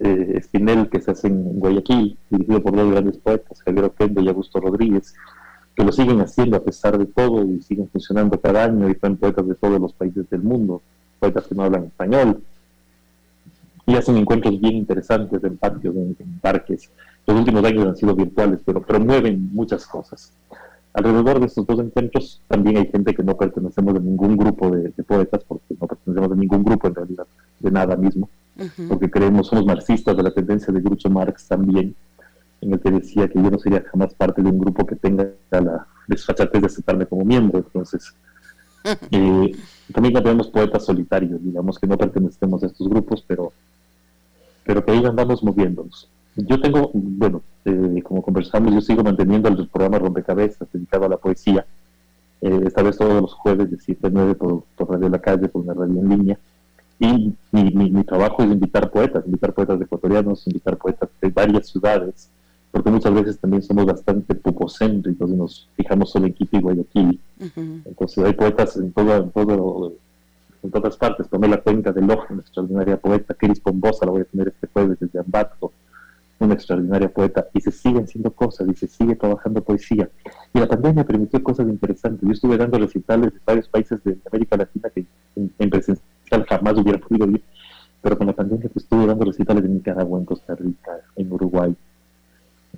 eh, 0.00 0.32
Espinel 0.36 0.88
que 0.88 1.00
se 1.00 1.10
hace 1.10 1.28
en 1.28 1.58
Guayaquil, 1.58 2.18
dirigido 2.30 2.62
por 2.62 2.76
dos 2.76 2.90
grandes 2.90 3.16
poetas, 3.18 3.62
Javier 3.62 3.86
Oquendo 3.86 4.20
y 4.20 4.28
Augusto 4.28 4.60
Rodríguez 4.60 5.14
que 5.76 5.84
lo 5.84 5.92
siguen 5.92 6.20
haciendo 6.22 6.56
a 6.56 6.64
pesar 6.64 6.96
de 6.96 7.04
todo 7.04 7.44
y 7.44 7.60
siguen 7.60 7.88
funcionando 7.90 8.40
cada 8.40 8.64
año 8.64 8.88
y 8.88 8.94
son 8.94 9.16
poetas 9.18 9.46
de 9.46 9.54
todos 9.54 9.78
los 9.78 9.92
países 9.92 10.28
del 10.30 10.42
mundo, 10.42 10.80
poetas 11.20 11.46
que 11.46 11.54
no 11.54 11.64
hablan 11.64 11.84
español 11.84 12.42
y 13.84 13.94
hacen 13.94 14.16
encuentros 14.16 14.58
bien 14.58 14.76
interesantes 14.76 15.44
en 15.44 15.58
patios, 15.58 15.94
en, 15.94 16.16
parques. 16.40 16.90
Los 17.26 17.38
últimos 17.38 17.62
años 17.64 17.86
han 17.86 17.96
sido 17.96 18.14
virtuales, 18.14 18.60
pero 18.64 18.80
promueven 18.82 19.52
muchas 19.52 19.86
cosas. 19.86 20.32
Alrededor 20.96 21.40
de 21.40 21.46
estos 21.46 21.66
dos 21.66 21.78
encuentros 21.78 22.40
también 22.48 22.78
hay 22.78 22.86
gente 22.86 23.14
que 23.14 23.22
no 23.22 23.36
pertenecemos 23.36 23.94
a 23.94 23.98
ningún 23.98 24.34
grupo 24.34 24.70
de, 24.70 24.90
poetas, 25.06 25.44
porque 25.44 25.76
no 25.78 25.86
pertenecemos 25.86 26.32
a 26.32 26.34
ningún 26.34 26.64
grupo 26.64 26.88
en 26.88 26.94
realidad, 26.94 27.26
de 27.60 27.70
nada 27.70 27.96
mismo, 27.96 28.30
porque 28.88 29.10
creemos, 29.10 29.48
somos 29.48 29.66
marxistas 29.66 30.16
de 30.16 30.22
la 30.22 30.30
tendencia 30.30 30.72
de 30.72 30.80
Groucho 30.80 31.10
Marx 31.10 31.48
también, 31.48 31.94
en 32.62 32.72
el 32.72 32.80
que 32.80 32.90
decía 32.90 33.28
que 33.28 33.42
yo 33.42 33.50
no 33.50 33.58
sería 33.58 33.84
jamás 33.92 34.14
parte 34.14 34.40
de 34.40 34.48
un 34.48 34.58
grupo 34.58 34.86
que 34.86 34.96
tenga 34.96 35.28
la 35.50 35.86
desfachatez 36.08 36.62
de 36.62 36.66
aceptarme 36.66 37.04
como 37.04 37.26
miembro. 37.26 37.58
Entonces, 37.58 38.14
eh, 39.10 39.52
también 39.92 40.14
tenemos 40.14 40.48
poetas 40.48 40.86
solitarios, 40.86 41.44
digamos 41.44 41.78
que 41.78 41.86
no 41.86 41.98
pertenecemos 41.98 42.62
a 42.62 42.68
estos 42.68 42.88
grupos, 42.88 43.22
pero, 43.28 43.52
pero 44.64 44.82
que 44.82 44.92
ahí 44.92 45.04
andamos 45.04 45.42
moviéndonos. 45.42 46.08
Yo 46.36 46.60
tengo, 46.60 46.90
bueno, 46.92 47.42
eh, 47.64 48.02
como 48.02 48.22
conversamos, 48.22 48.74
yo 48.74 48.80
sigo 48.80 49.02
manteniendo 49.02 49.48
el 49.48 49.68
programa 49.68 49.98
Rompecabezas 49.98 50.68
dedicado 50.70 51.06
a 51.06 51.08
la 51.08 51.16
poesía. 51.16 51.66
Eh, 52.42 52.60
esta 52.66 52.82
vez 52.82 52.98
todos 52.98 53.22
los 53.22 53.32
jueves 53.32 53.70
de 53.70 53.78
7 53.78 54.06
a 54.06 54.10
9 54.10 54.34
por, 54.34 54.64
por 54.76 54.90
Radio 54.90 55.08
La 55.08 55.18
Calle, 55.18 55.48
por 55.48 55.62
una 55.62 55.74
radio 55.74 55.98
en 55.98 56.08
línea. 56.08 56.38
Y 56.98 57.34
mi, 57.52 57.64
mi, 57.70 57.90
mi, 57.90 58.04
trabajo 58.04 58.42
es 58.42 58.50
invitar 58.50 58.90
poetas, 58.90 59.24
invitar 59.26 59.52
poetas 59.52 59.80
ecuatorianos, 59.80 60.46
invitar 60.46 60.76
poetas 60.76 61.08
de 61.20 61.28
varias 61.30 61.68
ciudades, 61.68 62.30
porque 62.70 62.90
muchas 62.90 63.12
veces 63.14 63.38
también 63.38 63.62
somos 63.62 63.84
bastante 63.86 64.34
pupocéntricos 64.34 65.30
y 65.30 65.34
nos 65.34 65.68
fijamos 65.76 66.10
solo 66.10 66.26
en 66.26 66.34
Quito 66.34 66.56
y 66.56 66.60
Guayaquil. 66.60 67.20
Entonces 67.84 68.24
hay 68.24 68.32
poetas 68.32 68.76
en, 68.76 68.92
todo, 68.92 69.14
en, 69.16 69.30
todo, 69.30 69.92
en 70.62 70.70
todas 70.70 70.96
partes. 70.96 71.28
Tomé 71.28 71.48
la 71.48 71.60
cuenta 71.60 71.92
de 71.92 72.00
Loja, 72.00 72.26
una 72.30 72.42
extraordinaria 72.42 72.96
poeta. 72.96 73.34
Kiris 73.34 73.60
Pombosa 73.60 74.06
la 74.06 74.12
voy 74.12 74.22
a 74.22 74.24
tener 74.24 74.48
este 74.48 74.66
jueves 74.66 74.98
desde 74.98 75.18
Ambato, 75.18 75.72
una 76.38 76.54
extraordinaria 76.54 77.08
poeta. 77.08 77.48
Y 77.52 77.60
se 77.60 77.70
siguen 77.70 78.04
haciendo 78.04 78.30
cosas 78.32 78.68
y 78.68 78.74
se 78.74 78.86
sigue 78.86 79.16
trabajando 79.16 79.62
poesía. 79.62 80.08
Y 80.52 80.58
la 80.58 80.66
pandemia 80.66 81.04
permitió 81.04 81.42
cosas 81.42 81.66
interesantes. 81.68 82.26
Yo 82.26 82.32
estuve 82.32 82.56
dando 82.56 82.78
recitales 82.78 83.32
de 83.32 83.40
varios 83.44 83.68
países 83.68 84.02
de 84.04 84.18
América 84.30 84.56
Latina 84.56 84.90
que 84.90 85.06
en, 85.36 85.70
presencial 85.70 86.44
jamás 86.48 86.78
hubiera 86.78 86.98
podido 86.98 87.28
ir. 87.30 87.42
Pero 88.02 88.18
con 88.18 88.26
la 88.26 88.32
pandemia 88.32 88.68
pues, 88.72 88.84
estuve 88.84 89.06
dando 89.06 89.24
recitales 89.24 89.64
en 89.64 89.74
Nicaragua, 89.74 90.18
en 90.18 90.24
Costa 90.24 90.54
Rica, 90.54 90.92
en 91.16 91.32
Uruguay, 91.32 91.74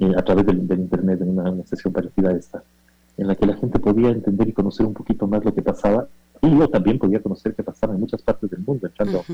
eh, 0.00 0.12
a 0.16 0.22
través 0.22 0.46
del, 0.46 0.58
Internet, 0.58 1.20
en 1.20 1.38
una, 1.38 1.66
sesión 1.66 1.92
parecida 1.92 2.30
a 2.30 2.32
esta, 2.32 2.62
en 3.16 3.26
la 3.26 3.34
que 3.34 3.46
la 3.46 3.56
gente 3.56 3.78
podía 3.80 4.10
entender 4.10 4.48
y 4.48 4.52
conocer 4.52 4.86
un 4.86 4.94
poquito 4.94 5.26
más 5.26 5.44
lo 5.44 5.52
que 5.52 5.60
pasaba 5.60 6.06
Y 6.42 6.58
yo 6.58 6.68
también 6.68 6.98
podía 6.98 7.20
conocer 7.20 7.54
qué 7.54 7.62
pasaba 7.62 7.94
en 7.94 8.00
muchas 8.00 8.22
partes 8.22 8.50
del 8.50 8.60
mundo 8.60 8.86
entrando 8.86 9.24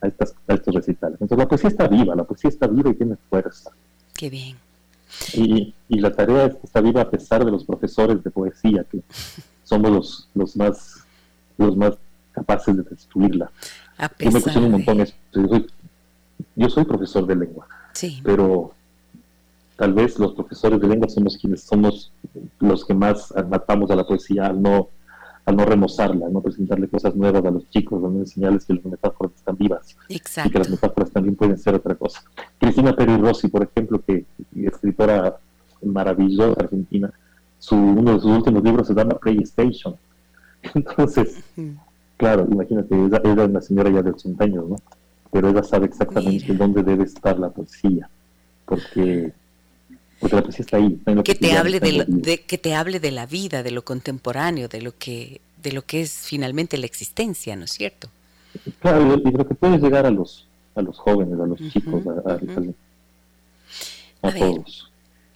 a, 0.00 0.06
estas, 0.06 0.34
a 0.46 0.54
estos 0.54 0.74
recitales. 0.74 1.18
Entonces 1.20 1.38
la 1.38 1.48
poesía 1.48 1.70
está 1.70 1.88
viva, 1.88 2.14
la 2.14 2.24
poesía 2.24 2.50
está 2.50 2.66
viva 2.66 2.90
y 2.90 2.94
tiene 2.94 3.16
fuerza. 3.28 3.70
Qué 4.14 4.30
bien. 4.30 4.56
Y, 5.34 5.74
y 5.88 5.98
la 5.98 6.14
tarea 6.14 6.56
está 6.62 6.80
viva 6.80 7.02
a 7.02 7.10
pesar 7.10 7.44
de 7.44 7.50
los 7.50 7.64
profesores 7.64 8.22
de 8.22 8.30
poesía, 8.30 8.84
que 8.84 9.00
somos 9.64 9.90
los, 9.90 10.28
los, 10.34 10.56
más, 10.56 11.04
los 11.58 11.76
más 11.76 11.94
capaces 12.32 12.76
de 12.76 12.82
destruirla. 12.82 13.50
yo 14.18 14.30
me 14.30 14.40
cuestiono 14.40 14.66
un 14.66 14.72
montón 14.72 15.00
eso. 15.00 15.14
Yo 15.32 15.48
soy, 15.48 15.66
yo 16.54 16.68
soy 16.68 16.84
profesor 16.84 17.26
de 17.26 17.36
lengua, 17.36 17.66
sí. 17.92 18.20
pero 18.24 18.72
tal 19.76 19.92
vez 19.92 20.18
los 20.18 20.34
profesores 20.34 20.80
de 20.80 20.88
lengua 20.88 21.08
somos 21.08 21.36
quienes 21.36 21.62
somos 21.62 22.12
los 22.60 22.84
que 22.84 22.94
más 22.94 23.32
matamos 23.48 23.90
a 23.90 23.96
la 23.96 24.06
poesía 24.06 24.46
al 24.46 24.60
no 24.60 24.88
al 25.46 25.56
no 25.56 25.64
remozarla, 25.64 26.26
al 26.26 26.32
no 26.32 26.42
presentarle 26.42 26.88
cosas 26.88 27.14
nuevas 27.14 27.44
a 27.44 27.50
los 27.50 27.70
chicos, 27.70 28.02
al 28.04 28.12
no 28.12 28.18
enseñarles 28.18 28.66
que 28.66 28.74
las 28.74 28.84
metáforas 28.84 29.32
están 29.36 29.56
vivas 29.56 29.96
y 30.08 30.18
que 30.18 30.58
las 30.58 30.68
metáforas 30.68 31.10
también 31.10 31.36
pueden 31.36 31.56
ser 31.56 31.76
otra 31.76 31.94
cosa. 31.94 32.22
Cristina 32.58 32.94
Peri 32.94 33.16
Rossi, 33.16 33.48
por 33.48 33.62
ejemplo, 33.62 34.02
que 34.04 34.24
escritora 34.56 35.38
maravillosa 35.82 36.60
argentina, 36.60 37.12
su, 37.58 37.76
uno 37.76 38.14
de 38.14 38.20
sus 38.20 38.30
últimos 38.30 38.62
libros 38.64 38.88
se 38.88 38.94
llama 38.94 39.14
PlayStation. 39.14 39.94
Entonces, 40.74 41.44
claro, 42.16 42.46
imagínate, 42.50 42.94
ella, 42.96 43.20
es 43.24 43.48
una 43.48 43.60
señora 43.60 43.90
ya 43.90 44.02
de 44.02 44.10
80 44.10 44.44
años, 44.44 44.68
¿no? 44.68 44.76
Pero 45.30 45.48
ella 45.48 45.62
sabe 45.62 45.86
exactamente 45.86 46.54
dónde 46.54 46.82
debe 46.82 47.04
estar 47.04 47.38
la 47.38 47.50
poesía, 47.50 48.10
porque 48.64 49.32
porque 50.18 50.36
la 50.36 50.42
poesía 50.42 50.64
está 50.64 50.76
ahí. 50.78 50.98
que 51.24 51.34
te 51.34 51.56
hable 51.56 51.80
de, 51.80 52.44
que 52.46 52.58
te 52.58 52.74
hable 52.74 53.00
de 53.00 53.10
la 53.10 53.26
vida, 53.26 53.62
de 53.62 53.70
lo 53.70 53.84
contemporáneo, 53.84 54.68
de 54.68 54.82
lo 54.82 54.96
que 54.96 55.40
de 55.62 55.72
lo 55.72 55.82
que 55.82 56.02
es 56.02 56.12
finalmente 56.12 56.78
la 56.78 56.86
existencia, 56.86 57.56
¿no 57.56 57.64
es 57.64 57.72
cierto? 57.72 58.08
Claro, 58.80 59.20
y 59.24 59.30
lo 59.30 59.46
que 59.46 59.54
puede 59.54 59.78
llegar 59.78 60.06
a 60.06 60.10
los 60.10 60.46
a 60.74 60.82
los 60.82 60.98
jóvenes, 60.98 61.40
a 61.40 61.46
los 61.46 61.58
chicos, 61.72 62.02
a, 64.22 64.30
todos. 64.32 64.90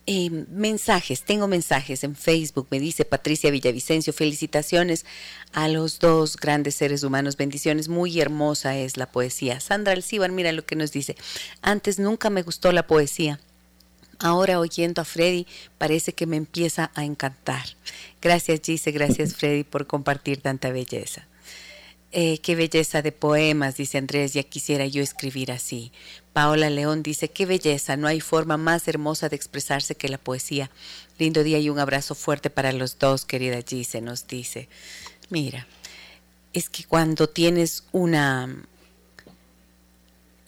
Eh, 0.07 0.31
mensajes, 0.51 1.23
tengo 1.23 1.47
mensajes 1.47 2.05
en 2.05 2.17
Facebook, 2.17 2.67
me 2.71 2.81
dice 2.81 3.05
Patricia 3.05 3.51
Villavicencio, 3.51 4.13
felicitaciones 4.13 5.07
a 5.53 5.69
los 5.69 5.99
dos 5.99 6.37
grandes 6.37 6.75
seres 6.75 7.05
humanos, 7.05 7.37
bendiciones, 7.37 7.89
muy 7.89 8.21
hermosa 8.21 8.77
es 8.77 8.97
la 8.97 9.07
poesía. 9.07 9.61
Sandra 9.61 9.93
Alcibar, 9.93 10.33
mira 10.33 10.53
lo 10.53 10.65
que 10.65 10.77
nos 10.77 10.93
dice, 10.93 11.17
antes 11.63 11.99
nunca 11.99 12.29
me 12.29 12.43
gustó 12.43 12.73
la 12.73 12.87
poesía, 12.87 13.41
Ahora 14.21 14.61
oyendo 14.61 15.01
a 15.03 15.05
Freddy 15.05 15.47
parece 15.79 16.13
que 16.13 16.27
me 16.27 16.37
empieza 16.37 16.91
a 16.95 17.05
encantar. 17.05 17.65
Gracias 18.21 18.61
Gise, 18.63 18.93
gracias 18.93 19.35
Freddy 19.35 19.65
por 19.65 19.87
compartir 19.87 20.41
tanta 20.41 20.71
belleza. 20.71 21.27
Eh, 22.13 22.39
qué 22.39 22.57
belleza 22.57 23.03
de 23.03 23.13
poemas, 23.13 23.77
dice 23.77 23.97
Andrés, 23.97 24.33
ya 24.33 24.43
quisiera 24.43 24.85
yo 24.87 25.01
escribir 25.01 25.53
así. 25.53 25.93
Paola 26.33 26.69
León 26.69 27.03
dice, 27.03 27.29
qué 27.29 27.47
belleza, 27.47 27.97
no 27.97 28.09
hay 28.09 28.21
forma 28.21 28.57
más 28.57 28.89
hermosa 28.89 29.29
de 29.29 29.37
expresarse 29.37 29.95
que 29.95 30.09
la 30.09 30.19
poesía. 30.19 30.71
Lindo 31.19 31.45
día 31.45 31.59
y 31.59 31.71
un 31.71 31.79
abrazo 31.79 32.15
fuerte 32.15 32.51
para 32.51 32.73
los 32.73 32.99
dos, 32.99 33.25
querida 33.25 33.63
Gise, 33.63 34.01
nos 34.01 34.27
dice. 34.27 34.69
Mira, 35.29 35.69
es 36.53 36.69
que 36.69 36.85
cuando 36.85 37.29
tienes 37.29 37.85
una, 37.93 38.65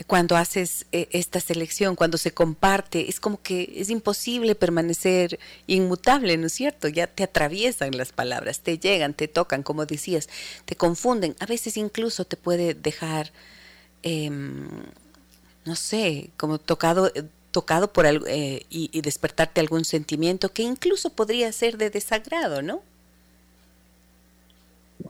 cuando 0.07 0.37
haces 0.37 0.87
eh, 0.93 1.09
esta 1.13 1.41
selección, 1.41 1.97
cuando 1.97 2.19
se 2.19 2.33
comparte, 2.33 3.09
es 3.09 3.21
como 3.21 3.43
que 3.43 3.73
es 3.77 3.91
imposible 3.91 4.55
permanecer 4.55 5.39
inmutable, 5.67 6.37
¿no 6.37 6.47
es 6.47 6.53
cierto? 6.53 6.89
Ya 6.89 7.07
te 7.07 7.25
atraviesan 7.25 7.97
las 7.97 8.13
palabras, 8.13 8.61
te 8.61 8.79
llegan, 8.79 9.15
te 9.15 9.29
tocan, 9.29 9.63
como 9.63 9.87
decías, 9.87 10.29
te 10.65 10.77
confunden, 10.77 11.37
a 11.41 11.47
veces 11.47 11.77
incluso 11.77 12.25
te 12.25 12.37
puede 12.37 12.75
dejar, 12.75 13.33
em, 14.03 14.69
no 15.65 15.77
sé, 15.77 16.31
como 16.37 16.59
tocado 16.59 17.11
tocado 17.53 17.93
por 17.93 18.07
algo 18.07 18.27
eh, 18.29 18.65
y 18.71 19.01
despertarte 19.03 19.61
algún 19.61 19.85
sentimiento 19.85 20.55
que 20.55 20.63
incluso 20.63 21.11
podría 21.11 21.53
ser 21.53 21.77
de 21.77 21.91
desagrado, 21.91 22.63
¿no? 22.63 22.83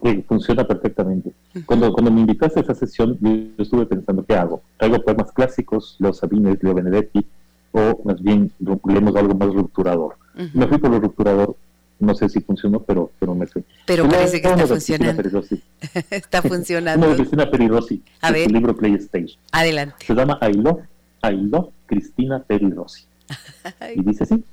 Que 0.01 0.23
funciona 0.27 0.65
perfectamente. 0.65 1.33
Cuando, 1.65 1.91
cuando 1.93 2.11
me 2.11 2.21
invitaste 2.21 2.59
a 2.59 2.63
esa 2.63 2.75
sesión, 2.75 3.17
yo, 3.19 3.63
estuve 3.63 3.85
pensando, 3.85 4.23
¿qué 4.25 4.35
hago? 4.35 4.61
¿Traigo 4.77 5.03
poemas 5.03 5.31
clásicos, 5.31 5.95
Leo 5.99 6.13
Sabines, 6.13 6.61
Leo 6.61 6.73
Benedetti, 6.73 7.25
o 7.71 8.01
más 8.05 8.21
bien 8.21 8.51
leemos 8.59 9.15
algo 9.15 9.33
más 9.35 9.53
rupturador? 9.53 10.15
Me 10.53 10.67
fui 10.67 10.77
por 10.77 10.89
lo 10.89 10.99
rupturador, 10.99 11.55
no 11.99 12.15
sé 12.15 12.27
si 12.29 12.41
funcionó, 12.41 12.79
pero, 12.81 13.11
pero 13.19 13.35
me 13.35 13.45
fui. 13.45 13.63
Pero 13.85 14.07
parece 14.07 14.41
que 14.41 14.47
está 14.47 14.67
funcionando. 14.67 15.21
está 16.09 16.41
funcionando. 16.41 17.09
De 17.09 17.15
Cristina 17.15 17.49
Perirossi, 17.49 18.01
a 18.21 18.31
ver. 18.31 18.47
su 18.47 18.53
libro 18.53 18.75
PlayStation. 18.75 19.39
Adelante. 19.51 20.05
Se 20.05 20.13
llama 20.13 20.39
I 20.41 20.53
Love, 20.53 20.81
I 21.23 21.35
Love 21.35 21.69
Cristina 21.85 22.41
Perirossi. 22.41 23.05
y 23.95 24.03
dice 24.03 24.23
así, 24.23 24.43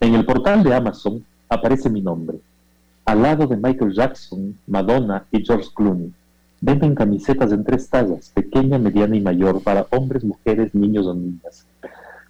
en 0.00 0.14
el 0.14 0.24
portal 0.24 0.62
de 0.62 0.74
Amazon 0.74 1.24
aparece 1.48 1.88
mi 1.88 2.00
nombre 2.00 2.38
al 3.12 3.20
lado 3.20 3.46
de 3.46 3.58
Michael 3.58 3.92
Jackson, 3.92 4.56
Madonna 4.66 5.26
y 5.30 5.44
George 5.44 5.68
Clooney. 5.74 6.10
Venden 6.62 6.94
camisetas 6.94 7.52
en 7.52 7.62
tres 7.62 7.90
tallas, 7.90 8.30
pequeña, 8.34 8.78
mediana 8.78 9.14
y 9.14 9.20
mayor, 9.20 9.62
para 9.62 9.86
hombres, 9.90 10.24
mujeres, 10.24 10.74
niños 10.74 11.06
o 11.06 11.12
niñas. 11.12 11.66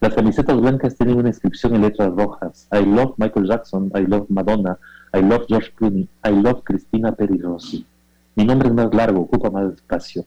Las 0.00 0.12
camisetas 0.12 0.60
blancas 0.60 0.96
tienen 0.96 1.18
una 1.18 1.28
inscripción 1.28 1.76
en 1.76 1.82
letras 1.82 2.12
rojas. 2.16 2.66
I 2.72 2.84
love 2.84 3.14
Michael 3.16 3.46
Jackson, 3.46 3.92
I 3.94 4.06
love 4.08 4.26
Madonna, 4.28 4.76
I 5.14 5.20
love 5.20 5.44
George 5.48 5.70
Clooney, 5.76 6.08
I 6.24 6.30
love 6.30 6.64
Cristina 6.64 7.12
Peri 7.12 7.38
Rossi. 7.38 7.86
Mi 8.34 8.44
nombre 8.44 8.66
es 8.68 8.74
más 8.74 8.92
largo, 8.92 9.20
ocupa 9.20 9.50
más 9.50 9.74
espacio. 9.74 10.24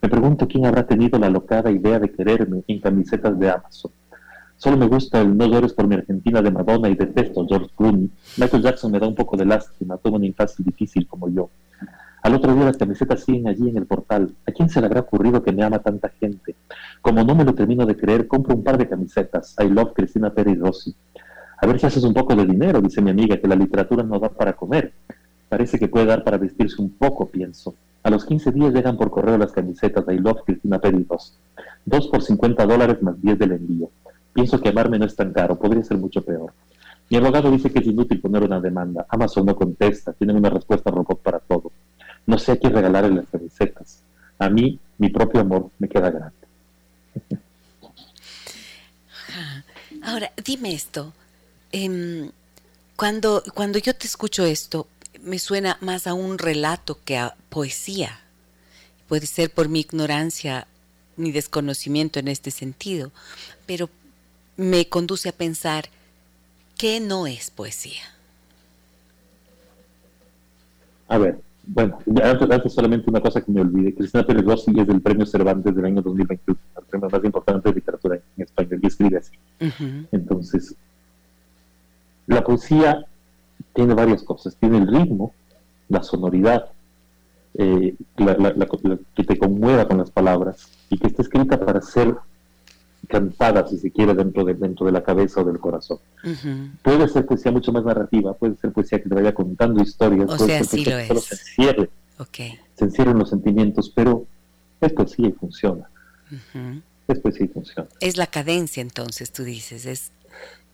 Me 0.00 0.08
pregunto 0.08 0.48
quién 0.48 0.64
habrá 0.64 0.86
tenido 0.86 1.18
la 1.18 1.28
locada 1.28 1.70
idea 1.70 1.98
de 1.98 2.10
quererme 2.10 2.62
en 2.66 2.80
camisetas 2.80 3.38
de 3.38 3.50
Amazon. 3.50 3.92
Solo 4.60 4.76
me 4.76 4.88
gusta 4.88 5.22
el 5.22 5.38
No 5.38 5.46
llores 5.46 5.72
por 5.72 5.88
mi 5.88 5.94
Argentina 5.94 6.42
de 6.42 6.50
Madonna 6.50 6.90
y 6.90 6.94
detesto 6.94 7.46
George 7.48 7.70
Clooney. 7.74 8.10
Michael 8.36 8.62
Jackson 8.62 8.92
me 8.92 8.98
da 8.98 9.08
un 9.08 9.14
poco 9.14 9.34
de 9.34 9.46
lástima, 9.46 9.96
tuvo 9.96 10.16
una 10.16 10.26
infancia 10.26 10.62
difícil 10.62 11.06
como 11.06 11.30
yo. 11.30 11.48
Al 12.22 12.34
otro 12.34 12.54
día 12.54 12.66
las 12.66 12.76
camisetas 12.76 13.24
siguen 13.24 13.48
allí 13.48 13.70
en 13.70 13.78
el 13.78 13.86
portal. 13.86 14.34
¿A 14.46 14.52
quién 14.52 14.68
se 14.68 14.78
le 14.82 14.86
habrá 14.86 15.00
ocurrido 15.00 15.42
que 15.42 15.50
me 15.50 15.62
ama 15.62 15.78
tanta 15.78 16.10
gente? 16.10 16.56
Como 17.00 17.24
no 17.24 17.34
me 17.34 17.46
lo 17.46 17.54
termino 17.54 17.86
de 17.86 17.96
creer, 17.96 18.28
compro 18.28 18.54
un 18.54 18.62
par 18.62 18.76
de 18.76 18.86
camisetas. 18.86 19.56
I 19.58 19.70
love 19.70 19.94
Cristina 19.94 20.28
Peri 20.28 20.54
Rossi. 20.56 20.94
A 21.56 21.66
ver 21.66 21.80
si 21.80 21.86
haces 21.86 22.04
un 22.04 22.12
poco 22.12 22.36
de 22.36 22.44
dinero, 22.44 22.82
dice 22.82 23.00
mi 23.00 23.12
amiga, 23.12 23.38
que 23.38 23.48
la 23.48 23.56
literatura 23.56 24.02
no 24.02 24.18
da 24.18 24.28
para 24.28 24.52
comer. 24.52 24.92
Parece 25.48 25.78
que 25.78 25.88
puede 25.88 26.04
dar 26.04 26.22
para 26.22 26.36
vestirse 26.36 26.82
un 26.82 26.90
poco, 26.90 27.26
pienso. 27.26 27.74
A 28.02 28.10
los 28.10 28.26
15 28.26 28.52
días 28.52 28.74
llegan 28.74 28.98
por 28.98 29.10
correo 29.10 29.38
las 29.38 29.52
camisetas 29.52 30.04
I 30.06 30.18
love 30.18 30.42
Cristina 30.44 30.78
Peri 30.78 31.06
Rossi. 31.08 31.32
Dos 31.86 32.08
por 32.08 32.20
50 32.20 32.66
dólares 32.66 33.02
más 33.02 33.18
10 33.22 33.38
del 33.38 33.52
envío. 33.52 33.88
Pienso 34.32 34.60
que 34.60 34.68
amarme 34.68 34.98
no 34.98 35.06
es 35.06 35.16
tan 35.16 35.32
caro, 35.32 35.58
podría 35.58 35.84
ser 35.84 35.98
mucho 35.98 36.22
peor. 36.22 36.52
Mi 37.08 37.16
abogado 37.16 37.50
dice 37.50 37.70
que 37.70 37.80
es 37.80 37.86
inútil 37.86 38.20
poner 38.20 38.44
una 38.44 38.60
demanda. 38.60 39.04
Amazon 39.08 39.46
no 39.46 39.56
contesta, 39.56 40.12
tienen 40.12 40.36
una 40.36 40.50
respuesta 40.50 40.90
robot 40.90 41.20
para 41.20 41.40
todo. 41.40 41.72
No 42.26 42.38
sé 42.38 42.52
a 42.52 42.56
quién 42.56 42.72
regalarle 42.72 43.16
las 43.16 43.28
camisetas. 43.28 44.02
A 44.38 44.48
mí, 44.48 44.78
mi 44.98 45.08
propio 45.08 45.40
amor 45.40 45.70
me 45.78 45.88
queda 45.88 46.10
grande. 46.10 46.36
Ahora, 50.02 50.30
dime 50.44 50.72
esto. 50.72 51.12
Em, 51.72 52.30
cuando, 52.96 53.42
cuando 53.54 53.78
yo 53.78 53.94
te 53.94 54.06
escucho 54.06 54.44
esto, 54.44 54.86
me 55.20 55.38
suena 55.38 55.78
más 55.80 56.06
a 56.06 56.14
un 56.14 56.38
relato 56.38 56.98
que 57.04 57.18
a 57.18 57.34
poesía. 57.48 58.20
Puede 59.08 59.26
ser 59.26 59.50
por 59.50 59.68
mi 59.68 59.80
ignorancia, 59.80 60.68
mi 61.16 61.32
desconocimiento 61.32 62.20
en 62.20 62.28
este 62.28 62.50
sentido, 62.50 63.10
pero 63.66 63.90
me 64.60 64.88
conduce 64.88 65.30
a 65.30 65.32
pensar 65.32 65.86
qué 66.76 67.00
no 67.00 67.26
es 67.26 67.50
poesía. 67.50 68.02
A 71.08 71.16
ver, 71.16 71.40
bueno, 71.66 71.98
antes, 72.22 72.72
solamente 72.72 73.08
una 73.08 73.22
cosa 73.22 73.40
que 73.40 73.50
me 73.50 73.62
olvidé. 73.62 73.94
Cristina 73.94 74.24
Pérez 74.24 74.44
Rossi 74.44 74.78
es 74.78 74.86
del 74.86 75.00
Premio 75.00 75.24
Cervantes 75.24 75.74
del 75.74 75.84
año 75.86 76.02
2021, 76.02 76.58
el 76.76 76.84
premio 76.84 77.08
más 77.08 77.24
importante 77.24 77.70
de 77.70 77.74
literatura 77.74 78.16
en 78.36 78.42
español, 78.44 78.80
y 78.82 78.86
escribe 78.86 79.16
así. 79.18 79.32
Entonces, 80.12 80.74
la 82.26 82.44
poesía 82.44 83.06
tiene 83.72 83.94
varias 83.94 84.22
cosas. 84.22 84.54
Tiene 84.56 84.76
el 84.76 84.88
ritmo, 84.88 85.32
la 85.88 86.02
sonoridad, 86.02 86.66
eh, 87.54 87.96
que 89.14 89.24
te 89.24 89.38
conmueva 89.38 89.88
con 89.88 89.98
las 89.98 90.10
palabras 90.10 90.68
y 90.90 90.98
que 90.98 91.06
está 91.06 91.22
escrita 91.22 91.58
para 91.58 91.80
ser 91.80 92.14
cantada, 93.08 93.66
si 93.66 93.78
se 93.78 93.90
quiere, 93.90 94.14
dentro 94.14 94.44
de, 94.44 94.54
dentro 94.54 94.86
de 94.86 94.92
la 94.92 95.02
cabeza 95.02 95.40
o 95.40 95.44
del 95.44 95.58
corazón. 95.58 95.98
Puede 96.82 97.08
ser 97.08 97.26
poesía 97.26 97.52
mucho 97.52 97.72
más 97.72 97.84
narrativa, 97.84 98.34
puede 98.34 98.56
ser 98.56 98.72
poesía 98.72 99.02
que 99.02 99.08
te 99.08 99.14
vaya 99.14 99.34
contando 99.34 99.82
historias, 99.82 100.30
o 100.30 100.36
puede 100.36 100.64
ser 100.64 100.84
que 100.84 101.06
solo 101.06 101.20
se 101.20 101.34
encierre, 101.34 101.90
se 102.74 102.84
encierren 102.84 103.18
los 103.18 103.30
sentimientos, 103.30 103.90
pero 103.94 104.26
es 104.80 104.92
poesía 104.92 105.28
y 105.28 105.32
funciona. 105.32 105.88
Es 107.08 107.18
poesía 107.18 107.46
y 107.46 107.48
funciona. 107.48 107.88
Es 108.00 108.16
la 108.16 108.26
cadencia, 108.26 108.80
entonces, 108.80 109.32
tú 109.32 109.44
dices, 109.44 109.86
es... 109.86 110.12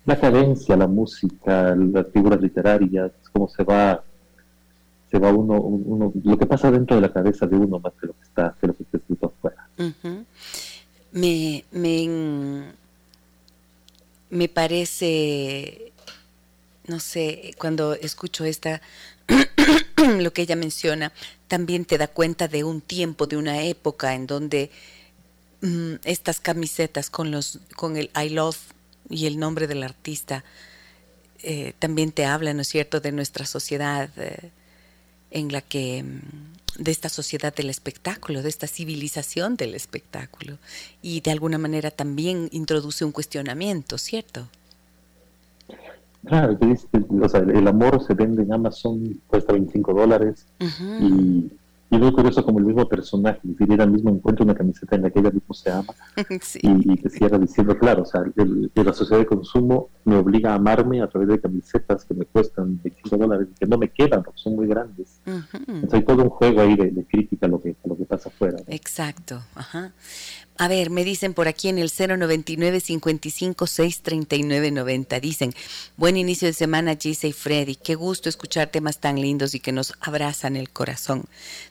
La 0.05 0.21
cadencia, 0.21 0.77
la 0.77 0.87
música, 0.87 1.75
las 1.75 2.07
figuras 2.13 2.41
literarias, 2.41 3.11
cómo 3.33 3.49
se 3.49 3.65
va 3.65 4.05
se 5.11 5.19
va 5.19 5.33
uno, 5.33 5.61
uno, 5.61 6.13
lo 6.25 6.39
que 6.39 6.47
pasa 6.47 6.71
dentro 6.71 6.97
de 6.97 7.03
la 7.03 7.13
cabeza 7.13 7.47
de 7.47 7.57
uno 7.57 7.79
más 7.79 7.93
que 8.01 8.09
lo 8.09 8.13
que 8.15 8.23
está, 8.25 8.55
que 8.61 8.67
lo 8.67 8.75
que 8.75 8.83
está 8.83 8.97
escrito 8.99 9.27
afuera. 9.27 9.69
Me, 11.17 11.65
me, 11.71 12.75
me 14.29 14.49
parece, 14.51 15.93
no 16.87 17.01
sé, 17.01 17.55
cuando 17.57 17.95
escucho 17.95 18.45
esta, 18.45 18.83
lo 19.97 20.35
que 20.35 20.43
ella 20.43 20.57
menciona, 20.57 21.15
también 21.49 21.87
te 21.87 21.97
da 21.97 22.07
cuenta 22.07 22.49
de 22.49 22.65
un 22.65 22.83
tiempo, 22.83 23.27
de 23.27 23.39
una 23.39 23.63
época 23.63 24.13
en 24.13 24.27
donde 24.27 24.71
mm, 25.63 25.95
estas 26.05 26.39
camisetas 26.39 27.09
con 27.09 27.31
los, 27.31 27.61
con 27.77 27.97
el 27.97 28.11
I 28.15 28.29
love 28.29 28.59
y 29.09 29.25
el 29.25 29.39
nombre 29.39 29.67
del 29.67 29.85
artista 29.85 30.45
eh, 31.43 31.73
también 31.79 32.13
te 32.13 32.27
habla, 32.27 32.53
¿no 32.53 32.61
es 32.61 32.69
cierto?, 32.69 33.01
de 33.01 33.13
nuestra 33.13 33.47
sociedad 33.47 34.11
eh, 34.19 34.51
en 35.31 35.51
la 35.51 35.63
que, 35.63 36.03
mm, 36.03 36.66
de 36.79 36.91
esta 36.91 37.09
sociedad 37.09 37.55
del 37.55 37.71
espectáculo, 37.71 38.43
de 38.43 38.49
esta 38.49 38.67
civilización 38.67 39.57
del 39.57 39.75
espectáculo, 39.75 40.59
y 41.03 41.21
de 41.21 41.31
alguna 41.31 41.59
manera 41.59 41.91
también 41.91 42.49
introduce 42.53 43.05
un 43.05 43.13
cuestionamiento, 43.13 43.99
¿cierto? 43.99 44.49
Claro, 46.27 46.59
el 46.61 47.69
amor 47.69 48.05
se 48.05 48.15
vende 48.15 48.43
en 48.43 48.53
Amazon, 48.53 49.21
cuesta 49.29 49.53
25 49.53 49.95
dólares, 49.95 50.47
y 51.01 51.51
y 51.91 51.99
muy 51.99 52.13
curioso 52.13 52.45
como 52.45 52.59
el 52.59 52.65
mismo 52.65 52.89
personaje, 52.89 53.41
si 53.43 53.73
el 53.73 53.91
mismo 53.91 54.11
encuentra 54.11 54.45
una 54.45 54.55
camiseta 54.55 54.97
en 54.97 55.03
la 55.03 55.11
que 55.11 55.21
ella 55.21 55.31
mismo 55.31 55.55
se 55.55 55.71
ama 55.71 55.95
y, 56.63 56.97
te 56.97 57.11
cierra 57.11 57.39
diciendo, 57.39 57.79
claro, 57.79 58.03
o 58.03 58.07
sea, 58.07 58.23
el, 58.37 58.71
la 58.75 58.93
sociedad 58.93 59.21
de 59.21 59.27
consumo 59.27 59.91
me 60.05 60.17
obliga 60.17 60.53
a 60.53 60.55
amarme 60.55 61.01
a 61.01 61.09
través 61.09 61.29
de 61.29 61.41
camisetas 61.41 62.05
que 62.05 62.15
me 62.15 62.25
cuestan 62.25 62.81
25 62.83 63.17
dólares 63.17 63.49
y 63.53 63.55
que 63.55 63.67
no 63.67 63.79
me 63.79 63.89
quedan 63.89 64.23
porque 64.23 64.41
son 64.41 64.57
muy 64.57 64.67
grandes. 64.67 65.21
Entonces 65.27 65.95
hay 65.95 66.05
todo 66.05 66.23
un 66.25 66.31
juego 66.31 66.61
ahí 66.61 66.77
de, 66.77 67.07
crítica 67.07 67.47
a 67.47 67.49
lo 67.49 67.63
que, 67.63 67.77
lo 67.85 67.97
que 67.97 68.05
pasa 68.05 68.29
afuera. 68.31 68.59
Exacto, 68.67 69.41
ajá. 69.55 69.93
A 70.59 70.69
ver, 70.69 70.89
me 70.91 71.05
dicen 71.05 71.35
por 71.35 71.49
aquí 71.49 71.69
en 71.69 71.79
el 71.79 71.91
099 71.91 72.81
55 72.81 73.67
639 73.67 74.71
90. 74.71 75.21
Dicen, 75.21 75.55
buen 75.97 76.17
inicio 76.17 76.49
de 76.49 76.55
semana, 76.55 76.97
Gise 76.97 77.29
y 77.29 77.33
Freddy. 77.33 77.77
Qué 77.77 77.95
gusto 77.95 78.29
escuchar 78.29 78.69
temas 78.69 78.99
tan 78.99 79.21
lindos 79.21 79.55
y 79.55 79.61
que 79.61 79.73
nos 79.73 79.95
abrazan 80.01 80.57
el 80.57 80.71
corazón. 80.71 81.25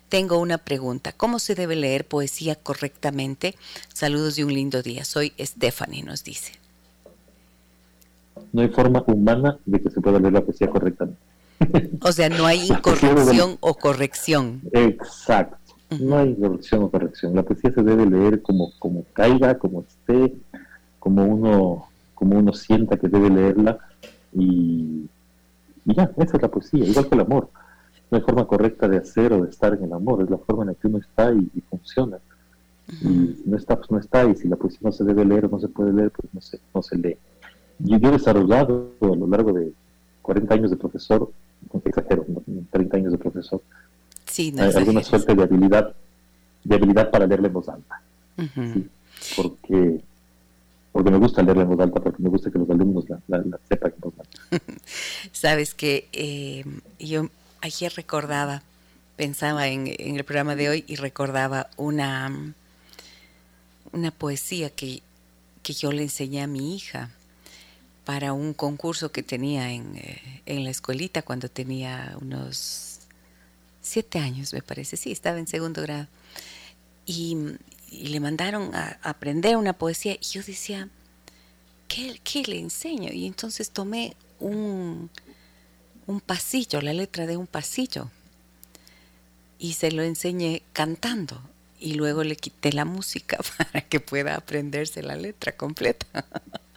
Tengo 0.10 0.38
una 0.38 0.60
pregunta. 0.60 1.14
¿Cómo 1.14 1.40
se 1.40 1.56
debe 1.56 1.76
leer 1.76 2.06
poesía 2.06 2.56
correctamente? 2.56 3.56
Saludos 3.92 4.36
de 4.36 4.46
un 4.46 4.54
lindo 4.54 4.84
día. 4.84 5.04
Soy 5.04 5.34
Stephanie, 5.40 6.04
nos 6.04 6.24
dice. 6.24 6.54
No 8.54 8.62
hay 8.62 8.70
forma 8.70 9.04
humana 9.08 9.58
de 9.66 9.82
que 9.82 9.90
se 9.90 10.00
pueda 10.00 10.20
leer 10.20 10.34
la 10.34 10.42
poesía 10.42 10.70
correctamente. 10.70 11.20
O 12.02 12.12
sea, 12.12 12.30
no 12.30 12.46
hay 12.46 12.68
incorrección 12.70 13.58
o 13.62 13.74
corrección. 13.74 14.62
Exacto. 14.74 15.65
No 16.00 16.18
hay 16.18 16.36
corrección 16.36 16.84
o 16.84 16.90
corrección. 16.90 17.36
La 17.36 17.44
poesía 17.44 17.72
se 17.74 17.84
debe 17.84 18.06
leer 18.06 18.42
como, 18.42 18.72
como 18.80 19.04
caiga, 19.14 19.58
como 19.58 19.82
esté, 19.82 20.34
como 21.00 21.26
uno, 21.26 21.88
como 22.14 22.38
uno 22.38 22.54
sienta 22.54 22.98
que 22.98 23.08
debe 23.08 23.30
leerla. 23.30 23.78
Y, 24.34 25.08
y 25.86 25.96
ya, 25.96 26.12
esa 26.18 26.38
es 26.38 26.42
la 26.42 26.50
poesía, 26.50 26.84
igual 26.86 27.08
que 27.08 27.16
el 27.16 27.22
amor 27.22 27.50
no 28.10 28.18
hay 28.18 28.24
forma 28.24 28.46
correcta 28.46 28.88
de 28.88 28.98
hacer 28.98 29.34
o 29.34 29.44
de 29.44 29.50
estar 29.50 29.74
en 29.74 29.84
el 29.84 29.94
amor, 29.94 30.22
es 30.22 30.30
la 30.30 30.38
forma 30.38 30.64
en 30.64 30.70
la 30.70 30.76
que 30.76 30.88
uno 30.88 31.00
está 31.00 31.34
y, 31.34 31.50
funciona. 31.70 32.18
Y 33.02 33.34
si 33.34 33.44
no 33.46 33.58
está, 33.58 33.78
pues 33.78 33.90
no 33.90 34.00
está, 34.00 34.26
y 34.26 34.36
si 34.36 34.48
la 34.48 34.56
poesía 34.56 34.80
no 34.84 34.92
se 34.92 35.04
debe 35.04 35.26
leer 35.26 35.46
o 35.46 35.50
no 35.50 35.60
se 35.60 35.68
puede 35.68 35.92
leer, 35.92 36.12
pues 36.12 36.34
no 36.34 36.42
se, 36.42 36.60
no 36.74 36.82
se 36.84 36.98
lee. 36.98 37.18
Yo, 37.80 37.98
yo 37.98 38.10
he 38.10 38.12
desarrollado 38.14 38.92
a 39.02 39.06
lo 39.08 39.28
largo 39.28 39.54
de 39.54 39.74
40 40.22 40.54
años 40.54 40.72
de 40.72 40.78
profesor, 40.78 41.32
exagero, 41.84 42.26
30 42.72 42.98
años 42.98 43.12
de 43.12 43.18
profesor, 43.18 43.62
sí, 44.36 44.52
no 44.52 44.64
alguna 44.64 45.02
suerte 45.02 45.34
de 45.34 45.44
habilidad, 45.44 45.96
de 46.64 46.76
habilidad 46.76 47.10
para 47.10 47.26
leerle 47.26 47.48
en 47.48 47.54
voz 47.54 47.70
alta. 47.70 48.02
porque 49.38 50.02
porque 50.92 51.12
me 51.12 51.18
gusta 51.18 51.42
leerla 51.42 51.64
en 51.64 51.70
voz 51.70 51.80
alta, 51.80 52.02
porque 52.02 52.22
me 52.22 52.30
gusta 52.30 52.52
que 52.52 52.58
los 52.58 52.70
alumnos 52.70 53.06
la, 53.28 53.44
sepan 53.70 53.94
en 53.94 54.00
voz 54.00 54.14
alta. 54.20 54.64
Sabes 55.32 55.74
que 55.74 56.08
eh, 56.12 56.66
yo 57.00 57.30
ayer 57.62 57.94
recordaba, 57.96 58.62
pensaba 59.16 59.68
en, 59.68 59.88
el 59.88 60.24
programa 60.26 60.56
de 60.56 60.70
hoy 60.70 60.84
y 60.88 60.96
recordaba 60.96 61.70
una, 61.78 62.54
una 63.94 64.12
poesía 64.12 64.70
que, 64.70 65.02
que 65.64 65.74
yo 65.74 65.92
le 65.92 66.04
enseñé 66.04 66.42
a 66.42 66.48
mi 66.48 66.76
hija 66.76 67.10
para 68.04 68.34
un 68.34 68.54
concurso 68.54 69.12
que 69.12 69.24
tenía 69.24 69.72
en, 69.72 69.98
eh, 69.98 70.42
en, 70.46 70.64
la 70.64 70.70
escuelita 70.70 71.22
cuando 71.24 71.50
tenía 71.50 72.16
unos 72.22 72.95
siete 73.86 74.20
años, 74.20 74.54
me 74.54 74.62
parece, 74.62 74.98
sí, 74.98 75.12
estaba 75.12 75.40
en 75.40 75.48
segundo 75.48 75.82
grado. 75.82 76.08
Y, 77.06 77.38
le 77.92 78.20
mandaron 78.20 78.76
a, 78.76 79.00
aprender 79.04 79.56
una 79.56 79.72
poesía 79.72 80.16
y 80.16 80.26
yo 80.26 80.42
decía, 80.44 80.90
¿qué, 81.88 82.20
¿qué, 82.24 82.44
le 82.44 82.60
enseño? 82.60 83.14
Y 83.14 83.26
entonces 83.26 83.70
tomé 83.70 84.16
un, 84.40 85.10
un 86.08 86.20
pasillo, 86.20 86.82
la 86.82 86.94
letra 86.94 87.26
de 87.26 87.38
un 87.38 87.48
pasillo. 87.48 88.10
Y 89.60 89.74
se 89.74 89.92
lo 89.92 90.04
enseñé 90.04 90.62
cantando 90.74 91.42
y 91.80 91.94
luego 91.94 92.24
le 92.24 92.36
quité 92.36 92.74
la 92.74 92.86
música 92.86 93.40
para 93.58 93.82
que 93.82 94.00
pueda 94.00 94.36
aprenderse 94.36 95.04
la 95.04 95.16
letra 95.16 95.54
completa. 95.54 96.26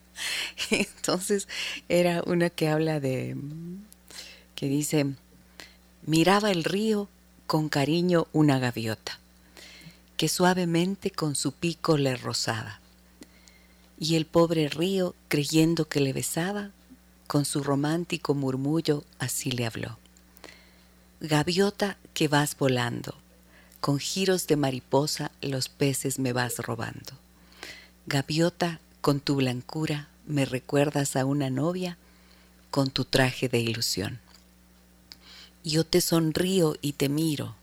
Entonces 0.70 1.48
era 1.88 2.22
una 2.26 2.50
que 2.50 2.68
habla 2.68 3.00
de, 3.00 3.36
que 4.54 4.68
dice, 4.68 5.06
miraba 6.08 6.50
el 6.50 6.64
río 6.64 7.06
con 7.46 7.68
cariño 7.68 8.28
una 8.32 8.58
gaviota, 8.58 9.18
que 10.16 10.30
suavemente 10.30 11.10
con 11.10 11.36
su 11.36 11.52
pico 11.52 11.98
le 11.98 12.16
rozaba. 12.16 12.80
Y 13.98 14.16
el 14.16 14.24
pobre 14.24 14.70
río, 14.70 15.14
creyendo 15.28 15.86
que 15.86 16.00
le 16.00 16.14
besaba, 16.14 16.70
con 17.26 17.44
su 17.44 17.62
romántico 17.62 18.32
murmullo 18.32 19.04
así 19.18 19.50
le 19.50 19.66
habló. 19.66 19.98
Gaviota 21.20 21.98
que 22.14 22.26
vas 22.26 22.56
volando, 22.56 23.14
con 23.82 23.98
giros 23.98 24.46
de 24.46 24.56
mariposa 24.56 25.30
los 25.42 25.68
peces 25.68 26.18
me 26.18 26.32
vas 26.32 26.56
robando. 26.56 27.12
Gaviota, 28.06 28.80
con 29.02 29.20
tu 29.20 29.36
blancura 29.36 30.08
me 30.26 30.46
recuerdas 30.46 31.16
a 31.16 31.26
una 31.26 31.50
novia 31.50 31.98
con 32.70 32.88
tu 32.88 33.04
traje 33.04 33.50
de 33.50 33.60
ilusión. 33.60 34.20
Yo 35.68 35.84
te 35.84 36.00
sonrío 36.00 36.76
y 36.80 36.94
te 36.94 37.10
miro 37.10 37.54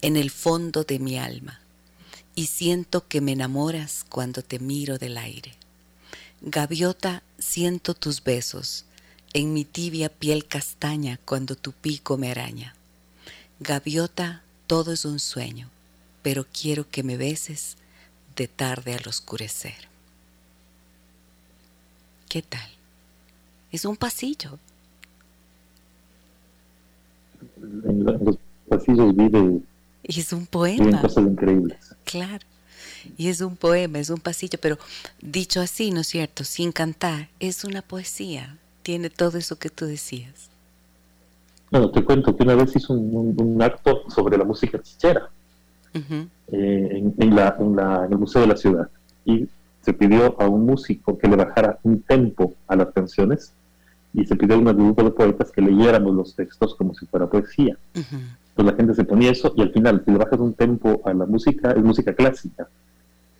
en 0.00 0.16
el 0.16 0.30
fondo 0.30 0.84
de 0.84 0.98
mi 0.98 1.18
alma 1.18 1.60
y 2.34 2.46
siento 2.46 3.06
que 3.08 3.20
me 3.20 3.32
enamoras 3.32 4.06
cuando 4.08 4.40
te 4.40 4.58
miro 4.58 4.96
del 4.96 5.18
aire. 5.18 5.52
Gaviota, 6.40 7.22
siento 7.38 7.92
tus 7.92 8.24
besos 8.24 8.86
en 9.34 9.52
mi 9.52 9.66
tibia 9.66 10.08
piel 10.08 10.46
castaña 10.46 11.20
cuando 11.26 11.54
tu 11.54 11.72
pico 11.72 12.16
me 12.16 12.30
araña. 12.30 12.74
Gaviota, 13.60 14.42
todo 14.66 14.90
es 14.90 15.04
un 15.04 15.20
sueño, 15.20 15.68
pero 16.22 16.46
quiero 16.58 16.88
que 16.88 17.02
me 17.02 17.18
beses 17.18 17.76
de 18.34 18.48
tarde 18.48 18.94
al 18.94 19.06
oscurecer. 19.06 19.90
¿Qué 22.30 22.40
tal? 22.40 22.70
Es 23.70 23.84
un 23.84 23.98
pasillo. 23.98 24.58
En 27.84 28.04
los 28.04 28.38
pasillos 28.68 29.14
vive. 29.14 29.60
Y 30.04 30.20
es 30.20 30.32
un 30.32 30.46
poema. 30.46 31.00
cosas 31.00 31.24
increíbles. 31.24 31.94
Claro. 32.04 32.44
Y 33.16 33.28
es 33.28 33.40
un 33.40 33.56
poema, 33.56 33.98
es 33.98 34.10
un 34.10 34.20
pasillo, 34.20 34.58
pero 34.60 34.78
dicho 35.20 35.60
así, 35.60 35.90
¿no 35.90 36.00
es 36.00 36.06
cierto? 36.06 36.44
Sin 36.44 36.70
cantar, 36.72 37.28
es 37.40 37.64
una 37.64 37.82
poesía 37.82 38.58
tiene 38.82 39.10
todo 39.10 39.38
eso 39.38 39.56
que 39.56 39.70
tú 39.70 39.86
decías. 39.86 40.50
Bueno, 41.70 41.90
te 41.90 42.04
cuento 42.04 42.36
que 42.36 42.42
una 42.42 42.54
vez 42.54 42.76
hizo 42.76 42.92
un, 42.92 43.60
acto 43.62 44.02
sobre 44.10 44.36
la 44.36 44.44
música 44.44 44.80
chichera 44.82 45.30
eh, 45.94 47.12
en, 47.18 47.34
la, 47.34 47.56
en, 47.58 48.12
el 48.12 48.18
Museo 48.18 48.42
de 48.42 48.48
la 48.48 48.56
Ciudad 48.56 48.88
y 49.24 49.48
se 49.80 49.92
pidió 49.94 50.40
a 50.40 50.48
un 50.48 50.66
músico 50.66 51.16
que 51.16 51.28
le 51.28 51.36
bajara 51.36 51.78
un 51.82 52.02
tempo 52.02 52.54
a 52.68 52.76
las 52.76 52.92
canciones 52.92 53.52
y 54.14 54.24
se 54.24 54.36
pidió 54.36 54.56
a 54.56 54.58
un 54.58 54.64
grupo 54.64 55.02
de 55.04 55.10
poetas 55.10 55.50
que 55.50 55.62
leyéramos 55.62 56.14
los 56.14 56.34
textos 56.34 56.74
como 56.74 56.94
si 56.94 57.06
fuera 57.06 57.28
poesía. 57.28 57.76
Entonces 57.94 58.72
la 58.72 58.74
gente 58.74 58.94
se 58.94 59.04
ponía 59.04 59.30
eso 59.30 59.52
y 59.56 59.62
al 59.62 59.72
final, 59.72 60.02
si 60.04 60.10
le 60.10 60.18
bajas 60.18 60.38
un 60.38 60.54
tempo 60.54 61.00
a 61.04 61.14
la 61.14 61.26
música, 61.26 61.72
es 61.72 61.82
música 61.82 62.14
clásica. 62.14 62.68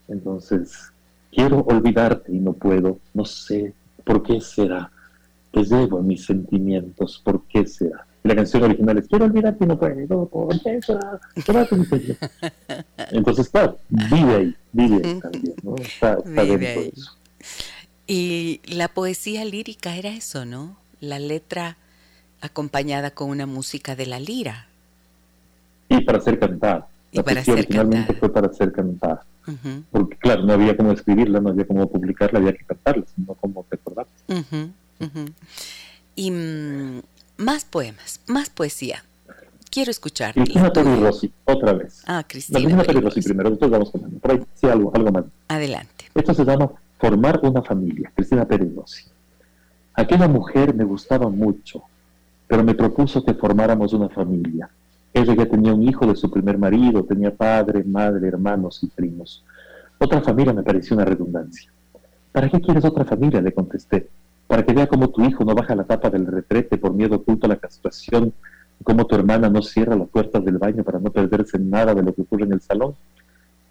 Entonces, 0.08 0.92
quiero 1.30 1.60
olvidarte 1.60 2.32
y 2.32 2.38
no 2.38 2.52
puedo, 2.54 2.98
no 3.14 3.24
sé 3.24 3.74
por 4.04 4.22
qué 4.22 4.40
será 4.40 4.90
pues 5.52 5.68
debo 5.68 6.02
mis 6.02 6.24
sentimientos, 6.24 7.20
¿por 7.22 7.42
qué 7.44 7.66
será? 7.66 8.06
la 8.24 8.36
canción 8.36 8.62
original 8.62 8.98
es 8.98 9.08
Quiero 9.08 9.24
olvidarte 9.24 9.64
y 9.64 9.66
no 9.66 9.78
puedo, 9.78 10.26
¿por 10.26 10.62
qué 10.62 10.80
será? 10.80 11.20
Entonces, 13.10 13.48
claro, 13.48 13.78
vive 13.88 14.34
ahí, 14.34 14.56
vive 14.72 15.02
ahí 15.04 15.20
también, 15.20 15.54
¿no? 15.62 15.74
Está, 15.76 16.16
dentro 16.16 16.58
de 16.58 16.92
eso. 16.94 17.12
Y 18.14 18.60
la 18.66 18.88
poesía 18.88 19.42
lírica 19.42 19.96
era 19.96 20.10
eso, 20.10 20.44
¿no? 20.44 20.76
La 21.00 21.18
letra 21.18 21.78
acompañada 22.42 23.12
con 23.12 23.30
una 23.30 23.46
música 23.46 23.96
de 23.96 24.04
la 24.04 24.20
lira, 24.20 24.66
para 26.04 26.20
ser 26.20 26.38
cantada. 26.38 26.88
La 27.12 27.22
poesía 27.22 27.54
originalmente 27.54 28.12
fue 28.12 28.30
para 28.30 28.52
ser 28.52 28.70
cantada. 28.70 29.24
Porque, 29.90 30.18
claro, 30.18 30.42
no 30.42 30.52
había 30.52 30.76
cómo 30.76 30.92
escribirla, 30.92 31.40
no 31.40 31.48
había 31.48 31.66
cómo 31.66 31.90
publicarla, 31.90 32.38
había 32.38 32.52
que 32.52 32.66
cantarla, 32.66 33.02
sino 33.16 33.32
cómo 33.32 33.64
recordarla. 33.70 34.12
Y 36.14 36.30
mm, 36.30 37.00
más 37.38 37.64
poemas, 37.64 38.20
más 38.26 38.50
poesía. 38.50 39.04
Quiero 39.70 39.90
escuchar. 39.90 40.34
Cristina 40.34 40.70
Rossi, 41.00 41.32
otra 41.46 41.72
vez. 41.72 42.02
Ah, 42.06 42.22
Cristina. 42.28 42.82
Peri 42.82 43.00
Rossi 43.00 43.22
primero, 43.22 43.48
después 43.48 43.70
vamos 43.70 43.90
con 43.90 44.02
Por 44.02 44.32
ahí 44.32 44.42
sí, 44.52 44.66
algo, 44.66 44.92
algo 44.94 45.12
más. 45.12 45.24
Adelante. 45.48 46.10
Esto 46.14 46.34
se 46.34 46.44
llama 46.44 46.70
Formar 47.02 47.40
una 47.42 47.62
familia, 47.62 48.12
Cristina 48.14 48.44
Peri 48.44 48.72
Rossi. 48.76 49.06
Aquella 49.94 50.28
mujer 50.28 50.72
me 50.72 50.84
gustaba 50.84 51.28
mucho, 51.28 51.82
pero 52.46 52.62
me 52.62 52.74
propuso 52.74 53.24
que 53.24 53.34
formáramos 53.34 53.92
una 53.92 54.08
familia. 54.08 54.70
Ella 55.12 55.34
ya 55.34 55.46
tenía 55.46 55.74
un 55.74 55.82
hijo 55.82 56.06
de 56.06 56.14
su 56.14 56.30
primer 56.30 56.58
marido, 56.58 57.02
tenía 57.02 57.34
padre, 57.34 57.82
madre, 57.82 58.28
hermanos 58.28 58.84
y 58.84 58.86
primos. 58.86 59.44
Otra 59.98 60.20
familia 60.20 60.52
me 60.52 60.62
pareció 60.62 60.94
una 60.94 61.04
redundancia. 61.04 61.72
¿Para 62.30 62.48
qué 62.48 62.60
quieres 62.60 62.84
otra 62.84 63.04
familia? 63.04 63.40
le 63.40 63.50
contesté. 63.50 64.08
Para 64.46 64.64
que 64.64 64.72
vea 64.72 64.86
cómo 64.86 65.10
tu 65.10 65.24
hijo 65.24 65.44
no 65.44 65.56
baja 65.56 65.74
la 65.74 65.82
tapa 65.82 66.08
del 66.08 66.28
retrete 66.28 66.78
por 66.78 66.92
miedo 66.92 67.16
oculto 67.16 67.46
a 67.46 67.48
la 67.48 67.56
castración 67.56 68.32
cómo 68.84 69.06
tu 69.06 69.16
hermana 69.16 69.48
no 69.48 69.60
cierra 69.60 69.96
las 69.96 70.08
puertas 70.08 70.44
del 70.44 70.58
baño 70.58 70.84
para 70.84 71.00
no 71.00 71.10
perderse 71.10 71.58
nada 71.58 71.96
de 71.96 72.04
lo 72.04 72.14
que 72.14 72.22
ocurre 72.22 72.44
en 72.44 72.52
el 72.52 72.60
salón. 72.60 72.94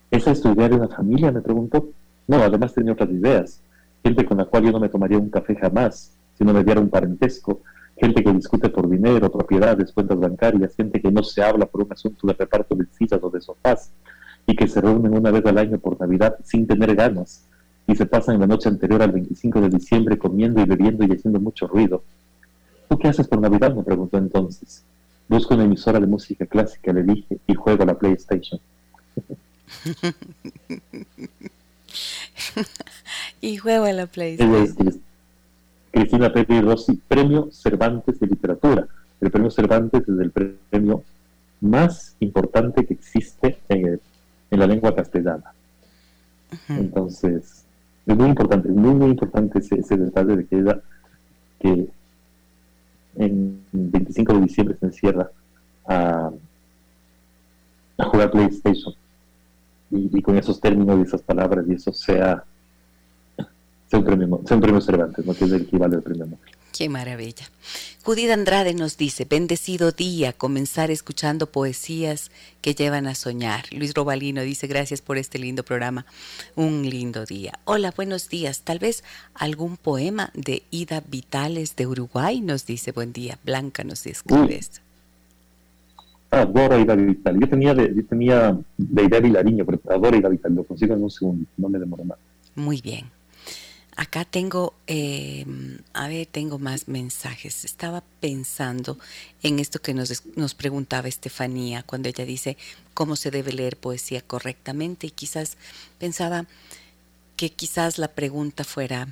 ¿Esa 0.09 0.31
es 0.31 0.41
tu 0.41 0.51
idea 0.51 0.67
de 0.67 0.75
una 0.75 0.89
familia? 0.89 1.31
me 1.31 1.39
preguntó. 1.39 1.91
No, 2.27 2.37
además 2.37 2.73
tenía 2.73 2.93
otras 2.93 3.09
ideas. 3.09 3.61
Gente 4.03 4.25
con 4.25 4.37
la 4.37 4.45
cual 4.45 4.65
yo 4.65 4.71
no 4.71 4.79
me 4.79 4.89
tomaría 4.89 5.17
un 5.17 5.29
café 5.29 5.55
jamás, 5.55 6.13
si 6.37 6.43
no 6.43 6.53
me 6.53 6.63
diera 6.63 6.81
un 6.81 6.89
parentesco. 6.89 7.61
Gente 7.97 8.23
que 8.23 8.33
discute 8.33 8.69
por 8.69 8.89
dinero, 8.89 9.31
propiedades, 9.31 9.91
cuentas 9.91 10.19
bancarias. 10.19 10.75
Gente 10.75 11.01
que 11.01 11.11
no 11.11 11.23
se 11.23 11.43
habla 11.43 11.65
por 11.65 11.83
un 11.83 11.91
asunto 11.91 12.25
de 12.25 12.33
reparto 12.33 12.75
de 12.75 12.85
sillas 12.97 13.19
o 13.21 13.29
de 13.29 13.41
sofás. 13.41 13.91
Y 14.47 14.55
que 14.55 14.67
se 14.67 14.81
reúnen 14.81 15.15
una 15.15 15.29
vez 15.29 15.45
al 15.45 15.59
año 15.59 15.77
por 15.77 15.99
Navidad 15.99 16.37
sin 16.43 16.65
tener 16.65 16.95
ganas. 16.95 17.45
Y 17.85 17.95
se 17.95 18.05
pasan 18.05 18.39
la 18.39 18.47
noche 18.47 18.69
anterior 18.69 19.01
al 19.03 19.11
25 19.11 19.61
de 19.61 19.69
diciembre 19.69 20.17
comiendo 20.17 20.61
y 20.61 20.65
bebiendo 20.65 21.05
y 21.05 21.11
haciendo 21.11 21.39
mucho 21.39 21.67
ruido. 21.67 22.03
¿Tú 22.89 22.97
qué 22.97 23.09
haces 23.09 23.27
por 23.27 23.39
Navidad? 23.39 23.75
me 23.75 23.83
preguntó 23.83 24.17
entonces. 24.17 24.83
Busco 25.29 25.53
una 25.53 25.65
emisora 25.65 25.99
de 25.99 26.07
música 26.07 26.45
clásica, 26.45 26.91
le 26.91 27.03
dije, 27.03 27.37
y 27.45 27.53
juego 27.53 27.83
a 27.83 27.85
la 27.85 27.97
PlayStation. 27.97 28.59
y 33.41 33.57
juego 33.57 33.85
a 33.85 33.93
la 33.93 34.07
PlayStation. 34.07 35.01
Cristina 35.91 36.31
Pérez 36.31 36.63
Rossi, 36.63 37.01
Premio 37.07 37.49
Cervantes 37.51 38.19
de 38.19 38.27
Literatura. 38.27 38.87
El 39.19 39.29
Premio 39.29 39.51
Cervantes 39.51 40.01
es 40.01 40.19
el 40.19 40.31
premio 40.31 41.03
más 41.59 42.15
importante 42.19 42.85
que 42.85 42.93
existe 42.93 43.59
en, 43.69 43.99
la 44.49 44.67
lengua 44.67 44.95
castellana. 44.95 45.53
Entonces, 46.67 47.65
es 48.05 48.17
muy 48.17 48.29
importante, 48.29 48.67
es 48.67 48.75
muy, 48.75 48.93
muy 48.93 49.11
importante 49.11 49.59
ese, 49.59 49.79
ese 49.79 49.95
detalle 49.97 50.35
de 50.35 50.45
que 50.45 50.59
ella, 50.59 50.81
que 51.59 51.87
en 53.15 53.63
25 53.71 54.33
de 54.33 54.41
diciembre 54.41 54.77
se 54.79 54.85
encierra 54.85 55.31
a, 55.85 56.31
jugar 57.97 58.31
PlayStation. 58.31 58.95
Y, 59.91 60.21
con 60.21 60.37
esos 60.37 60.59
términos 60.59 60.99
y 60.99 61.01
esas 61.03 61.21
palabras 61.21 61.65
y 61.67 61.73
eso 61.73 61.91
sea, 61.91 62.43
sea, 63.87 63.99
un, 63.99 64.05
premio, 64.05 64.41
sea 64.45 64.55
un 64.55 64.61
premio 64.61 64.81
Cervantes, 64.81 65.25
¿no? 65.25 65.33
que 65.33 65.45
es 65.45 65.51
el 65.51 65.63
equivalente 65.63 65.97
al 65.97 66.03
premio 66.03 66.25
Nobel. 66.25 66.51
Qué 66.71 66.87
maravilla. 66.87 67.49
Judith 68.03 68.31
Andrade 68.31 68.73
nos 68.73 68.97
dice, 68.97 69.25
bendecido 69.25 69.91
día, 69.91 70.33
comenzar 70.33 70.89
escuchando 70.89 71.51
poesías 71.51 72.31
que 72.61 72.73
llevan 72.73 73.05
a 73.05 73.13
soñar. 73.13 73.65
Luis 73.71 73.93
Robalino 73.93 74.41
dice, 74.41 74.67
gracias 74.67 75.01
por 75.01 75.17
este 75.17 75.37
lindo 75.37 75.63
programa. 75.63 76.05
Un 76.55 76.89
lindo 76.89 77.25
día. 77.25 77.59
Hola, 77.65 77.93
buenos 77.95 78.29
días. 78.29 78.61
Tal 78.61 78.79
vez 78.79 79.03
algún 79.33 79.77
poema 79.77 80.31
de 80.33 80.63
Ida 80.71 81.03
Vitales 81.05 81.75
de 81.75 81.87
Uruguay 81.87 82.41
nos 82.41 82.65
dice, 82.65 82.91
buen 82.91 83.13
día. 83.13 83.37
Blanca 83.43 83.83
nos 83.83 84.07
escribe 84.07 84.55
esto. 84.55 84.79
Adoro 86.31 86.79
Ida 86.79 86.95
Vitales. 86.95 87.41
Yo 87.41 87.49
tenía 87.49 87.73
de, 87.73 87.93
yo 87.93 88.05
tenía 88.05 88.57
de 88.77 89.03
Ida 89.03 89.19
Vilariño, 89.19 89.65
pero 89.65 89.79
adoro 89.89 90.17
Ida 90.17 90.29
Vitales. 90.29 90.57
Lo 90.57 90.63
consigo 90.63 90.95
en 90.95 91.03
un 91.03 91.11
segundo, 91.11 91.45
no 91.57 91.69
me 91.69 91.77
demoro 91.77 92.05
más. 92.05 92.17
Muy 92.55 92.81
bien. 92.81 93.11
Acá 93.97 94.23
tengo, 94.23 94.73
eh, 94.87 95.45
a 95.93 96.07
ver, 96.07 96.25
tengo 96.25 96.57
más 96.57 96.87
mensajes. 96.87 97.65
Estaba 97.65 98.01
pensando 98.21 98.97
en 99.43 99.59
esto 99.59 99.79
que 99.79 99.93
nos, 99.93 100.23
nos 100.37 100.55
preguntaba 100.55 101.09
Estefanía 101.09 101.83
cuando 101.83 102.07
ella 102.07 102.25
dice 102.25 102.55
cómo 102.93 103.17
se 103.17 103.31
debe 103.31 103.51
leer 103.51 103.75
poesía 103.75 104.21
correctamente 104.21 105.07
y 105.07 105.11
quizás 105.11 105.57
pensaba 105.99 106.45
que 107.35 107.49
quizás 107.49 107.97
la 107.97 108.07
pregunta 108.07 108.63
fuera 108.63 109.09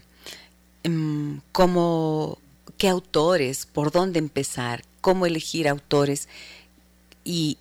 em, 0.84 1.42
cómo, 1.52 2.38
qué 2.78 2.88
autores, 2.88 3.66
por 3.66 3.92
dónde 3.92 4.20
empezar, 4.20 4.84
cómo 5.02 5.26
elegir 5.26 5.68
autores 5.68 6.30
y, 7.30 7.58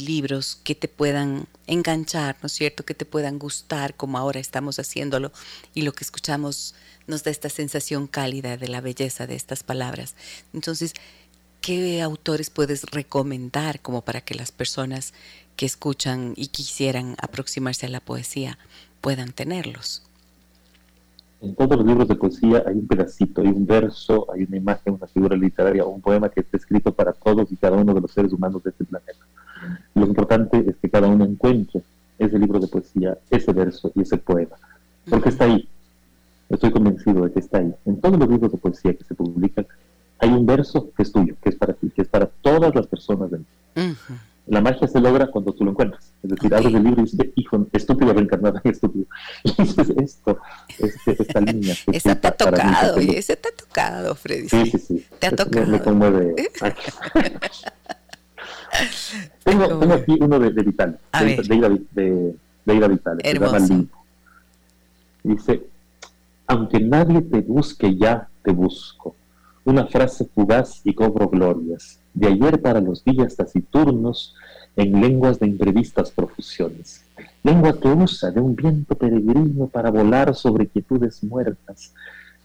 libros 0.00 0.58
que 0.62 0.74
te 0.74 0.88
puedan 0.88 1.46
enganchar, 1.66 2.36
¿no 2.42 2.48
es 2.48 2.52
cierto? 2.52 2.84
Que 2.84 2.94
te 2.94 3.06
puedan 3.06 3.38
gustar 3.38 3.94
como 3.94 4.18
ahora 4.18 4.38
estamos 4.38 4.78
haciéndolo 4.78 5.32
y 5.72 5.82
lo 5.82 5.92
que 5.94 6.04
escuchamos 6.04 6.74
nos 7.06 7.22
da 7.22 7.30
esta 7.30 7.48
sensación 7.48 8.06
cálida 8.06 8.58
de 8.58 8.68
la 8.68 8.82
belleza 8.82 9.26
de 9.26 9.36
estas 9.36 9.62
palabras. 9.62 10.16
Entonces, 10.52 10.92
¿qué 11.62 12.02
autores 12.02 12.50
puedes 12.50 12.82
recomendar 12.90 13.80
como 13.80 14.02
para 14.02 14.20
que 14.20 14.34
las 14.34 14.52
personas 14.52 15.14
que 15.56 15.64
escuchan 15.64 16.34
y 16.36 16.48
quisieran 16.48 17.16
aproximarse 17.18 17.86
a 17.86 17.90
la 17.90 18.00
poesía 18.00 18.58
puedan 19.00 19.32
tenerlos? 19.32 20.02
En 21.44 21.54
todos 21.54 21.76
los 21.76 21.86
libros 21.86 22.08
de 22.08 22.14
poesía 22.14 22.64
hay 22.66 22.72
un 22.72 22.86
pedacito, 22.86 23.42
hay 23.42 23.48
un 23.48 23.66
verso, 23.66 24.26
hay 24.32 24.44
una 24.44 24.56
imagen, 24.56 24.94
una 24.94 25.06
figura 25.06 25.36
literaria, 25.36 25.84
un 25.84 26.00
poema 26.00 26.30
que 26.30 26.40
está 26.40 26.56
escrito 26.56 26.90
para 26.90 27.12
todos 27.12 27.52
y 27.52 27.56
cada 27.56 27.76
uno 27.76 27.92
de 27.92 28.00
los 28.00 28.12
seres 28.12 28.32
humanos 28.32 28.62
de 28.64 28.70
este 28.70 28.86
planeta. 28.86 29.12
Lo 29.94 30.06
importante 30.06 30.64
es 30.66 30.76
que 30.76 30.88
cada 30.88 31.06
uno 31.06 31.26
encuentre 31.26 31.82
ese 32.18 32.38
libro 32.38 32.58
de 32.58 32.66
poesía, 32.66 33.18
ese 33.30 33.52
verso 33.52 33.92
y 33.94 34.00
ese 34.00 34.16
poema, 34.16 34.56
porque 35.10 35.28
está 35.28 35.44
ahí. 35.44 35.68
Estoy 36.48 36.70
convencido 36.70 37.24
de 37.24 37.32
que 37.32 37.40
está 37.40 37.58
ahí. 37.58 37.74
En 37.84 38.00
todos 38.00 38.18
los 38.18 38.28
libros 38.28 38.50
de 38.50 38.56
poesía 38.56 38.94
que 38.94 39.04
se 39.04 39.14
publican, 39.14 39.66
hay 40.20 40.30
un 40.30 40.46
verso 40.46 40.92
que 40.96 41.02
es 41.02 41.12
tuyo, 41.12 41.34
que 41.42 41.50
es 41.50 41.56
para 41.56 41.74
ti, 41.74 41.90
que 41.90 42.02
es 42.02 42.08
para 42.08 42.24
todas 42.24 42.74
las 42.74 42.86
personas 42.86 43.30
del 43.30 43.44
mundo. 43.76 43.98
La 44.46 44.60
magia 44.60 44.86
se 44.86 45.00
logra 45.00 45.28
cuando 45.28 45.54
tú 45.54 45.64
lo 45.64 45.70
encuentras. 45.70 46.12
Es 46.22 46.30
decir, 46.30 46.52
okay. 46.52 46.58
abres 46.58 46.74
el 46.74 46.84
libro 46.84 47.00
y 47.00 47.04
dices, 47.04 47.30
hijo, 47.34 47.66
estúpido 47.72 48.12
reencarnado 48.12 48.60
en 48.62 48.70
estúpido. 48.70 49.06
Y 49.44 49.54
dices, 49.62 49.90
esto, 49.96 50.38
este, 50.78 51.22
esta 51.22 51.40
línea. 51.42 51.74
Te 51.86 52.10
ha 52.10 52.20
tocado, 52.20 53.00
y 53.00 53.10
ese 53.10 53.36
te 53.36 53.48
ha 53.48 53.52
tocado, 53.52 54.14
Freddy. 54.14 54.48
Sí, 54.48 54.66
sí, 54.66 54.78
sí. 54.78 55.06
Te 55.18 55.28
ha 55.28 55.30
tocado. 55.30 55.66
Me, 55.66 55.80
conmueve. 55.80 56.34
tengo, 59.44 59.78
tengo, 59.78 59.94
aquí 59.94 60.18
uno 60.20 60.38
de, 60.38 60.50
de 60.50 60.62
Vital, 60.62 60.98
de, 61.20 61.36
de, 61.36 61.54
Ida, 61.56 61.68
de, 61.92 62.34
de 62.64 62.74
Ida 62.74 62.88
Vital, 62.88 63.18
se 63.22 63.32
llama 63.32 63.58
Limpo. 63.58 63.98
Dice, 65.22 65.66
aunque 66.46 66.80
nadie 66.80 67.22
te 67.22 67.40
busque 67.40 67.96
ya, 67.96 68.28
te 68.42 68.52
busco. 68.52 69.16
Una 69.64 69.86
frase 69.86 70.26
fugaz 70.34 70.82
y 70.84 70.94
cobro 70.94 71.28
glorias. 71.28 71.98
De 72.14 72.28
ayer 72.28 72.62
para 72.62 72.80
los 72.80 73.04
días 73.04 73.36
taciturnos, 73.36 74.34
en 74.76 75.00
lenguas 75.00 75.38
de 75.38 75.46
imprevistas 75.46 76.10
profusiones. 76.10 77.04
Lengua 77.42 77.78
que 77.78 77.88
usa 77.88 78.30
de 78.30 78.40
un 78.40 78.56
viento 78.56 78.96
peregrino 78.96 79.66
para 79.68 79.90
volar 79.90 80.34
sobre 80.34 80.66
quietudes 80.66 81.22
muertas. 81.22 81.92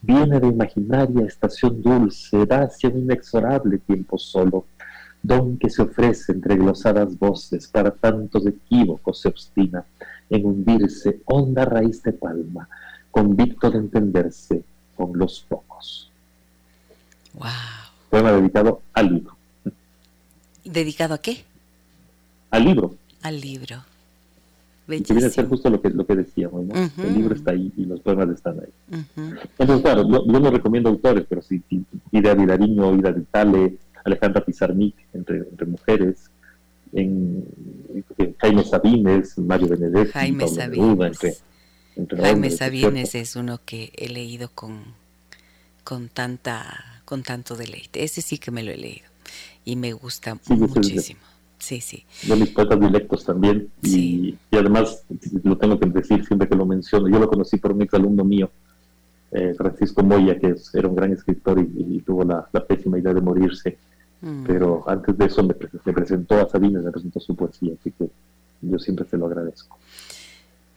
Viene 0.02 0.40
de 0.40 0.48
imaginaria 0.48 1.26
estación 1.26 1.82
dulce, 1.82 2.46
da 2.46 2.64
hacia 2.64 2.90
un 2.90 3.00
inexorable 3.00 3.80
tiempo 3.80 4.18
solo 4.18 4.66
don 5.22 5.58
que 5.58 5.70
se 5.70 5.82
ofrece 5.82 6.32
entre 6.32 6.56
glosadas 6.56 7.18
voces, 7.20 7.68
para 7.68 7.92
tantos 7.92 8.46
equívocos 8.46 9.20
se 9.20 9.28
obstina 9.28 9.84
en 10.30 10.46
hundirse 10.46 11.22
honda 11.26 11.66
raíz 11.66 12.02
de 12.04 12.14
palma, 12.14 12.70
convicto 13.12 13.70
de 13.70 13.80
entenderse 13.80 14.64
con 14.96 15.18
los 15.18 15.42
pocos. 15.42 16.10
Wow. 17.34 17.50
Poema 18.10 18.32
dedicado 18.32 18.82
al 18.94 19.14
libro. 19.14 19.39
¿Dedicado 20.72 21.16
a 21.16 21.18
qué? 21.18 21.44
Al 22.52 22.66
libro. 22.66 22.96
Al 23.24 23.42
libro. 23.42 23.84
Que 24.88 25.14
viene 25.14 25.26
a 25.26 25.30
ser 25.30 25.48
justo 25.48 25.70
lo 25.70 25.82
que, 25.82 25.90
lo 25.90 26.06
que 26.06 26.16
decíamos, 26.16 26.66
¿no? 26.66 26.74
El 27.04 27.14
libro 27.14 27.36
está 27.36 27.52
ahí 27.52 27.72
y 27.78 27.86
los 27.86 28.00
poemas 28.02 28.30
están 28.30 28.60
ahí. 28.60 29.04
Entonces, 29.16 29.82
claro, 29.82 30.08
yo, 30.10 30.40
no 30.40 30.52
recomiendo 30.52 30.90
autores, 30.90 31.26
pero 31.30 31.42
si, 31.42 31.62
si 31.70 31.86
Ida 32.12 32.34
Vilariño, 32.34 32.96
Ida 32.96 33.12
Vitale, 33.12 33.78
Alejandra 34.04 34.44
Pizarnik, 34.44 34.96
entre, 35.14 35.38
entre 35.38 35.68
mujeres, 35.68 36.32
en, 36.94 37.46
Jaime 38.40 38.64
Sabines, 38.64 39.38
Mario 39.38 39.68
Benedetti, 39.70 40.12
Jaime 40.12 40.48
Sabines. 40.48 41.44
Jaime 42.18 42.50
Sabines 42.50 43.16
es 43.16 43.36
uno 43.36 43.60
que 43.64 43.92
he 43.96 44.10
leído 44.10 44.50
con, 44.54 44.82
con, 45.84 46.10
tanta, 46.10 47.02
con 47.06 47.22
tanto 47.22 47.56
deleite. 47.56 48.04
Ese 48.04 48.22
sí 48.22 48.40
que 48.40 48.50
me 48.50 48.64
lo 48.64 48.72
he 48.72 48.78
leído 48.78 49.10
y 49.66 49.76
me 49.76 49.94
gusta 49.94 50.38
muchísimo. 50.48 51.20
Sí, 51.60 51.82
sí. 51.82 52.06
De 52.24 52.36
mis 52.36 52.50
poetas 52.50 52.80
directos 52.80 53.26
también. 53.26 53.70
Y, 53.84 54.36
además, 54.52 55.04
lo 55.44 55.58
tengo 55.58 55.78
que 55.78 55.86
decir 55.88 56.26
siempre 56.26 56.48
que 56.48 56.56
lo 56.56 56.66
menciono, 56.66 57.10
yo 57.10 57.20
lo 57.20 57.28
conocí 57.28 57.58
por 57.58 57.74
un 57.74 57.82
exalumno 57.82 58.24
mío, 58.24 58.50
eh, 59.32 59.54
Francisco 59.56 60.02
Moya, 60.02 60.40
que 60.40 60.56
era 60.74 60.88
un 60.88 60.96
gran 60.96 61.12
escritor 61.12 61.60
y, 61.60 62.00
tuvo 62.00 62.24
la, 62.24 62.48
pésima 62.66 62.98
idea 62.98 63.14
de 63.14 63.22
morirse. 63.22 63.78
Mm. 64.22 64.44
Pero 64.46 64.84
antes 64.88 65.18
de 65.18 65.26
eso 65.26 65.44
me, 65.44 65.54
presentó 65.94 66.36
a 66.36 66.50
Sabina, 66.50 66.82
me 66.82 66.92
presentó 66.92 67.20
su 67.20 67.36
poesía, 67.36 67.74
así 67.80 67.92
que 67.92 68.10
yo 68.62 68.80
siempre 68.80 69.06
se 69.06 69.18
lo 69.18 69.28
agradezco. 69.28 69.78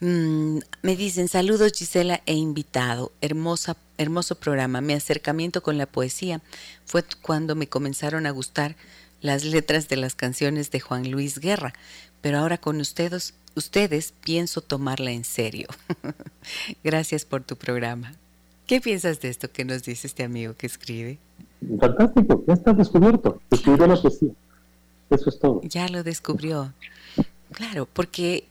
Mm, 0.03 0.59
me 0.81 0.97
dicen 0.97 1.29
saludos 1.29 1.71
Gisela 1.71 2.19
e 2.25 2.33
invitado, 2.33 3.13
hermosa, 3.21 3.77
hermoso 3.97 4.35
programa. 4.35 4.81
Mi 4.81 4.91
acercamiento 4.91 5.63
con 5.63 5.77
la 5.77 5.85
poesía 5.85 6.41
fue 6.83 7.05
cuando 7.21 7.55
me 7.55 7.67
comenzaron 7.67 8.25
a 8.25 8.31
gustar 8.31 8.75
las 9.21 9.45
letras 9.45 9.87
de 9.87 9.95
las 9.95 10.13
canciones 10.13 10.71
de 10.71 10.81
Juan 10.81 11.09
Luis 11.09 11.39
Guerra, 11.39 11.71
pero 12.19 12.39
ahora 12.39 12.57
con 12.57 12.81
ustedes, 12.81 13.33
ustedes 13.55 14.13
pienso 14.25 14.59
tomarla 14.59 15.11
en 15.11 15.23
serio. 15.23 15.69
Gracias 16.83 17.23
por 17.23 17.45
tu 17.45 17.55
programa. 17.55 18.13
¿Qué 18.67 18.81
piensas 18.81 19.21
de 19.21 19.29
esto 19.29 19.53
que 19.53 19.63
nos 19.63 19.83
dice 19.83 20.07
este 20.07 20.25
amigo 20.25 20.53
que 20.57 20.67
escribe? 20.67 21.17
Fantástico, 21.79 22.43
ya 22.45 22.55
está 22.55 22.73
descubierto. 22.73 23.41
Descubrió 23.49 23.87
la 23.87 23.95
poesía. 23.95 24.33
Eso 25.09 25.29
es 25.29 25.39
todo. 25.39 25.61
Ya 25.63 25.87
lo 25.87 26.03
descubrió. 26.03 26.73
Claro, 27.53 27.87
porque... 27.93 28.43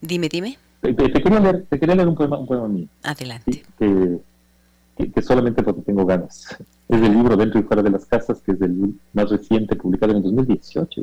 Dime, 0.00 0.28
dime. 0.28 0.58
Te, 0.80 0.94
quería 0.94 1.40
leer, 1.40 1.66
te, 1.68 1.78
quería 1.78 1.94
leer, 1.94 2.08
un 2.08 2.14
poema, 2.14 2.38
un 2.38 2.46
poema 2.46 2.68
mío. 2.68 2.88
Adelante. 3.02 3.62
Que, 3.78 4.20
que, 4.96 5.22
solamente 5.22 5.62
porque 5.62 5.82
tengo 5.82 6.06
ganas. 6.06 6.56
Es 6.88 7.00
del 7.00 7.12
libro 7.12 7.36
Dentro 7.36 7.58
y 7.60 7.64
Fuera 7.64 7.82
de 7.82 7.90
las 7.90 8.06
Casas, 8.06 8.40
que 8.40 8.52
es 8.52 8.60
el 8.60 8.94
más 9.12 9.30
reciente, 9.30 9.74
publicado 9.76 10.12
en 10.12 10.18
el 10.18 10.22
2018. 10.22 11.02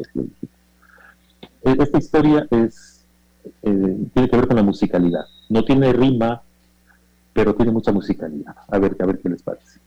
E, 1.64 1.76
esta 1.80 1.98
historia 1.98 2.48
es, 2.50 3.06
eh, 3.64 3.98
tiene 4.14 4.30
que 4.30 4.38
ver 4.38 4.48
con 4.48 4.56
la 4.56 4.64
musicalidad. 4.64 5.26
No 5.50 5.64
tiene 5.66 5.91
rima, 5.91 6.41
pero 7.34 7.56
tiene 7.56 7.72
mucha 7.72 7.91
musicalidad. 7.91 8.56
A 8.68 8.80
ver, 8.80 8.96
a 9.00 9.06
ver 9.06 9.20
qué 9.20 9.30
les 9.30 9.41
parece. 9.41 9.80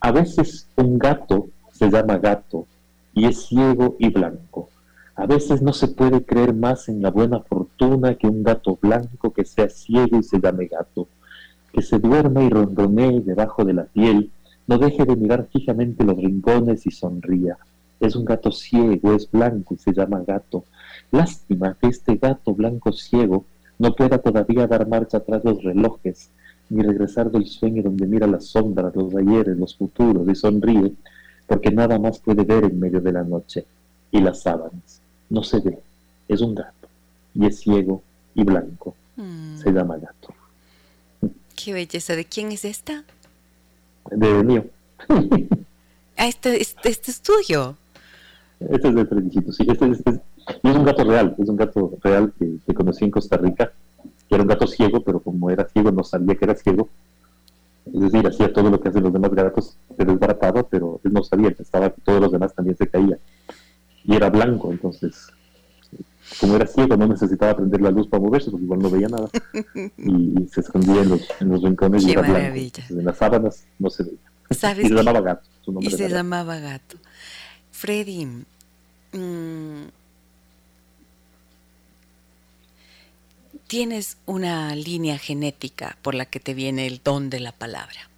A 0.00 0.10
veces 0.10 0.66
un 0.76 0.98
gato 0.98 1.48
se 1.72 1.88
llama 1.88 2.18
gato 2.18 2.66
y 3.14 3.26
es 3.26 3.46
ciego 3.46 3.96
y 3.98 4.10
blanco. 4.10 4.68
A 5.14 5.26
veces 5.26 5.60
no 5.60 5.74
se 5.74 5.88
puede 5.88 6.24
creer 6.24 6.54
más 6.54 6.88
en 6.88 7.02
la 7.02 7.10
buena 7.10 7.40
fortuna 7.40 8.14
que 8.14 8.26
un 8.26 8.42
gato 8.42 8.78
blanco 8.80 9.30
que 9.30 9.44
sea 9.44 9.68
ciego 9.68 10.18
y 10.18 10.22
se 10.22 10.40
llame 10.40 10.66
gato, 10.66 11.06
que 11.70 11.82
se 11.82 11.98
duerma 11.98 12.42
y 12.42 12.48
ronronee 12.48 13.20
debajo 13.20 13.62
de 13.62 13.74
la 13.74 13.84
piel, 13.84 14.30
no 14.66 14.78
deje 14.78 15.04
de 15.04 15.16
mirar 15.16 15.48
fijamente 15.52 16.02
los 16.02 16.16
rincones 16.16 16.86
y 16.86 16.90
sonría. 16.90 17.58
Es 18.00 18.16
un 18.16 18.24
gato 18.24 18.50
ciego, 18.50 19.12
es 19.12 19.30
blanco 19.30 19.74
y 19.74 19.78
se 19.78 19.92
llama 19.92 20.24
gato. 20.26 20.64
Lástima 21.10 21.76
que 21.78 21.88
este 21.88 22.16
gato 22.16 22.54
blanco 22.54 22.90
ciego 22.90 23.44
no 23.78 23.94
pueda 23.94 24.16
todavía 24.16 24.66
dar 24.66 24.88
marcha 24.88 25.18
atrás 25.18 25.44
los 25.44 25.62
relojes, 25.62 26.30
ni 26.70 26.82
regresar 26.82 27.30
del 27.30 27.44
sueño 27.46 27.82
donde 27.82 28.06
mira 28.06 28.26
las 28.26 28.46
sombras, 28.46 28.96
los 28.96 29.14
ayeres, 29.14 29.58
los 29.58 29.76
futuros 29.76 30.26
y 30.26 30.34
sonríe, 30.34 30.94
porque 31.46 31.70
nada 31.70 31.98
más 31.98 32.18
puede 32.18 32.44
ver 32.44 32.64
en 32.64 32.80
medio 32.80 33.00
de 33.02 33.12
la 33.12 33.24
noche. 33.24 33.66
Y 34.10 34.20
las 34.20 34.42
sábanas. 34.42 35.01
No 35.32 35.42
se 35.42 35.60
ve. 35.60 35.78
Es 36.28 36.40
un 36.40 36.54
gato. 36.54 36.88
Y 37.34 37.46
es 37.46 37.60
ciego 37.60 38.02
y 38.34 38.44
blanco. 38.44 38.94
Mm. 39.16 39.56
Se 39.56 39.72
llama 39.72 39.96
gato. 39.96 40.34
Qué 41.56 41.72
belleza. 41.72 42.14
¿De 42.14 42.24
quién 42.24 42.52
es 42.52 42.64
esta? 42.64 43.04
De 44.10 44.44
mío. 44.44 44.66
ah, 46.16 46.26
este, 46.26 46.60
este, 46.60 46.88
este, 46.88 47.10
es 47.10 47.20
tuyo. 47.22 47.76
Este 48.60 48.88
es 48.88 48.94
de 48.94 49.06
Fredicito, 49.06 49.52
sí. 49.52 49.66
Este, 49.68 49.90
este, 49.90 50.20
y 50.62 50.68
es 50.68 50.76
un 50.76 50.84
gato 50.84 51.04
real. 51.04 51.34
Es 51.38 51.48
un 51.48 51.56
gato 51.56 51.98
real 52.02 52.32
que, 52.38 52.58
que 52.66 52.74
conocí 52.74 53.04
en 53.04 53.10
Costa 53.10 53.36
Rica 53.36 53.72
era 54.34 54.42
un 54.42 54.48
gato 54.48 54.66
ciego, 54.66 55.02
pero 55.02 55.20
como 55.20 55.50
era 55.50 55.68
ciego 55.68 55.90
no 55.90 56.02
sabía 56.04 56.34
que 56.34 56.44
era 56.44 56.54
ciego. 56.54 56.88
Es 57.92 58.00
decir, 58.00 58.26
hacía 58.26 58.52
todo 58.52 58.70
lo 58.70 58.80
que 58.80 58.88
hacen 58.88 59.02
los 59.02 59.12
demás 59.12 59.30
gatos, 59.32 59.76
se 59.96 60.04
desbarataba, 60.04 60.62
pero 60.62 61.00
él 61.04 61.12
no 61.12 61.22
sabía, 61.22 61.48
estaba 61.58 61.90
que 61.90 62.00
todos 62.00 62.20
los 62.20 62.32
demás 62.32 62.54
también 62.54 62.76
se 62.76 62.86
caían. 62.86 63.18
Y 64.04 64.14
era 64.14 64.30
blanco, 64.30 64.72
entonces, 64.72 65.28
como 66.40 66.56
era 66.56 66.66
ciego, 66.66 66.96
no 66.96 67.06
necesitaba 67.06 67.56
prender 67.56 67.80
la 67.80 67.90
luz 67.90 68.08
para 68.08 68.22
moverse, 68.22 68.50
porque 68.50 68.64
igual 68.64 68.80
no 68.80 68.90
veía 68.90 69.08
nada. 69.08 69.28
Y, 69.96 70.48
se 70.48 70.60
escondía 70.60 71.02
en 71.02 71.10
los, 71.10 71.22
en 71.40 71.48
los 71.48 71.62
rincones 71.62 72.04
y 72.04 72.12
era 72.12 72.22
blanco. 72.22 72.80
en 72.88 73.04
las 73.04 73.16
sábanas 73.18 73.66
no 73.78 73.90
se 73.90 74.04
veía. 74.04 74.18
y 74.50 74.54
se 74.54 74.94
llamaba 74.94 75.20
gato. 75.20 75.48
y 75.80 75.90
se 75.90 76.08
llamaba 76.08 76.58
gato. 76.58 76.96
Freddy, 77.70 78.26
mmm, 79.12 79.84
tienes 83.72 84.18
una 84.26 84.76
línea 84.76 85.16
genética 85.16 85.96
por 86.02 86.14
la 86.14 86.26
que 86.26 86.40
te 86.40 86.52
viene 86.52 86.86
el 86.86 87.00
don 87.02 87.30
de 87.30 87.40
la 87.40 87.52
palabra. 87.52 88.10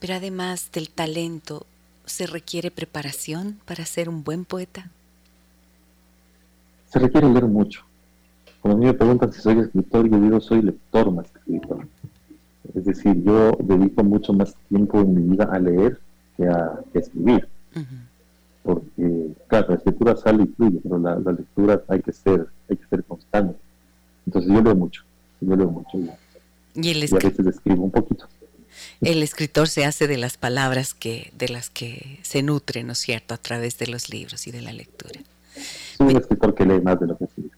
Pero 0.00 0.14
además 0.14 0.70
del 0.72 0.90
talento, 0.90 1.66
¿se 2.10 2.26
requiere 2.26 2.70
preparación 2.70 3.58
para 3.64 3.84
ser 3.84 4.08
un 4.08 4.24
buen 4.24 4.44
poeta? 4.44 4.90
Se 6.90 6.98
requiere 6.98 7.28
leer 7.28 7.46
mucho. 7.46 7.82
Cuando 8.60 8.76
a 8.76 8.80
mí 8.80 8.86
me 8.86 8.94
preguntan 8.94 9.32
si 9.32 9.40
soy 9.40 9.60
escritor, 9.60 10.10
yo 10.10 10.20
digo 10.20 10.40
soy 10.40 10.62
lector 10.62 11.10
más 11.12 11.30
que 11.30 11.38
escritor. 11.38 11.86
Es 12.74 12.84
decir, 12.84 13.22
yo 13.22 13.52
dedico 13.60 14.04
mucho 14.04 14.32
más 14.32 14.54
tiempo 14.68 15.00
en 15.00 15.14
mi 15.14 15.32
vida 15.32 15.48
a 15.50 15.58
leer 15.58 16.00
que 16.36 16.46
a, 16.46 16.80
escribir. 16.94 17.48
Porque, 18.62 19.30
claro, 19.46 19.68
la 19.70 19.74
escritura 19.76 20.16
sale 20.16 20.44
y 20.44 20.46
fluye, 20.48 20.80
pero 20.82 20.98
la, 20.98 21.18
la 21.18 21.32
lectura 21.32 21.82
hay 21.88 22.02
que 22.02 22.12
ser, 22.12 22.46
hay 22.68 22.76
que 22.76 22.86
ser 22.86 23.02
constante 23.04 23.56
entonces 24.26 24.52
yo 24.52 24.62
leo 24.62 24.74
mucho, 24.76 25.02
yo 25.40 25.56
leo 25.56 25.68
mucho 25.68 25.98
y, 25.98 26.88
el 26.88 27.02
a 27.02 27.16
veces 27.16 27.46
escribo 27.46 27.82
un 27.82 27.90
poquito. 27.90 28.26
El 29.00 29.22
escritor 29.22 29.68
se 29.68 29.84
hace 29.84 30.06
de 30.06 30.16
las 30.16 30.36
palabras 30.36 30.94
que, 30.94 31.32
de 31.36 31.48
las 31.48 31.70
que 31.70 32.18
se 32.22 32.42
nutre, 32.42 32.82
¿no 32.82 32.92
es 32.92 32.98
cierto?, 32.98 33.34
a 33.34 33.38
través 33.38 33.78
de 33.78 33.86
los 33.86 34.10
libros 34.10 34.46
y 34.46 34.50
de 34.50 34.62
la 34.62 34.72
lectura. 34.72 35.20
Soy 35.96 36.08
un 36.08 36.16
escritor 36.16 36.54
que 36.54 36.64
lee 36.64 36.80
más 36.80 36.98
de 37.00 37.06
lo 37.06 37.16
que 37.16 37.24
escribe. 37.24 37.50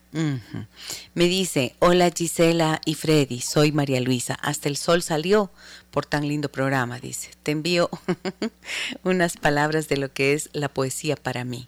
Me 1.15 1.25
dice, 1.25 1.75
hola 1.79 2.11
Gisela 2.15 2.81
y 2.85 2.95
Freddy, 2.95 3.41
soy 3.41 3.73
María 3.73 4.01
Luisa. 4.01 4.35
Hasta 4.35 4.69
el 4.69 4.77
sol 4.77 5.03
salió 5.03 5.51
por 5.91 6.05
tan 6.05 6.29
lindo 6.29 6.51
programa, 6.51 6.99
dice. 6.99 7.31
Te 7.43 7.53
envío 7.53 7.89
unas 9.05 9.37
palabras 9.37 9.89
de 9.89 9.97
lo 9.97 10.13
que 10.13 10.35
es 10.35 10.51
la 10.53 10.69
poesía 10.69 11.17
para 11.17 11.45
mí. 11.45 11.67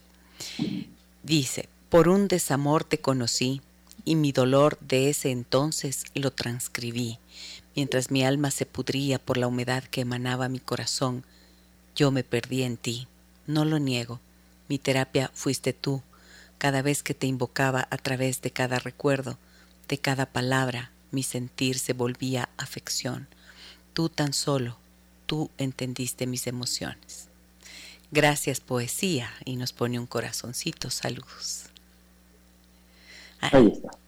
Dice, 1.22 1.68
por 1.88 2.08
un 2.08 2.28
desamor 2.28 2.84
te 2.84 2.98
conocí, 2.98 3.62
y 4.04 4.16
mi 4.16 4.32
dolor 4.32 4.78
de 4.80 5.10
ese 5.10 5.30
entonces 5.30 6.04
lo 6.14 6.30
transcribí. 6.30 7.18
Mientras 7.76 8.10
mi 8.10 8.24
alma 8.24 8.50
se 8.50 8.66
pudría 8.66 9.18
por 9.18 9.36
la 9.36 9.46
humedad 9.46 9.84
que 9.84 10.02
emanaba 10.02 10.48
mi 10.48 10.60
corazón, 10.60 11.24
yo 11.96 12.10
me 12.10 12.24
perdí 12.24 12.62
en 12.62 12.76
ti. 12.76 13.08
No 13.46 13.64
lo 13.64 13.78
niego. 13.78 14.20
Mi 14.68 14.78
terapia 14.78 15.30
fuiste 15.34 15.72
tú. 15.72 16.02
Cada 16.58 16.82
vez 16.82 17.02
que 17.02 17.14
te 17.14 17.26
invocaba 17.26 17.86
a 17.90 17.96
través 17.98 18.40
de 18.42 18.50
cada 18.50 18.78
recuerdo, 18.78 19.38
de 19.88 19.98
cada 19.98 20.26
palabra, 20.26 20.90
mi 21.10 21.22
sentir 21.22 21.78
se 21.78 21.92
volvía 21.92 22.48
afección. 22.56 23.28
Tú 23.92 24.08
tan 24.08 24.32
solo, 24.32 24.76
tú 25.26 25.50
entendiste 25.58 26.26
mis 26.26 26.46
emociones. 26.46 27.28
Gracias 28.10 28.60
poesía 28.60 29.30
y 29.44 29.56
nos 29.56 29.72
pone 29.72 29.98
un 29.98 30.06
corazoncito. 30.06 30.90
Saludos. 30.90 31.64
Ahí 33.40 33.66
está. 33.66 34.03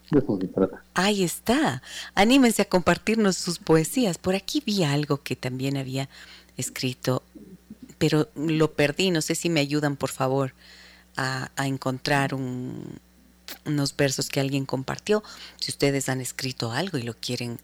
Ahí 0.94 1.24
está. 1.24 1.82
Anímense 2.14 2.62
a 2.62 2.68
compartirnos 2.68 3.36
sus 3.36 3.58
poesías. 3.58 4.18
Por 4.18 4.34
aquí 4.34 4.62
vi 4.64 4.84
algo 4.84 5.22
que 5.22 5.36
también 5.36 5.76
había 5.76 6.08
escrito, 6.56 7.22
pero 7.98 8.28
lo 8.34 8.72
perdí. 8.72 9.10
No 9.10 9.20
sé 9.20 9.34
si 9.34 9.48
me 9.48 9.60
ayudan, 9.60 9.96
por 9.96 10.10
favor, 10.10 10.52
a, 11.16 11.50
encontrar 11.58 12.34
unos 12.34 13.96
versos 13.96 14.28
que 14.28 14.40
alguien 14.40 14.66
compartió. 14.66 15.22
Si 15.60 15.70
ustedes 15.70 16.08
han 16.08 16.20
escrito 16.20 16.72
algo 16.72 16.98
y 16.98 17.02
lo 17.02 17.14
quieren 17.14 17.58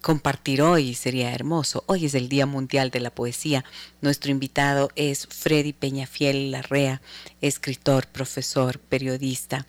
compartir 0.00 0.62
hoy 0.62 0.94
sería 0.94 1.34
hermoso. 1.34 1.82
Hoy 1.86 2.06
es 2.06 2.14
el 2.14 2.28
Día 2.28 2.46
Mundial 2.46 2.90
de 2.90 3.00
la 3.00 3.10
Poesía. 3.10 3.64
Nuestro 4.00 4.30
invitado 4.30 4.90
es 4.94 5.26
Freddy 5.26 5.72
Peñafiel 5.72 6.52
Larrea, 6.52 7.02
escritor, 7.40 8.06
profesor, 8.06 8.78
periodista. 8.78 9.66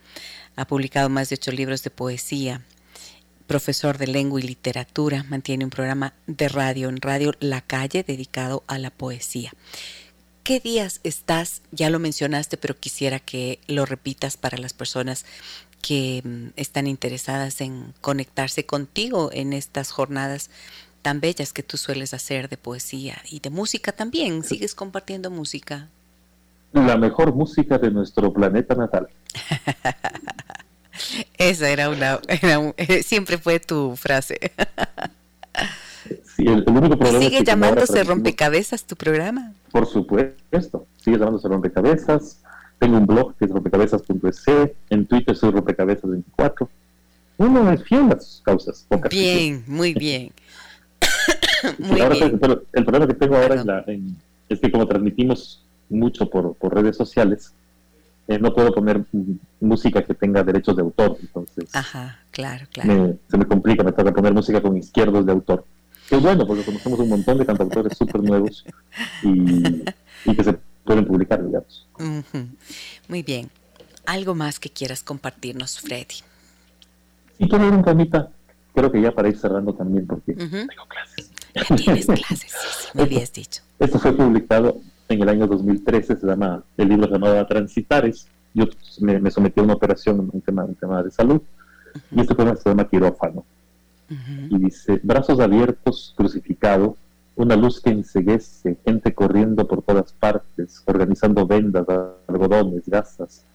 Ha 0.59 0.65
publicado 0.65 1.07
más 1.07 1.29
de 1.29 1.35
ocho 1.35 1.53
libros 1.53 1.83
de 1.83 1.89
poesía. 1.89 2.61
Profesor 3.47 3.97
de 3.97 4.07
lengua 4.07 4.41
y 4.41 4.43
literatura, 4.43 5.23
mantiene 5.23 5.63
un 5.63 5.69
programa 5.69 6.11
de 6.27 6.49
radio 6.49 6.89
en 6.89 6.99
Radio 6.99 7.31
La 7.39 7.61
Calle 7.61 8.03
dedicado 8.03 8.65
a 8.67 8.77
la 8.77 8.89
poesía. 8.89 9.53
¿Qué 10.43 10.59
días 10.59 10.99
estás? 11.05 11.61
Ya 11.71 11.89
lo 11.89 11.97
mencionaste, 11.99 12.57
pero 12.57 12.77
quisiera 12.77 13.19
que 13.19 13.61
lo 13.67 13.85
repitas 13.85 14.35
para 14.35 14.57
las 14.57 14.73
personas 14.73 15.25
que 15.81 16.21
mm, 16.25 16.47
están 16.57 16.87
interesadas 16.87 17.61
en 17.61 17.93
conectarse 18.01 18.65
contigo 18.65 19.29
en 19.31 19.53
estas 19.53 19.91
jornadas 19.91 20.49
tan 21.01 21.21
bellas 21.21 21.53
que 21.53 21.63
tú 21.63 21.77
sueles 21.77 22.13
hacer 22.13 22.49
de 22.49 22.57
poesía 22.57 23.21
y 23.31 23.39
de 23.39 23.49
música 23.49 23.93
también. 23.93 24.43
¿Sigues 24.43 24.75
compartiendo 24.75 25.31
música? 25.31 25.87
La 26.73 26.97
mejor 26.97 27.33
música 27.33 27.77
de 27.77 27.91
nuestro 27.91 28.33
planeta 28.33 28.75
natal. 28.75 29.07
Esa 31.37 31.69
era 31.69 31.89
una, 31.89 32.19
siempre 33.03 33.37
fue 33.37 33.59
tu 33.59 33.95
frase. 33.95 34.39
sí, 36.35 36.43
el, 36.45 36.63
único 36.67 36.97
problema 36.97 37.19
¿Sigue 37.19 37.43
llamándose 37.43 38.03
rompecabezas 38.03 38.83
tu 38.85 38.95
programa? 38.95 39.53
Por 39.71 39.87
supuesto, 39.87 40.85
sigue 41.03 41.17
llamándose 41.17 41.47
rompecabezas. 41.47 42.41
Tengo 42.79 42.97
un 42.97 43.05
blog 43.05 43.35
que 43.35 43.45
es 43.45 43.51
rompecabezas.es, 43.51 44.45
en 44.89 45.05
Twitter 45.05 45.35
soy 45.35 45.51
rompecabezas24. 45.51 46.67
Uno 47.37 47.71
es 47.71 47.83
fiel 47.83 48.11
a 48.11 48.19
sus 48.19 48.41
causas. 48.41 48.87
Bien, 49.09 49.63
muy 49.67 49.93
bien. 49.93 50.31
muy 51.77 52.01
bien. 52.01 52.39
el 52.73 52.85
problema 52.85 53.07
que 53.07 53.13
tengo 53.13 53.35
ahora 53.37 53.85
es 54.49 54.59
que 54.59 54.71
como 54.71 54.87
transmitimos 54.87 55.63
mucho 55.89 56.29
por, 56.29 56.55
por 56.55 56.73
redes 56.73 56.95
sociales, 56.95 57.53
eh, 58.29 58.37
no 58.37 58.53
puedo 58.53 58.71
poner 58.71 59.03
música 59.59 60.03
que 60.03 60.13
tenga 60.13 60.43
derechos 60.43 60.75
de 60.75 60.83
autor, 60.83 61.17
entonces 61.19 61.75
Ajá, 61.75 62.19
claro, 62.29 62.67
claro. 62.71 63.17
se 63.27 63.37
me 63.39 63.45
complica, 63.45 63.83
me 63.83 63.91
toca 63.91 64.13
poner 64.13 64.35
música 64.35 64.61
con 64.61 64.77
izquierdos 64.77 65.25
de 65.25 65.31
autor. 65.31 65.65
Que 66.07 66.17
es 66.17 66.21
bueno, 66.21 66.45
porque 66.45 66.63
conocemos 66.63 66.99
un 66.99 67.09
montón 67.09 67.39
de 67.39 67.45
cantautores 67.47 67.97
súper 67.97 68.21
nuevos 68.21 68.63
y, 69.23 69.83
que 70.35 70.43
se 70.43 70.53
pueden 70.83 71.07
publicar, 71.07 71.43
digamos. 71.43 71.87
Muy 73.07 73.23
bien. 73.23 73.49
¿Algo 74.05 74.35
más 74.35 74.59
que 74.59 74.69
quieras 74.69 75.01
compartirnos, 75.01 75.79
Freddy? 75.79 76.21
Sí, 77.39 77.49
quiero 77.49 77.65
ver 77.65 77.73
un 77.73 77.81
camita, 77.83 78.29
creo 78.75 78.91
que 78.91 79.01
ya 79.01 79.11
para 79.11 79.29
ir 79.29 79.39
cerrando 79.39 79.73
también, 79.73 80.05
porque 80.05 80.33
tengo 80.33 80.85
clases. 80.87 81.31
Ya 81.55 81.75
tienes 81.75 82.05
clases, 82.05 82.91
me 82.93 83.01
habías 83.05 83.33
dicho. 83.33 83.63
Esto 83.79 83.97
fue 83.97 84.13
publicado 84.13 84.79
en 85.09 85.21
el 85.23 85.29
año 85.29 85.47
2013, 85.47 86.17
se 86.17 86.27
llama, 86.27 86.63
el 86.77 86.89
libro 86.89 87.07
se 87.07 87.13
llamaba 87.13 87.47
Transitares. 87.47 88.27
Yo 88.53 88.65
me, 89.01 89.31
sometí 89.31 89.59
a 89.59 89.63
una 89.63 89.73
operación, 89.73 90.29
un 90.31 90.41
tema, 90.41 90.63
un 90.63 90.75
tema 90.75 91.03
de 91.03 91.11
salud, 91.11 91.41
y 92.11 92.21
este 92.21 92.35
poema 92.35 92.55
se 92.55 92.69
llama 92.69 92.87
Quirófano. 92.87 93.43
Y 94.49 94.57
dice, 94.57 94.99
brazos 95.03 95.39
abiertos, 95.39 96.13
crucificado, 96.17 96.97
una 97.35 97.55
luz 97.55 97.79
que 97.79 97.91
enseguece, 97.91 98.77
gente 98.83 99.13
corriendo 99.13 99.67
por 99.67 99.81
todas 99.83 100.13
partes, 100.13 100.81
organizando 100.85 101.45
vendas, 101.45 101.85
algodones, 102.27 102.87
gasas. 102.87 103.45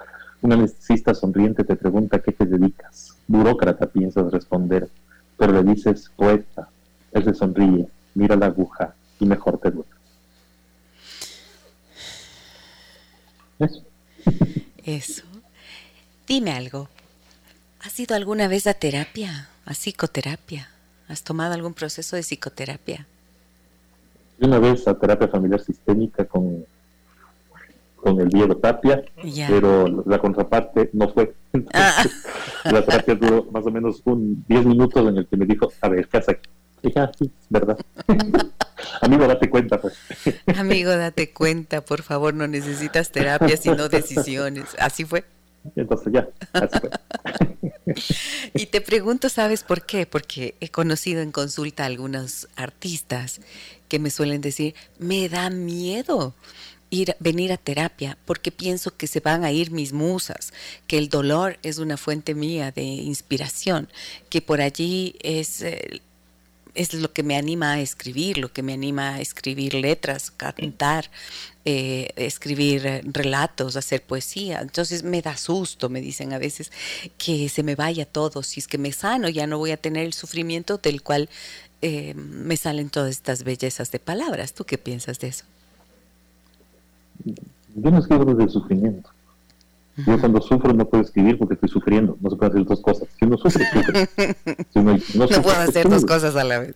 Un 0.42 0.52
anestesista 0.52 1.14
sonriente 1.14 1.64
te 1.64 1.76
pregunta 1.76 2.20
qué 2.20 2.32
te 2.32 2.46
dedicas. 2.46 3.16
Burócrata 3.26 3.86
piensas 3.86 4.32
responder, 4.32 4.88
pero 5.36 5.52
le 5.52 5.64
dices 5.64 6.10
poeta. 6.16 6.68
Él 7.12 7.24
se 7.24 7.34
sonríe, 7.34 7.88
mira 8.14 8.36
la 8.36 8.46
aguja 8.46 8.94
y 9.18 9.26
mejor 9.26 9.58
te 9.58 9.70
duele. 9.70 9.93
Eso. 14.84 15.22
Dime 16.26 16.52
algo. 16.52 16.88
¿Has 17.80 17.98
ido 18.00 18.16
alguna 18.16 18.48
vez 18.48 18.66
a 18.66 18.74
terapia, 18.74 19.48
a 19.66 19.74
psicoterapia? 19.74 20.68
¿Has 21.08 21.22
tomado 21.22 21.54
algún 21.54 21.74
proceso 21.74 22.16
de 22.16 22.22
psicoterapia? 22.22 23.06
Una 24.40 24.58
vez 24.58 24.88
a 24.88 24.98
terapia 24.98 25.28
familiar 25.28 25.60
sistémica 25.60 26.24
con, 26.24 26.64
con 27.96 28.20
el 28.20 28.28
Diego 28.28 28.56
Tapia, 28.56 29.04
pero 29.46 30.02
la 30.06 30.18
contraparte 30.18 30.90
no 30.92 31.08
fue. 31.08 31.34
Ah. 31.72 32.04
La 32.64 32.84
terapia 32.84 33.14
duró 33.14 33.44
más 33.52 33.64
o 33.66 33.70
menos 33.70 34.00
un 34.06 34.44
10 34.48 34.64
minutos 34.66 35.06
en 35.06 35.18
el 35.18 35.26
que 35.26 35.36
me 35.36 35.44
dijo, 35.44 35.70
a 35.82 35.88
ver, 35.88 36.08
¿qué 36.08 36.16
haces 36.16 36.30
aquí? 36.30 36.48
Sí, 37.18 37.30
verdad. 37.48 37.78
Amigo, 39.00 39.26
date 39.26 39.48
cuenta, 39.50 39.80
pues. 39.80 39.94
Amigo, 40.56 40.90
date 40.90 41.32
cuenta, 41.32 41.84
por 41.84 42.02
favor, 42.02 42.34
no 42.34 42.46
necesitas 42.46 43.10
terapia, 43.10 43.56
sino 43.56 43.88
decisiones. 43.88 44.66
Así 44.78 45.04
fue. 45.04 45.24
Entonces 45.76 46.12
ya, 46.12 46.28
así 46.52 46.78
fue. 46.78 46.90
y 48.54 48.66
te 48.66 48.80
pregunto, 48.80 49.28
¿sabes 49.28 49.62
por 49.62 49.86
qué? 49.86 50.06
Porque 50.06 50.56
he 50.60 50.68
conocido 50.68 51.22
en 51.22 51.32
consulta 51.32 51.84
a 51.84 51.86
algunos 51.86 52.48
artistas 52.56 53.40
que 53.88 53.98
me 53.98 54.10
suelen 54.10 54.40
decir, 54.40 54.74
me 54.98 55.28
da 55.28 55.50
miedo 55.50 56.34
ir, 56.90 57.16
venir 57.18 57.52
a 57.52 57.56
terapia 57.56 58.18
porque 58.24 58.52
pienso 58.52 58.96
que 58.96 59.06
se 59.06 59.20
van 59.20 59.44
a 59.44 59.52
ir 59.52 59.70
mis 59.70 59.92
musas, 59.92 60.52
que 60.86 60.98
el 60.98 61.08
dolor 61.08 61.58
es 61.62 61.78
una 61.78 61.96
fuente 61.96 62.34
mía 62.34 62.70
de 62.70 62.82
inspiración, 62.82 63.88
que 64.30 64.42
por 64.42 64.60
allí 64.60 65.16
es... 65.20 65.62
Eh, 65.62 66.00
es 66.74 66.94
lo 66.94 67.12
que 67.12 67.22
me 67.22 67.36
anima 67.36 67.72
a 67.72 67.80
escribir, 67.80 68.38
lo 68.38 68.52
que 68.52 68.62
me 68.62 68.72
anima 68.72 69.14
a 69.14 69.20
escribir 69.20 69.74
letras, 69.74 70.30
cantar, 70.30 71.10
eh, 71.64 72.10
escribir 72.16 73.02
relatos, 73.04 73.76
hacer 73.76 74.02
poesía. 74.02 74.60
Entonces 74.60 75.02
me 75.02 75.22
da 75.22 75.36
susto, 75.36 75.88
me 75.88 76.00
dicen 76.00 76.32
a 76.32 76.38
veces, 76.38 76.72
que 77.16 77.48
se 77.48 77.62
me 77.62 77.76
vaya 77.76 78.06
todo. 78.06 78.42
Si 78.42 78.60
es 78.60 78.68
que 78.68 78.78
me 78.78 78.92
sano, 78.92 79.28
ya 79.28 79.46
no 79.46 79.58
voy 79.58 79.70
a 79.70 79.76
tener 79.76 80.04
el 80.04 80.12
sufrimiento 80.12 80.78
del 80.78 81.02
cual 81.02 81.28
eh, 81.80 82.14
me 82.14 82.56
salen 82.56 82.90
todas 82.90 83.10
estas 83.10 83.44
bellezas 83.44 83.90
de 83.92 83.98
palabras. 83.98 84.52
¿Tú 84.52 84.64
qué 84.64 84.78
piensas 84.78 85.18
de 85.20 85.28
eso? 85.28 85.44
Yo 87.24 87.90
no 87.90 87.98
escribo 87.98 88.30
el 88.40 88.50
sufrimiento. 88.50 89.13
Yo 89.96 90.18
cuando 90.18 90.40
sufro 90.40 90.72
no 90.72 90.88
puedo 90.88 91.04
escribir 91.04 91.38
porque 91.38 91.54
estoy 91.54 91.68
sufriendo. 91.68 92.16
No 92.20 92.30
se 92.30 92.36
pueden 92.36 92.52
hacer 92.52 92.66
dos 92.66 92.80
cosas. 92.80 93.08
Si 93.18 93.24
uno 93.24 93.36
sufre, 93.36 93.64
sufre. 93.72 94.08
Si 94.72 94.78
no, 95.18 95.26
puedo 95.42 95.56
hacer 95.56 95.88
dos 95.88 96.04
cosas 96.04 96.34
a 96.36 96.44
la 96.44 96.58
vez. 96.60 96.74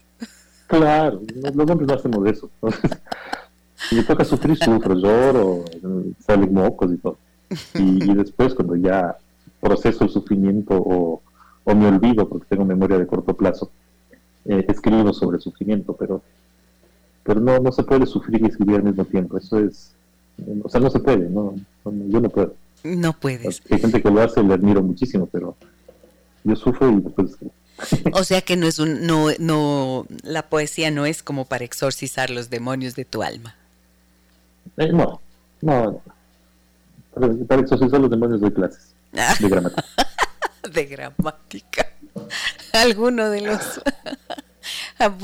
Claro, 0.69 1.21
los 1.55 1.71
hombres 1.71 1.89
no 1.89 1.95
hacemos 1.95 2.27
eso. 2.27 2.51
si 3.75 3.97
me 3.97 4.05
toca 4.05 4.25
sufrir, 4.25 4.57
sufro, 4.57 4.95
lloro, 4.95 5.65
salen 6.21 6.53
mocos 6.53 6.93
y 6.93 6.99
todo. 6.99 7.19
Y, 7.75 8.15
después 8.15 8.55
cuando 8.55 8.77
ya 8.77 9.17
proceso 9.61 10.05
el 10.05 10.11
sufrimiento 10.11 10.77
o, 10.77 11.23
o, 11.65 11.75
me 11.75 11.89
olvido 11.89 12.29
porque 12.29 12.47
tengo 12.49 12.65
memoria 12.65 12.99
de 12.99 13.07
corto 13.07 13.35
plazo, 13.35 13.71
eh, 14.45 14.65
escribo 14.69 15.13
sobre 15.13 15.39
el 15.39 15.43
sufrimiento, 15.43 15.95
pero, 15.95 16.23
pero 17.25 17.41
no, 17.41 17.59
no 17.59 17.73
se 17.73 17.83
puede 17.83 18.07
sufrir 18.07 18.43
y 18.43 18.47
escribir 18.47 18.77
al 18.77 18.85
mismo 18.85 19.07
tiempo. 19.07 19.39
Eso 19.39 19.59
es, 19.59 19.95
o 20.63 20.69
sea, 20.69 20.81
no 20.81 20.91
se 20.91 21.01
puede, 21.01 21.29
no, 21.31 21.55
yo 21.85 22.21
no 22.21 22.29
puedo. 22.29 22.55
No 22.83 23.13
puedes. 23.13 23.63
Hay 23.71 23.81
gente 23.81 24.03
que 24.03 24.11
lo 24.11 24.23
hace, 24.23 24.43
le 24.43 24.55
admiro 24.55 24.83
muchísimo, 24.83 25.27
pero 25.27 25.57
yo 26.45 26.57
sufro 26.57 26.91
y 26.91 27.01
después... 27.01 27.37
O 28.13 28.25
sea 28.25 28.41
que 28.41 28.57
no 28.57 28.67
es 28.67 28.79
un, 28.79 29.07
no, 29.07 29.29
no, 29.39 30.07
la 30.23 30.49
poesía 30.49 30.91
no 30.91 31.07
es 31.07 31.23
como 31.23 31.45
para 31.45 31.65
exorcizar 31.65 32.31
los 32.31 32.51
demonios 32.51 32.97
de 32.97 33.05
tu 33.05 33.23
alma. 33.23 33.55
Eh, 34.77 34.93
no, 34.93 35.21
no, 35.61 36.03
Para, 37.47 37.63
exorcizar 37.63 38.01
los 38.01 38.11
demonios 38.11 38.41
de 38.41 38.53
clases, 38.53 38.95
de 39.41 39.49
gramática. 39.49 39.85
de 40.73 40.87
gramática. 40.87 41.93
Alguno 42.73 43.31
de 43.31 43.43
los... 43.43 43.81
Ah, 45.01 45.17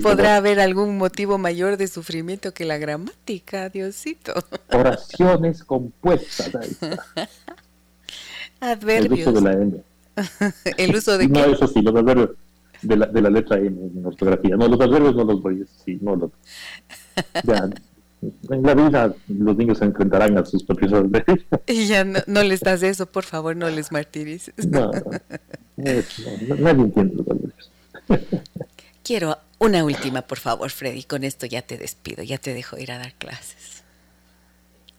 ¿Podrá 0.00 0.36
haber 0.36 0.60
algún 0.60 0.96
motivo 0.96 1.36
mayor 1.36 1.76
de 1.76 1.88
sufrimiento 1.88 2.54
que 2.54 2.64
la 2.64 2.78
gramática, 2.78 3.68
Diosito? 3.68 4.32
Oraciones 4.70 5.64
compuestas. 5.64 6.78
Adverbios. 8.60 9.26
El 9.26 9.28
uso 9.28 9.32
de 9.32 9.40
la 9.40 9.52
M. 9.52 9.82
¿El 10.76 10.94
uso 10.94 11.18
de 11.18 11.26
qué? 11.26 11.32
No, 11.32 11.44
eso 11.46 11.66
sí, 11.66 11.82
los 11.82 11.96
adverbios 11.96 12.30
de 12.82 12.96
la, 12.96 13.06
de 13.06 13.22
la 13.22 13.30
letra 13.30 13.58
M 13.58 13.68
en 13.68 14.06
ortografía. 14.06 14.56
No, 14.56 14.68
los 14.68 14.80
adverbios 14.80 15.16
no 15.16 15.24
los 15.24 15.42
voy, 15.42 15.64
sí, 15.84 15.98
no 16.00 16.14
los... 16.14 16.30
Ya, 17.42 17.68
en 18.50 18.62
la 18.62 18.74
vida 18.74 19.14
los 19.26 19.56
niños 19.56 19.78
se 19.78 19.84
enfrentarán 19.84 20.38
a 20.38 20.44
sus 20.44 20.62
propios 20.62 20.92
adverbios. 20.92 21.40
Y 21.66 21.86
ya 21.86 22.04
no, 22.04 22.20
no, 22.26 22.42
les 22.42 22.60
das 22.60 22.82
eso, 22.82 23.06
por 23.06 23.24
favor, 23.24 23.56
no 23.56 23.68
les 23.68 23.90
martirices. 23.90 24.54
No, 24.68 24.92
no, 24.92 25.02
no 25.76 26.54
nadie 26.56 26.82
entiende 26.84 27.16
los 27.16 27.26
adverbios. 27.26 27.70
Quiero 29.04 29.36
una 29.58 29.84
última, 29.84 30.22
por 30.22 30.38
favor, 30.38 30.70
Freddy. 30.70 31.02
Con 31.04 31.24
esto 31.24 31.46
ya 31.46 31.62
te 31.62 31.76
despido, 31.76 32.22
ya 32.22 32.38
te 32.38 32.54
dejo 32.54 32.78
ir 32.78 32.92
a 32.92 32.98
dar 32.98 33.12
clases. 33.14 33.82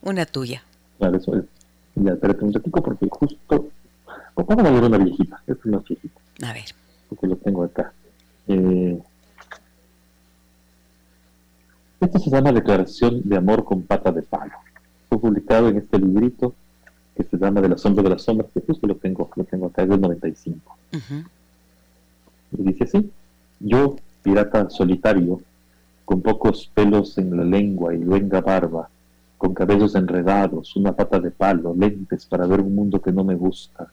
Una 0.01 0.25
tuya. 0.25 0.63
Claro, 0.97 1.17
eso 1.17 1.37
es. 1.37 1.43
Ya, 1.95 2.13
espérate 2.13 2.43
un 2.43 2.53
ratito 2.53 2.81
porque 2.81 3.07
justo... 3.09 3.69
Vamos 4.35 4.65
a 4.65 4.71
ver 4.71 4.83
una 4.83 4.97
viejita. 4.97 5.41
Esta 5.47 5.53
es 5.53 5.65
más 5.65 5.83
viejita. 5.83 6.19
A 6.43 6.53
ver. 6.53 6.65
Porque 7.09 7.27
lo 7.27 7.35
tengo 7.37 7.63
acá. 7.63 7.93
Eh... 8.47 8.99
Esto 12.01 12.19
se 12.19 12.29
llama 12.29 12.51
Declaración 12.51 13.21
de 13.23 13.37
Amor 13.37 13.63
con 13.63 13.83
Pata 13.83 14.11
de 14.11 14.23
Palo. 14.23 14.53
Fue 15.07 15.19
publicado 15.19 15.69
en 15.69 15.77
este 15.77 15.97
librito 15.99 16.53
que 17.15 17.23
se 17.23 17.37
llama 17.37 17.61
De 17.61 17.69
la 17.69 17.77
Sombra 17.77 18.03
de 18.03 18.09
las 18.09 18.23
Sombras, 18.23 18.49
que 18.53 18.61
justo 18.61 18.87
lo 18.87 18.95
tengo, 18.95 19.29
lo 19.35 19.43
tengo 19.45 19.67
acá, 19.67 19.83
es 19.83 19.89
del 19.89 20.01
95. 20.01 20.77
Y 22.57 22.63
dice 22.63 22.83
así. 22.85 23.11
Yo, 23.59 23.95
pirata 24.21 24.69
solitario, 24.69 25.41
con 26.05 26.21
pocos 26.21 26.69
pelos 26.73 27.17
en 27.17 27.35
la 27.37 27.43
lengua 27.43 27.93
y 27.93 27.99
luenga 27.99 28.41
barba, 28.41 28.89
con 29.37 29.53
cabellos 29.53 29.95
enredados, 29.95 30.75
una 30.75 30.93
pata 30.93 31.19
de 31.19 31.31
palo, 31.31 31.73
lentes 31.77 32.25
para 32.25 32.47
ver 32.47 32.61
un 32.61 32.75
mundo 32.75 33.01
que 33.01 33.11
no 33.11 33.23
me 33.23 33.35
gusta. 33.35 33.87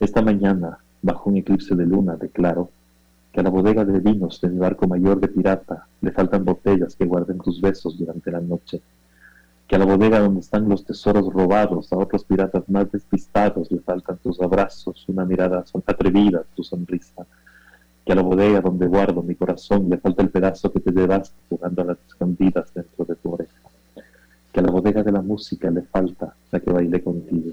Esta 0.00 0.22
mañana, 0.22 0.78
bajo 1.02 1.30
un 1.30 1.38
eclipse 1.38 1.74
de 1.74 1.86
luna, 1.86 2.16
declaro 2.16 2.70
que 3.32 3.40
a 3.40 3.42
la 3.42 3.50
bodega 3.50 3.84
de 3.84 4.00
vinos 4.00 4.40
de 4.40 4.48
mi 4.48 4.58
barco 4.58 4.86
mayor 4.86 5.20
de 5.20 5.28
pirata 5.28 5.86
le 6.00 6.12
faltan 6.12 6.44
botellas 6.44 6.96
que 6.96 7.04
guarden 7.04 7.38
tus 7.38 7.60
besos 7.60 7.98
durante 7.98 8.30
la 8.30 8.40
noche. 8.40 8.80
que 9.66 9.76
a 9.76 9.78
la 9.78 9.84
bodega 9.84 10.18
donde 10.20 10.40
están 10.40 10.66
los 10.66 10.82
tesoros 10.82 11.30
robados, 11.30 11.92
a 11.92 11.98
otros 11.98 12.24
piratas 12.24 12.66
más 12.70 12.90
despistados 12.90 13.70
le 13.70 13.80
faltan 13.80 14.16
tus 14.16 14.40
abrazos, 14.40 15.04
una 15.08 15.26
mirada 15.26 15.62
atrevida, 15.86 16.42
tu 16.54 16.64
sonrisa, 16.64 17.26
que 18.08 18.12
a 18.12 18.16
la 18.16 18.22
bodega 18.22 18.62
donde 18.62 18.86
guardo 18.86 19.22
mi 19.22 19.34
corazón 19.34 19.90
le 19.90 19.98
falta 19.98 20.22
el 20.22 20.30
pedazo 20.30 20.72
que 20.72 20.80
te 20.80 20.92
llevaste 20.92 21.36
jugando 21.50 21.82
a 21.82 21.84
las 21.84 21.98
escondidas 22.08 22.72
dentro 22.72 23.04
de 23.04 23.14
tu 23.16 23.34
oreja, 23.34 23.52
que 24.50 24.60
a 24.60 24.62
la 24.62 24.70
bodega 24.70 25.02
de 25.02 25.12
la 25.12 25.20
música 25.20 25.70
le 25.70 25.82
falta 25.82 26.34
la 26.50 26.58
que 26.58 26.70
bailé 26.70 27.02
contigo, 27.02 27.52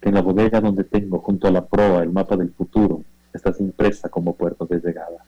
que 0.00 0.08
en 0.08 0.14
la 0.14 0.22
bodega 0.22 0.62
donde 0.62 0.84
tengo 0.84 1.18
junto 1.18 1.48
a 1.48 1.50
la 1.50 1.66
proa 1.66 2.02
el 2.02 2.08
mapa 2.08 2.34
del 2.34 2.50
futuro 2.52 3.02
estás 3.34 3.60
impresa 3.60 4.08
como 4.08 4.32
puerto 4.32 4.64
de 4.64 4.80
llegada. 4.80 5.22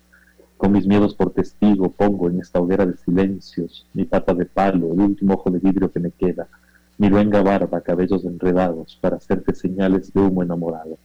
Con 0.57 0.72
mis 0.72 0.86
miedos 0.86 1.14
por 1.14 1.34
testigo 1.34 1.90
pongo 1.90 2.30
en 2.30 2.40
esta 2.40 2.59
hoguera 2.59 2.86
de 2.86 2.96
silencios 2.96 3.86
mi 3.92 4.04
pata 4.07 4.32
de 4.32 4.46
palo, 4.46 4.94
el 4.94 5.00
último 5.00 5.34
ojo 5.34 5.50
de 5.50 5.59
vidrio 5.59 5.92
que 5.92 6.00
me 6.00 6.12
queda, 6.12 6.48
mi 6.96 7.11
luenga 7.11 7.42
barba, 7.42 7.82
cabellos 7.82 8.24
enredados, 8.24 8.96
para 9.02 9.16
hacerte 9.16 9.54
señales 9.54 10.14
de 10.14 10.20
humo 10.22 10.42
enamorado, 10.42 10.96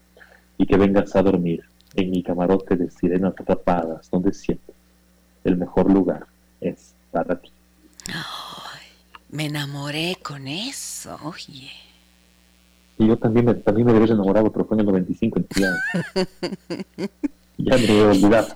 y 0.58 0.66
que 0.66 0.78
vengas 0.78 1.14
a 1.18 1.22
dormir 1.22 1.66
en 1.96 2.12
mi 2.12 2.24
camarote 2.24 2.76
de 2.76 2.90
sirenas 2.90 3.34
atrapadas, 3.38 4.10
donde 4.10 4.34
siempre 4.34 4.74
el 5.44 5.58
mejor 5.58 5.92
lugar 5.92 6.28
es 6.60 6.94
para 7.12 7.40
ti. 7.40 7.52
me 9.30 9.46
enamoré 9.46 10.18
con 10.22 10.48
eso, 10.48 11.18
oye. 11.24 11.72
Y 12.98 13.08
yo 13.08 13.18
también, 13.18 13.46
me, 13.46 13.54
también 13.56 13.88
me 13.88 13.94
debes 13.94 14.12
enamorar, 14.12 14.50
pero 14.52 14.66
fue 14.66 14.76
en 14.76 14.82
el 14.82 14.86
95, 14.88 15.42
ya, 15.56 15.76
ya 17.58 17.78
me 17.78 17.86
he 17.86 18.04
olvidado. 18.04 18.56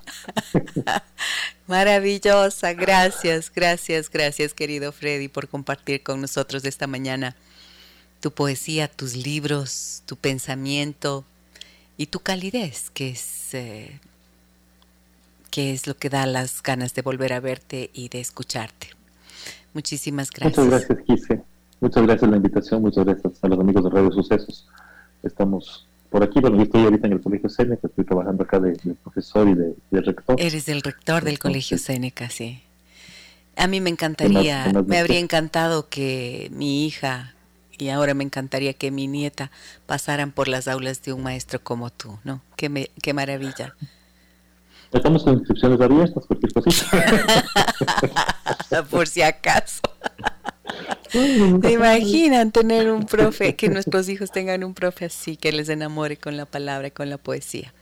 Maravillosa, 1.66 2.72
gracias, 2.72 3.50
gracias, 3.52 4.08
gracias 4.08 4.54
querido 4.54 4.92
Freddy 4.92 5.26
por 5.26 5.48
compartir 5.48 6.02
con 6.04 6.20
nosotros 6.20 6.64
esta 6.64 6.86
mañana 6.86 7.34
tu 8.20 8.30
poesía, 8.30 8.88
tus 8.88 9.16
libros, 9.16 10.02
tu 10.06 10.16
pensamiento 10.16 11.24
y 11.96 12.06
tu 12.06 12.20
calidez, 12.20 12.90
que 12.90 13.10
es, 13.10 13.54
eh, 13.54 13.98
que 15.50 15.72
es 15.72 15.86
lo 15.86 15.96
que 15.96 16.10
da 16.10 16.26
las 16.26 16.62
ganas 16.62 16.94
de 16.94 17.02
volver 17.02 17.32
a 17.32 17.40
verte 17.40 17.90
y 17.94 18.08
de 18.08 18.20
escucharte. 18.20 18.88
Muchísimas 19.74 20.30
gracias. 20.30 20.64
Muchas 20.64 20.88
gracias, 20.88 21.06
Gise. 21.06 21.42
Muchas 21.80 22.02
gracias 22.04 22.20
por 22.20 22.30
la 22.30 22.36
invitación, 22.36 22.82
muchas 22.82 23.04
gracias 23.04 23.32
a 23.42 23.48
los 23.48 23.60
amigos 23.60 23.84
de 23.84 23.90
Radio 23.90 24.10
Sucesos. 24.10 24.66
Estamos 25.22 25.86
por 26.10 26.22
aquí, 26.22 26.40
bueno, 26.40 26.56
yo 26.56 26.62
estoy 26.62 26.82
ahorita 26.84 27.06
en 27.06 27.12
el 27.14 27.20
Colegio 27.20 27.50
Seneca, 27.50 27.86
estoy 27.86 28.04
trabajando 28.04 28.44
acá 28.44 28.58
de, 28.58 28.74
profesor 29.02 29.48
y 29.48 29.54
de, 29.54 30.00
rector. 30.00 30.40
Eres 30.40 30.68
el 30.68 30.80
rector 30.80 31.24
del 31.24 31.38
Colegio 31.38 31.76
Seneca, 31.76 32.30
sí. 32.30 32.62
A 33.56 33.66
mí 33.66 33.80
me 33.80 33.90
encantaría, 33.90 34.72
me 34.86 34.98
habría 34.98 35.18
encantado 35.18 35.88
que 35.88 36.50
mi 36.54 36.86
hija 36.86 37.35
y 37.78 37.88
ahora 37.90 38.14
me 38.14 38.24
encantaría 38.24 38.72
que 38.74 38.90
mi 38.90 39.06
nieta 39.06 39.50
pasaran 39.86 40.32
por 40.32 40.48
las 40.48 40.68
aulas 40.68 41.02
de 41.02 41.12
un 41.12 41.22
maestro 41.22 41.60
como 41.62 41.90
tú, 41.90 42.18
¿no? 42.24 42.40
Qué, 42.56 42.68
me, 42.68 42.90
qué 43.02 43.12
maravilla. 43.12 43.74
Estamos 44.92 45.24
con 45.24 45.34
inscripciones 45.34 45.80
abiertas, 45.80 46.24
cualquier 46.26 46.52
cosita. 46.52 47.44
por 48.90 49.06
si 49.06 49.22
acaso. 49.22 49.82
¿Te 51.62 51.72
imaginan 51.72 52.52
tener 52.52 52.90
un 52.90 53.06
profe, 53.06 53.54
que 53.54 53.68
nuestros 53.68 54.08
hijos 54.08 54.30
tengan 54.30 54.64
un 54.64 54.74
profe 54.74 55.06
así, 55.06 55.36
que 55.36 55.52
les 55.52 55.68
enamore 55.68 56.16
con 56.16 56.36
la 56.36 56.46
palabra 56.46 56.88
y 56.88 56.90
con 56.90 57.10
la 57.10 57.18
poesía? 57.18 57.72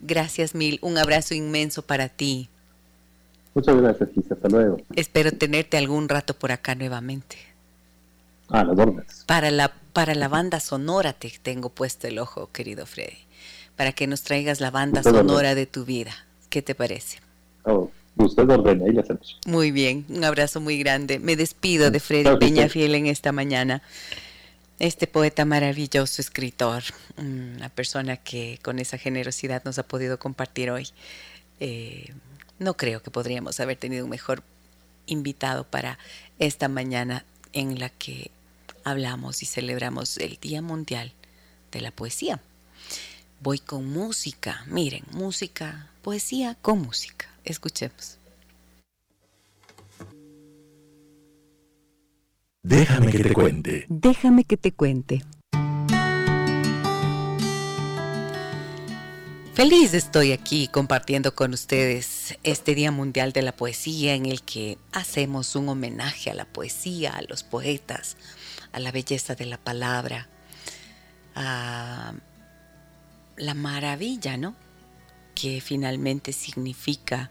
Gracias 0.00 0.54
mil, 0.54 0.78
un 0.82 0.98
abrazo 0.98 1.34
inmenso 1.34 1.82
para 1.82 2.08
ti. 2.08 2.48
Muchas 3.54 3.76
gracias, 3.76 4.10
Gisa, 4.14 4.34
hasta 4.34 4.48
luego. 4.48 4.78
Espero 4.94 5.32
tenerte 5.32 5.76
algún 5.76 6.08
rato 6.08 6.34
por 6.34 6.52
acá 6.52 6.74
nuevamente. 6.74 7.36
Ah, 8.50 8.64
las 8.64 8.78
órdenes. 8.78 9.24
Para 9.26 9.50
la, 9.50 9.72
para 9.92 10.14
la 10.14 10.28
banda 10.28 10.60
sonora 10.60 11.12
te 11.12 11.32
tengo 11.42 11.70
puesto 11.70 12.06
el 12.06 12.18
ojo, 12.18 12.50
querido 12.52 12.86
Freddy, 12.86 13.18
para 13.76 13.92
que 13.92 14.06
nos 14.06 14.22
traigas 14.22 14.60
la 14.60 14.70
banda 14.70 15.02
sonora 15.02 15.54
de 15.54 15.66
tu 15.66 15.84
vida. 15.84 16.12
¿Qué 16.48 16.62
te 16.62 16.74
parece? 16.74 17.18
Oh. 17.64 17.90
Usted 18.16 18.48
ordena 18.50 18.86
y 18.86 18.92
le 18.92 19.00
hacemos. 19.00 19.38
Muy 19.46 19.70
bien, 19.70 20.04
un 20.08 20.24
abrazo 20.24 20.60
muy 20.60 20.78
grande. 20.78 21.18
Me 21.18 21.36
despido 21.36 21.90
de 21.90 22.00
Freddy 22.00 22.36
Peñafiel 22.38 22.94
en 22.94 23.06
esta 23.06 23.32
mañana. 23.32 23.82
Este 24.78 25.06
poeta 25.06 25.44
maravilloso, 25.44 26.20
escritor, 26.20 26.82
una 27.16 27.68
persona 27.68 28.16
que 28.16 28.58
con 28.62 28.78
esa 28.78 28.98
generosidad 28.98 29.62
nos 29.64 29.78
ha 29.78 29.84
podido 29.84 30.18
compartir 30.18 30.70
hoy. 30.70 30.88
Eh, 31.60 32.12
no 32.58 32.76
creo 32.76 33.02
que 33.02 33.10
podríamos 33.10 33.60
haber 33.60 33.76
tenido 33.76 34.04
un 34.04 34.10
mejor 34.10 34.42
invitado 35.06 35.64
para 35.64 35.98
esta 36.38 36.68
mañana 36.68 37.24
en 37.52 37.78
la 37.78 37.90
que 37.90 38.30
hablamos 38.84 39.42
y 39.42 39.46
celebramos 39.46 40.16
el 40.18 40.38
Día 40.40 40.62
Mundial 40.62 41.12
de 41.72 41.80
la 41.80 41.90
Poesía. 41.90 42.40
Voy 43.40 43.58
con 43.58 43.90
música, 43.90 44.64
miren, 44.66 45.04
música, 45.12 45.90
poesía 46.02 46.56
con 46.60 46.82
música. 46.82 47.26
Escuchemos. 47.44 48.18
Déjame 52.62 53.10
que 53.10 53.18
te 53.20 53.32
cuente. 53.32 53.86
Déjame 53.88 54.44
que 54.44 54.56
te 54.56 54.72
cuente. 54.72 55.22
Feliz 59.54 59.94
estoy 59.94 60.32
aquí 60.32 60.68
compartiendo 60.68 61.34
con 61.34 61.52
ustedes 61.52 62.38
este 62.44 62.74
Día 62.74 62.92
Mundial 62.92 63.32
de 63.32 63.42
la 63.42 63.52
Poesía 63.52 64.14
en 64.14 64.26
el 64.26 64.42
que 64.42 64.78
hacemos 64.92 65.54
un 65.54 65.68
homenaje 65.68 66.30
a 66.30 66.34
la 66.34 66.46
poesía, 66.46 67.12
a 67.12 67.22
los 67.22 67.42
poetas, 67.42 68.16
a 68.72 68.80
la 68.80 68.92
belleza 68.92 69.34
de 69.34 69.46
la 69.46 69.58
palabra, 69.58 70.28
a 71.34 72.12
la 73.36 73.54
maravilla, 73.54 74.36
¿no? 74.36 74.54
Que 75.34 75.60
finalmente 75.60 76.32
significa 76.32 77.30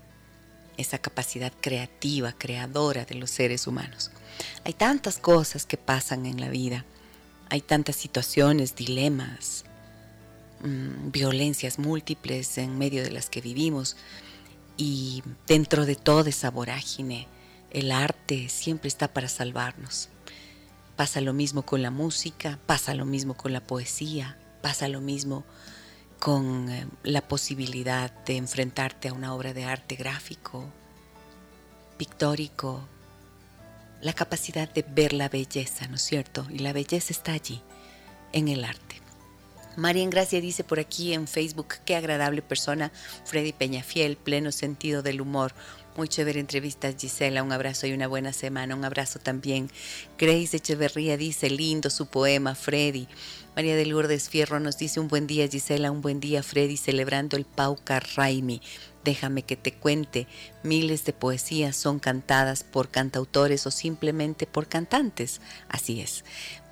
esa 0.77 0.97
capacidad 0.97 1.51
creativa, 1.59 2.31
creadora 2.31 3.05
de 3.05 3.15
los 3.15 3.29
seres 3.29 3.67
humanos. 3.67 4.11
Hay 4.63 4.73
tantas 4.73 5.17
cosas 5.17 5.65
que 5.65 5.77
pasan 5.77 6.25
en 6.25 6.39
la 6.39 6.49
vida, 6.49 6.85
hay 7.49 7.61
tantas 7.61 7.95
situaciones, 7.95 8.75
dilemas, 8.75 9.65
mm, 10.61 11.11
violencias 11.11 11.79
múltiples 11.79 12.57
en 12.57 12.77
medio 12.77 13.03
de 13.03 13.11
las 13.11 13.29
que 13.29 13.41
vivimos 13.41 13.97
y 14.77 15.23
dentro 15.45 15.85
de 15.85 15.95
toda 15.95 16.29
esa 16.29 16.49
vorágine, 16.51 17.27
el 17.71 17.91
arte 17.91 18.47
siempre 18.47 18.87
está 18.87 19.09
para 19.09 19.27
salvarnos. 19.27 20.07
Pasa 20.99 21.21
lo 21.21 21.31
mismo 21.31 21.61
con 21.61 21.81
la 21.81 21.91
música, 21.91 22.59
pasa 22.65 22.93
lo 22.93 23.05
mismo 23.05 23.37
con 23.37 23.53
la 23.53 23.61
poesía, 23.61 24.37
pasa 24.61 24.89
lo 24.89 24.99
mismo 24.99 25.45
con 26.19 26.69
eh, 26.69 26.87
la 27.03 27.25
posibilidad 27.25 28.11
de 28.25 28.35
enfrentarte 28.35 29.07
a 29.07 29.13
una 29.13 29.33
obra 29.33 29.53
de 29.53 29.63
arte 29.63 29.95
gráfico, 29.95 30.69
pictórico, 31.95 32.85
la 34.01 34.11
capacidad 34.11 34.67
de 34.73 34.81
ver 34.81 35.13
la 35.13 35.29
belleza, 35.29 35.87
¿no 35.87 35.95
es 35.95 36.01
cierto? 36.01 36.45
Y 36.49 36.59
la 36.59 36.73
belleza 36.73 37.13
está 37.13 37.31
allí, 37.31 37.61
en 38.33 38.49
el 38.49 38.65
arte. 38.65 38.99
María 39.77 40.05
Gracia 40.09 40.41
dice 40.41 40.65
por 40.65 40.81
aquí 40.81 41.13
en 41.13 41.29
Facebook, 41.29 41.75
qué 41.85 41.95
agradable 41.95 42.41
persona, 42.41 42.91
Freddy 43.23 43.53
Peñafiel, 43.53 44.17
pleno 44.17 44.51
sentido 44.51 45.01
del 45.01 45.21
humor, 45.21 45.53
muy 45.99 46.07
chévere 46.07 46.39
entrevista, 46.39 46.93
Gisela. 46.97 47.43
Un 47.43 47.51
abrazo 47.51 47.85
y 47.85 47.91
una 47.91 48.07
buena 48.07 48.31
semana. 48.31 48.73
Un 48.73 48.85
abrazo 48.85 49.19
también. 49.19 49.69
Grace 50.17 50.55
Echeverría 50.55 51.17
dice, 51.17 51.49
lindo 51.49 51.89
su 51.89 52.05
poema, 52.05 52.55
Freddy. 52.55 53.09
María 53.53 53.75
de 53.75 53.85
Lourdes 53.85 54.29
Fierro 54.29 54.61
nos 54.61 54.77
dice, 54.77 55.01
un 55.01 55.09
buen 55.09 55.27
día, 55.27 55.49
Gisela. 55.49 55.91
Un 55.91 56.01
buen 56.01 56.21
día, 56.21 56.41
Freddy, 56.41 56.77
celebrando 56.77 57.35
el 57.35 57.43
Pauca 57.43 57.99
Raimi. 57.99 58.61
Déjame 59.03 59.41
que 59.43 59.57
te 59.57 59.73
cuente, 59.73 60.27
miles 60.63 61.03
de 61.03 61.11
poesías 61.11 61.75
son 61.75 61.99
cantadas 61.99 62.63
por 62.63 62.87
cantautores 62.87 63.67
o 63.67 63.71
simplemente 63.71 64.47
por 64.47 64.67
cantantes. 64.67 65.41
Así 65.67 65.99
es. 65.99 66.23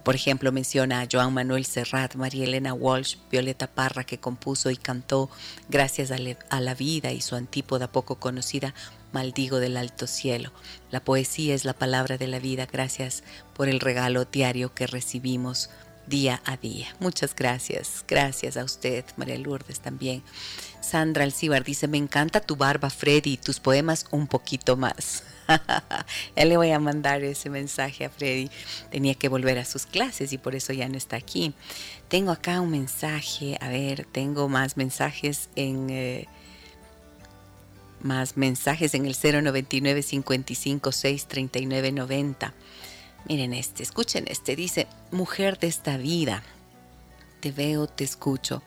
Por 0.07 0.15
ejemplo, 0.15 0.53
menciona 0.53 1.01
a 1.01 1.07
Joan 1.11 1.33
Manuel 1.33 1.65
Serrat, 1.65 2.15
María 2.15 2.45
Elena 2.45 2.73
Walsh, 2.73 3.17
Violeta 3.29 3.67
Parra, 3.67 4.05
que 4.05 4.21
compuso 4.21 4.71
y 4.71 4.77
cantó 4.77 5.29
Gracias 5.67 6.11
a, 6.11 6.59
la 6.61 6.75
vida 6.75 7.11
y 7.11 7.19
su 7.19 7.35
antípoda 7.35 7.91
poco 7.91 8.15
conocida, 8.15 8.73
Maldigo 9.11 9.59
del 9.59 9.77
alto 9.77 10.07
cielo. 10.07 10.51
La 10.91 10.99
poesía 10.99 11.55
es 11.55 11.65
la 11.65 11.73
palabra 11.73 12.17
de 12.17 12.27
la 12.27 12.39
vida. 12.39 12.65
Gracias 12.65 13.23
por 13.53 13.69
el 13.69 13.79
regalo 13.79 14.25
diario 14.25 14.73
que 14.73 14.87
recibimos 14.87 15.69
día 16.07 16.41
a 16.45 16.57
día. 16.57 16.87
Muchas 16.99 17.35
gracias. 17.35 18.03
Gracias 18.07 18.57
a 18.57 18.63
usted, 18.63 19.05
María 19.17 19.37
Lourdes 19.37 19.79
también. 19.79 20.23
Sandra 20.81 21.23
Alcibar 21.23 21.63
dice, 21.63 21.87
me 21.87 21.97
encanta 21.97 22.39
tu 22.39 22.55
barba, 22.55 22.89
Freddy, 22.89 23.37
tus 23.37 23.59
poemas 23.59 24.05
un 24.11 24.27
poquito 24.27 24.77
más. 24.77 25.23
ya 26.35 26.45
le 26.45 26.57
voy 26.57 26.71
a 26.71 26.79
mandar 26.79 27.23
ese 27.23 27.49
mensaje 27.49 28.05
a 28.05 28.09
Freddy. 28.09 28.49
Tenía 28.89 29.15
que 29.15 29.29
volver 29.29 29.59
a 29.59 29.65
sus 29.65 29.85
clases 29.85 30.33
y 30.33 30.37
por 30.37 30.55
eso 30.55 30.73
ya 30.73 30.87
no 30.87 30.97
está 30.97 31.17
aquí. 31.17 31.53
Tengo 32.07 32.31
acá 32.31 32.61
un 32.61 32.71
mensaje. 32.71 33.57
A 33.61 33.69
ver, 33.69 34.05
tengo 34.11 34.49
más 34.49 34.77
mensajes 34.77 35.49
en... 35.55 35.89
Eh, 35.89 36.27
más 38.01 38.37
mensajes 38.37 38.93
en 38.93 39.05
el 39.05 39.15
099 39.15 40.01
55 40.01 40.91
6 40.91 41.25
39 41.27 41.91
90. 41.91 42.53
Miren 43.27 43.53
este, 43.53 43.83
escuchen 43.83 44.25
este. 44.27 44.55
Dice, 44.55 44.87
mujer 45.11 45.59
de 45.59 45.67
esta 45.67 45.97
vida, 45.97 46.43
te 47.39 47.51
veo, 47.51 47.87
te 47.87 48.03
escucho, 48.03 48.63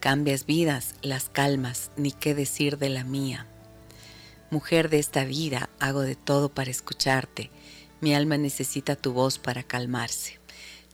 cambias 0.00 0.46
vidas, 0.46 0.94
las 1.02 1.28
calmas, 1.28 1.90
ni 1.96 2.12
qué 2.12 2.34
decir 2.34 2.78
de 2.78 2.90
la 2.90 3.04
mía. 3.04 3.46
Mujer 4.50 4.88
de 4.88 4.98
esta 4.98 5.24
vida, 5.24 5.68
hago 5.80 6.02
de 6.02 6.14
todo 6.14 6.48
para 6.48 6.70
escucharte. 6.70 7.50
Mi 8.00 8.14
alma 8.14 8.36
necesita 8.36 8.96
tu 8.96 9.12
voz 9.12 9.38
para 9.38 9.62
calmarse. 9.62 10.38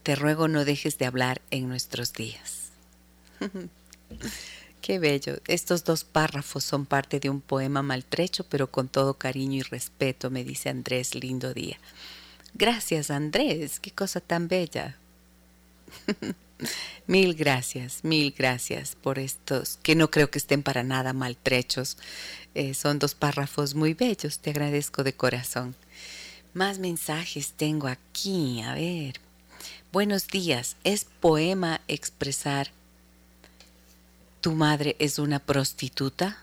Te 0.03 0.15
ruego 0.15 0.49
no 0.49 0.65
dejes 0.65 0.97
de 0.97 1.07
hablar 1.07 1.43
en 1.51 1.69
nuestros 1.69 2.12
días. 2.12 2.71
Qué 4.81 4.98
bello. 4.98 5.39
Estos 5.47 5.85
dos 5.85 6.05
párrafos 6.05 6.65
son 6.65 6.86
parte 6.86 7.20
de 7.20 7.28
un 7.28 7.40
poema 7.40 7.82
maltrecho, 7.82 8.44
pero 8.44 8.70
con 8.70 8.89
todo 8.89 9.15
cariño 9.15 9.59
y 9.59 9.62
respeto, 9.62 10.31
me 10.31 10.43
dice 10.43 10.70
Andrés, 10.70 11.15
lindo 11.15 11.52
día. 11.52 11.78
Gracias, 12.55 13.11
Andrés. 13.11 13.78
Qué 13.78 13.90
cosa 13.90 14.20
tan 14.20 14.48
bella. 14.48 14.97
mil 17.07 17.35
gracias, 17.35 18.05
mil 18.05 18.35
gracias 18.36 18.97
por 18.97 19.19
estos, 19.19 19.78
que 19.82 19.94
no 19.94 20.11
creo 20.11 20.31
que 20.31 20.39
estén 20.39 20.62
para 20.62 20.82
nada 20.82 21.12
maltrechos. 21.12 21.98
Eh, 22.55 22.74
son 22.74 22.98
dos 22.98 23.15
párrafos 23.15 23.74
muy 23.74 23.94
bellos, 23.94 24.39
te 24.39 24.51
agradezco 24.51 25.05
de 25.05 25.12
corazón. 25.12 25.74
Más 26.55 26.78
mensajes 26.78 27.52
tengo 27.52 27.86
aquí, 27.86 28.62
a 28.62 28.74
ver. 28.74 29.20
Buenos 29.93 30.27
días, 30.28 30.77
es 30.85 31.05
poema 31.05 31.81
expresar 31.86 32.70
tu 34.41 34.53
madre 34.53 34.97
es 34.99 35.19
una 35.19 35.39
prostituta. 35.39 36.39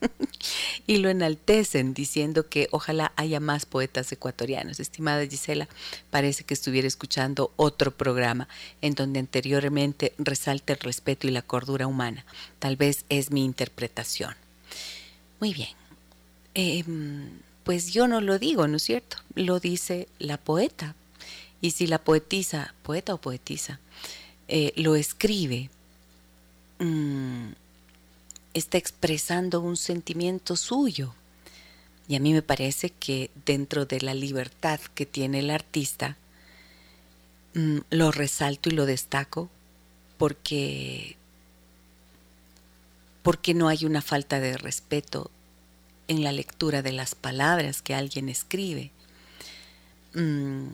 y 0.86 0.98
lo 0.98 1.10
enaltecen 1.10 1.94
diciendo 1.94 2.48
que 2.48 2.68
ojalá 2.70 3.12
haya 3.16 3.40
más 3.40 3.66
poetas 3.66 4.10
ecuatorianos. 4.12 4.80
Estimada 4.80 5.26
Gisela, 5.26 5.68
parece 6.10 6.44
que 6.44 6.54
estuviera 6.54 6.88
escuchando 6.88 7.52
otro 7.56 7.90
programa 7.90 8.48
en 8.80 8.94
donde 8.94 9.20
anteriormente 9.20 10.12
resalta 10.18 10.72
el 10.72 10.80
respeto 10.80 11.26
y 11.26 11.30
la 11.30 11.42
cordura 11.42 11.86
humana. 11.86 12.24
Tal 12.58 12.76
vez 12.76 13.04
es 13.08 13.30
mi 13.30 13.44
interpretación. 13.44 14.34
Muy 15.40 15.54
bien. 15.54 15.70
Em, 16.54 17.28
pues 17.64 17.92
yo 17.92 18.08
no 18.08 18.20
lo 18.20 18.38
digo, 18.38 18.66
¿no 18.66 18.76
es 18.76 18.82
cierto? 18.82 19.18
Lo 19.34 19.60
dice 19.60 20.08
la 20.18 20.38
poeta. 20.38 20.94
Y 21.60 21.72
si 21.72 21.86
la 21.86 21.98
poetisa, 21.98 22.74
poeta 22.82 23.14
o 23.14 23.18
poetisa, 23.18 23.80
eh, 24.46 24.72
lo 24.76 24.94
escribe, 24.94 25.70
mm, 26.78 27.52
está 28.54 28.78
expresando 28.78 29.60
un 29.60 29.76
sentimiento 29.76 30.56
suyo. 30.56 31.14
Y 32.08 32.16
a 32.16 32.20
mí 32.20 32.32
me 32.32 32.42
parece 32.42 32.90
que 32.90 33.30
dentro 33.44 33.84
de 33.84 34.00
la 34.00 34.14
libertad 34.14 34.80
que 34.94 35.06
tiene 35.06 35.40
el 35.40 35.50
artista, 35.50 36.16
mm, 37.54 37.78
lo 37.90 38.10
resalto 38.10 38.68
y 38.68 38.72
lo 38.72 38.86
destaco 38.86 39.50
porque, 40.16 41.16
porque 43.22 43.54
no 43.54 43.68
hay 43.68 43.84
una 43.84 44.02
falta 44.02 44.40
de 44.40 44.56
respeto 44.56 45.30
en 46.08 46.24
la 46.24 46.32
lectura 46.32 46.82
de 46.82 46.92
las 46.92 47.14
palabras 47.14 47.82
que 47.82 47.94
alguien 47.94 48.28
escribe. 48.28 48.90
Mm, 50.14 50.68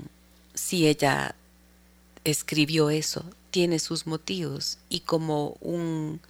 si 0.54 0.86
ella 0.86 1.34
escribió 2.22 2.90
eso, 2.90 3.24
tiene 3.54 3.78
sus 3.78 4.08
motivos 4.08 4.78
y 4.88 4.98
como 4.98 5.56
un 5.60 6.20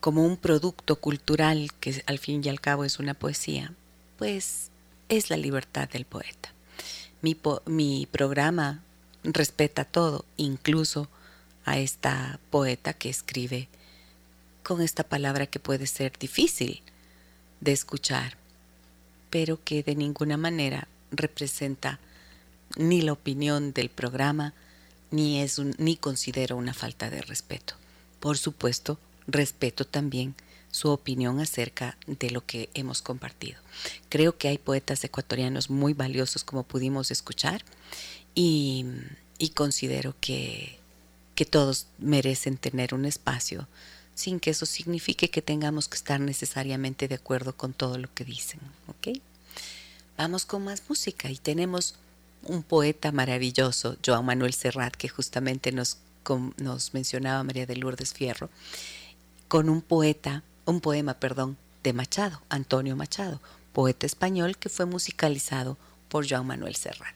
como 0.00 0.26
un 0.26 0.36
producto 0.36 0.96
cultural 0.96 1.70
que 1.78 2.02
al 2.06 2.18
fin 2.18 2.42
y 2.44 2.48
al 2.48 2.60
cabo 2.60 2.84
es 2.84 2.98
una 2.98 3.14
poesía, 3.14 3.72
pues 4.18 4.70
es 5.08 5.30
la 5.30 5.36
libertad 5.36 5.88
del 5.88 6.06
poeta. 6.06 6.52
Mi, 7.22 7.36
mi 7.66 8.08
programa 8.10 8.82
respeta 9.22 9.84
todo, 9.84 10.24
incluso 10.36 11.08
a 11.64 11.78
esta 11.78 12.40
poeta 12.50 12.92
que 12.92 13.08
escribe 13.08 13.68
con 14.64 14.80
esta 14.80 15.04
palabra 15.04 15.46
que 15.46 15.60
puede 15.60 15.86
ser 15.86 16.18
difícil 16.18 16.82
de 17.60 17.70
escuchar, 17.70 18.36
pero 19.30 19.62
que 19.62 19.84
de 19.84 19.94
ninguna 19.94 20.36
manera 20.36 20.88
representa 21.12 22.00
ni 22.76 23.00
la 23.00 23.12
opinión 23.12 23.72
del 23.72 23.90
programa, 23.90 24.54
ni 25.10 25.40
es 25.40 25.58
ni 25.58 25.96
considero 25.96 26.56
una 26.56 26.74
falta 26.74 27.10
de 27.10 27.22
respeto. 27.22 27.74
Por 28.20 28.38
supuesto, 28.38 28.98
respeto 29.26 29.86
también 29.86 30.34
su 30.70 30.88
opinión 30.90 31.40
acerca 31.40 31.96
de 32.06 32.30
lo 32.30 32.44
que 32.46 32.68
hemos 32.74 33.02
compartido. 33.02 33.60
Creo 34.08 34.38
que 34.38 34.48
hay 34.48 34.58
poetas 34.58 35.02
ecuatorianos 35.02 35.70
muy 35.70 35.94
valiosos 35.94 36.44
como 36.44 36.62
pudimos 36.62 37.10
escuchar 37.10 37.64
y, 38.34 38.86
considero 39.54 40.14
que, 40.20 40.78
que 41.34 41.44
todos 41.44 41.86
merecen 41.98 42.56
tener 42.56 42.94
un 42.94 43.04
espacio 43.04 43.66
sin 44.14 44.38
que 44.38 44.50
eso 44.50 44.66
signifique 44.66 45.30
que 45.30 45.42
tengamos 45.42 45.88
que 45.88 45.96
estar 45.96 46.20
necesariamente 46.20 47.08
de 47.08 47.14
acuerdo 47.14 47.56
con 47.56 47.72
todo 47.72 47.98
lo 47.98 48.12
que 48.14 48.24
dicen. 48.24 48.60
¿ok? 48.86 49.18
Vamos 50.16 50.44
con 50.44 50.64
más 50.64 50.82
música 50.88 51.30
y 51.30 51.36
tenemos 51.38 51.94
un 52.42 52.62
poeta 52.62 53.12
maravilloso, 53.12 53.96
Joan 54.04 54.24
Manuel 54.24 54.54
Serrat, 54.54 54.94
que 54.94 55.08
justamente 55.08 55.72
nos, 55.72 55.98
nos 56.58 56.94
mencionaba 56.94 57.42
María 57.44 57.66
de 57.66 57.76
Lourdes 57.76 58.12
Fierro, 58.12 58.50
con 59.48 59.68
un 59.68 59.82
poeta, 59.82 60.42
un 60.64 60.80
poema, 60.80 61.14
perdón, 61.14 61.56
de 61.82 61.92
Machado, 61.92 62.40
Antonio 62.48 62.96
Machado, 62.96 63.40
poeta 63.72 64.06
español 64.06 64.56
que 64.56 64.68
fue 64.68 64.86
musicalizado 64.86 65.76
por 66.08 66.28
Joan 66.28 66.46
Manuel 66.46 66.76
Serrat. 66.76 67.14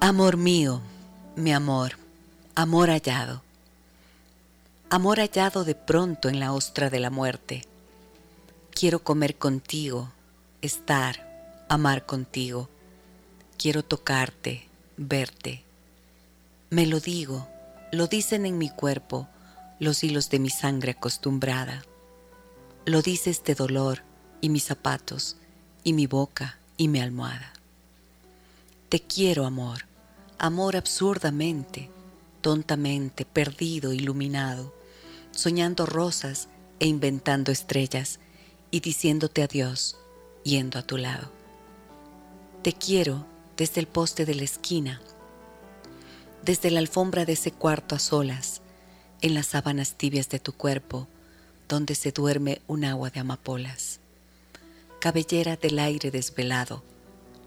Amor 0.00 0.36
mío, 0.36 0.82
mi 1.36 1.52
amor, 1.52 1.98
amor 2.54 2.90
hallado, 2.90 3.42
amor 4.90 5.18
hallado 5.18 5.64
de 5.64 5.74
pronto 5.74 6.28
en 6.28 6.40
la 6.40 6.52
ostra 6.52 6.90
de 6.90 7.00
la 7.00 7.10
muerte 7.10 7.66
Quiero 8.74 9.04
comer 9.04 9.36
contigo, 9.36 10.10
estar, 10.60 11.64
amar 11.68 12.06
contigo. 12.06 12.68
Quiero 13.56 13.84
tocarte, 13.84 14.66
verte. 14.96 15.62
Me 16.70 16.84
lo 16.84 16.98
digo, 16.98 17.46
lo 17.92 18.08
dicen 18.08 18.44
en 18.46 18.58
mi 18.58 18.70
cuerpo 18.70 19.28
los 19.78 20.02
hilos 20.02 20.28
de 20.28 20.40
mi 20.40 20.50
sangre 20.50 20.90
acostumbrada. 20.90 21.84
Lo 22.84 23.00
dice 23.00 23.30
este 23.30 23.54
dolor 23.54 24.02
y 24.40 24.48
mis 24.48 24.64
zapatos 24.64 25.36
y 25.84 25.92
mi 25.92 26.08
boca 26.08 26.58
y 26.76 26.88
mi 26.88 26.98
almohada. 26.98 27.52
Te 28.88 29.00
quiero, 29.00 29.46
amor, 29.46 29.86
amor 30.44 30.76
absurdamente, 30.76 31.88
tontamente, 32.42 33.24
perdido, 33.24 33.94
iluminado, 33.94 34.74
soñando 35.30 35.86
rosas 35.86 36.48
e 36.80 36.86
inventando 36.86 37.50
estrellas 37.50 38.20
y 38.70 38.80
diciéndote 38.80 39.42
adiós, 39.42 39.96
yendo 40.42 40.78
a 40.78 40.82
tu 40.82 40.98
lado. 40.98 41.30
Te 42.60 42.74
quiero 42.74 43.24
desde 43.56 43.80
el 43.80 43.86
poste 43.86 44.26
de 44.26 44.34
la 44.34 44.42
esquina, 44.42 45.00
desde 46.44 46.70
la 46.70 46.80
alfombra 46.80 47.24
de 47.24 47.32
ese 47.32 47.50
cuarto 47.50 47.94
a 47.94 47.98
solas, 47.98 48.60
en 49.22 49.32
las 49.32 49.46
sábanas 49.46 49.94
tibias 49.94 50.28
de 50.28 50.40
tu 50.40 50.52
cuerpo, 50.52 51.08
donde 51.70 51.94
se 51.94 52.12
duerme 52.12 52.60
un 52.66 52.84
agua 52.84 53.08
de 53.08 53.20
amapolas. 53.20 53.98
Cabellera 55.00 55.56
del 55.56 55.78
aire 55.78 56.10
desvelado, 56.10 56.84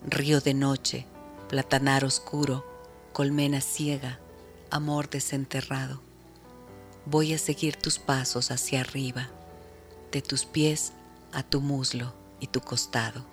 río 0.03 0.41
de 0.41 0.55
noche, 0.55 1.05
platanar 1.47 2.03
oscuro, 2.03 2.76
colmena 3.17 3.61
ciega, 3.61 4.19
amor 4.69 5.09
desenterrado. 5.09 5.99
Voy 7.07 7.33
a 7.33 7.39
seguir 7.39 7.75
tus 7.75 7.97
pasos 7.97 8.51
hacia 8.51 8.81
arriba, 8.81 9.27
de 10.11 10.21
tus 10.21 10.45
pies 10.45 10.93
a 11.33 11.41
tu 11.41 11.59
muslo 11.59 12.13
y 12.39 12.45
tu 12.45 12.61
costado. 12.61 13.25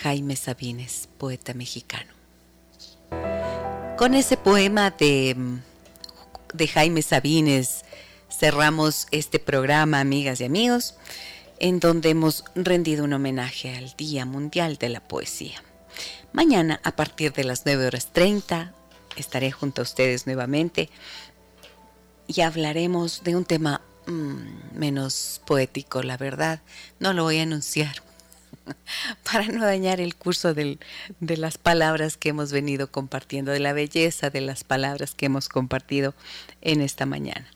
Jaime 0.00 0.36
Sabines, 0.36 1.06
poeta 1.18 1.52
mexicano. 1.52 2.10
Con 3.98 4.14
ese 4.14 4.38
poema 4.38 4.90
de, 4.90 5.36
de 6.54 6.68
Jaime 6.68 7.02
Sabines 7.02 7.84
cerramos 8.30 9.06
este 9.10 9.38
programa, 9.38 10.00
amigas 10.00 10.40
y 10.40 10.44
amigos, 10.44 10.94
en 11.58 11.78
donde 11.78 12.08
hemos 12.08 12.42
rendido 12.54 13.04
un 13.04 13.12
homenaje 13.12 13.76
al 13.76 13.94
Día 13.98 14.24
Mundial 14.24 14.78
de 14.78 14.88
la 14.88 15.06
Poesía. 15.06 15.62
Mañana, 16.36 16.80
a 16.84 16.94
partir 16.94 17.32
de 17.32 17.42
las 17.42 17.66
9 17.66 17.88
horas 17.88 18.12
30, 18.12 18.72
estaré 19.16 19.50
junto 19.50 19.82
a 19.82 19.84
ustedes 19.84 20.26
nuevamente 20.26 20.88
y 22.28 22.42
hablaremos 22.42 23.24
de 23.24 23.34
un 23.34 23.44
tema 23.44 23.80
Mm, 24.06 24.78
menos 24.78 25.40
poético, 25.44 26.02
la 26.02 26.16
verdad. 26.16 26.60
No 27.00 27.12
lo 27.12 27.24
voy 27.24 27.38
a 27.38 27.42
anunciar. 27.42 28.02
para 29.30 29.46
no 29.48 29.64
dañar 29.64 30.00
el 30.00 30.14
curso 30.14 30.54
de 30.54 30.78
las 31.20 31.58
palabras 31.58 32.16
que 32.16 32.28
hemos 32.28 32.52
venido 32.52 32.90
compartiendo, 32.90 33.50
de 33.50 33.58
la 33.58 33.72
belleza 33.72 34.30
de 34.30 34.40
las 34.40 34.64
palabras 34.64 35.14
que 35.14 35.26
hemos 35.26 35.48
compartido 35.48 36.14
en 36.62 36.80
esta 36.80 37.04
mañana. 37.04 37.48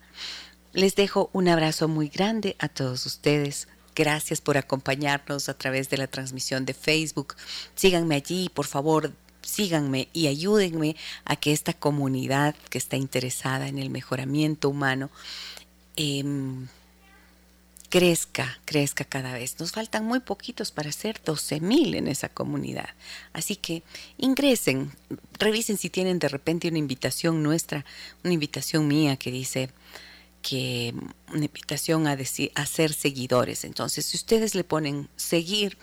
Les 0.72 0.96
dejo 0.96 1.30
un 1.32 1.48
abrazo 1.48 1.88
muy 1.88 2.08
grande 2.08 2.56
a 2.58 2.68
todos 2.68 3.06
ustedes. 3.06 3.68
Gracias 4.00 4.40
por 4.40 4.56
acompañarnos 4.56 5.50
a 5.50 5.54
través 5.58 5.90
de 5.90 5.98
la 5.98 6.06
transmisión 6.06 6.64
de 6.64 6.72
Facebook. 6.72 7.34
Síganme 7.74 8.14
allí, 8.14 8.48
por 8.48 8.66
favor, 8.66 9.12
síganme 9.42 10.08
y 10.14 10.26
ayúdenme 10.28 10.96
a 11.26 11.36
que 11.36 11.52
esta 11.52 11.74
comunidad 11.74 12.54
que 12.70 12.78
está 12.78 12.96
interesada 12.96 13.68
en 13.68 13.78
el 13.78 13.90
mejoramiento 13.90 14.70
humano 14.70 15.10
em, 15.96 16.66
crezca, 17.90 18.58
crezca 18.64 19.04
cada 19.04 19.34
vez. 19.34 19.60
Nos 19.60 19.72
faltan 19.72 20.06
muy 20.06 20.20
poquitos 20.20 20.70
para 20.70 20.92
ser 20.92 21.20
12 21.22 21.60
mil 21.60 21.94
en 21.94 22.08
esa 22.08 22.30
comunidad. 22.30 22.88
Así 23.34 23.54
que 23.54 23.82
ingresen, 24.16 24.92
revisen 25.38 25.76
si 25.76 25.90
tienen 25.90 26.18
de 26.18 26.28
repente 26.30 26.68
una 26.68 26.78
invitación 26.78 27.42
nuestra, 27.42 27.84
una 28.24 28.32
invitación 28.32 28.88
mía 28.88 29.18
que 29.18 29.30
dice 29.30 29.68
que 30.42 30.94
una 31.32 31.44
invitación 31.44 32.06
a, 32.06 32.16
decir, 32.16 32.52
a 32.54 32.66
ser 32.66 32.92
seguidores. 32.92 33.64
Entonces, 33.64 34.06
si 34.06 34.16
ustedes 34.16 34.54
le 34.54 34.64
ponen 34.64 35.08
seguir, 35.16 35.76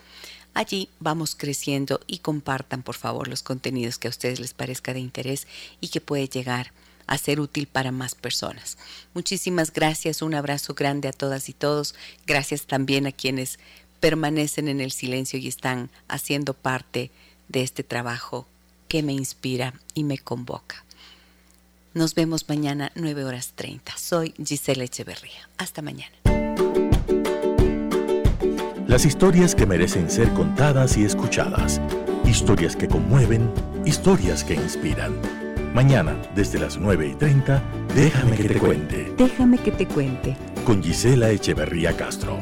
allí 0.54 0.88
vamos 1.00 1.34
creciendo 1.34 2.00
y 2.06 2.18
compartan 2.18 2.82
por 2.82 2.96
favor 2.96 3.28
los 3.28 3.42
contenidos 3.42 3.98
que 3.98 4.08
a 4.08 4.10
ustedes 4.10 4.40
les 4.40 4.54
parezca 4.54 4.92
de 4.92 5.00
interés 5.00 5.46
y 5.80 5.88
que 5.88 6.00
puede 6.00 6.28
llegar 6.28 6.72
a 7.06 7.18
ser 7.18 7.40
útil 7.40 7.66
para 7.66 7.90
más 7.90 8.14
personas. 8.14 8.76
Muchísimas 9.14 9.72
gracias, 9.72 10.22
un 10.22 10.34
abrazo 10.34 10.74
grande 10.74 11.08
a 11.08 11.12
todas 11.12 11.48
y 11.48 11.54
todos. 11.54 11.94
Gracias 12.26 12.66
también 12.66 13.06
a 13.06 13.12
quienes 13.12 13.58
permanecen 14.00 14.68
en 14.68 14.80
el 14.80 14.92
silencio 14.92 15.38
y 15.38 15.48
están 15.48 15.90
haciendo 16.06 16.54
parte 16.54 17.10
de 17.48 17.62
este 17.62 17.82
trabajo 17.82 18.46
que 18.88 19.02
me 19.02 19.12
inspira 19.12 19.74
y 19.94 20.04
me 20.04 20.18
convoca. 20.18 20.84
Nos 21.94 22.14
vemos 22.14 22.48
mañana 22.48 22.92
9 22.96 23.24
horas 23.24 23.52
30. 23.54 23.92
Soy 23.96 24.34
Gisela 24.44 24.84
Echeverría. 24.84 25.48
Hasta 25.56 25.80
mañana. 25.80 26.12
Las 28.86 29.04
historias 29.04 29.54
que 29.54 29.66
merecen 29.66 30.10
ser 30.10 30.28
contadas 30.34 30.96
y 30.96 31.04
escuchadas. 31.04 31.80
Historias 32.26 32.76
que 32.76 32.88
conmueven, 32.88 33.50
historias 33.84 34.44
que 34.44 34.54
inspiran. 34.54 35.14
Mañana, 35.74 36.16
desde 36.34 36.58
las 36.58 36.76
9 36.78 37.08
y 37.08 37.14
30, 37.14 37.62
déjame 37.94 38.36
que 38.36 38.48
te 38.48 38.58
cuente. 38.58 39.14
Déjame 39.16 39.58
que 39.58 39.72
te 39.72 39.86
cuente. 39.86 40.36
Con 40.64 40.82
Gisela 40.82 41.30
Echeverría 41.30 41.96
Castro. 41.96 42.38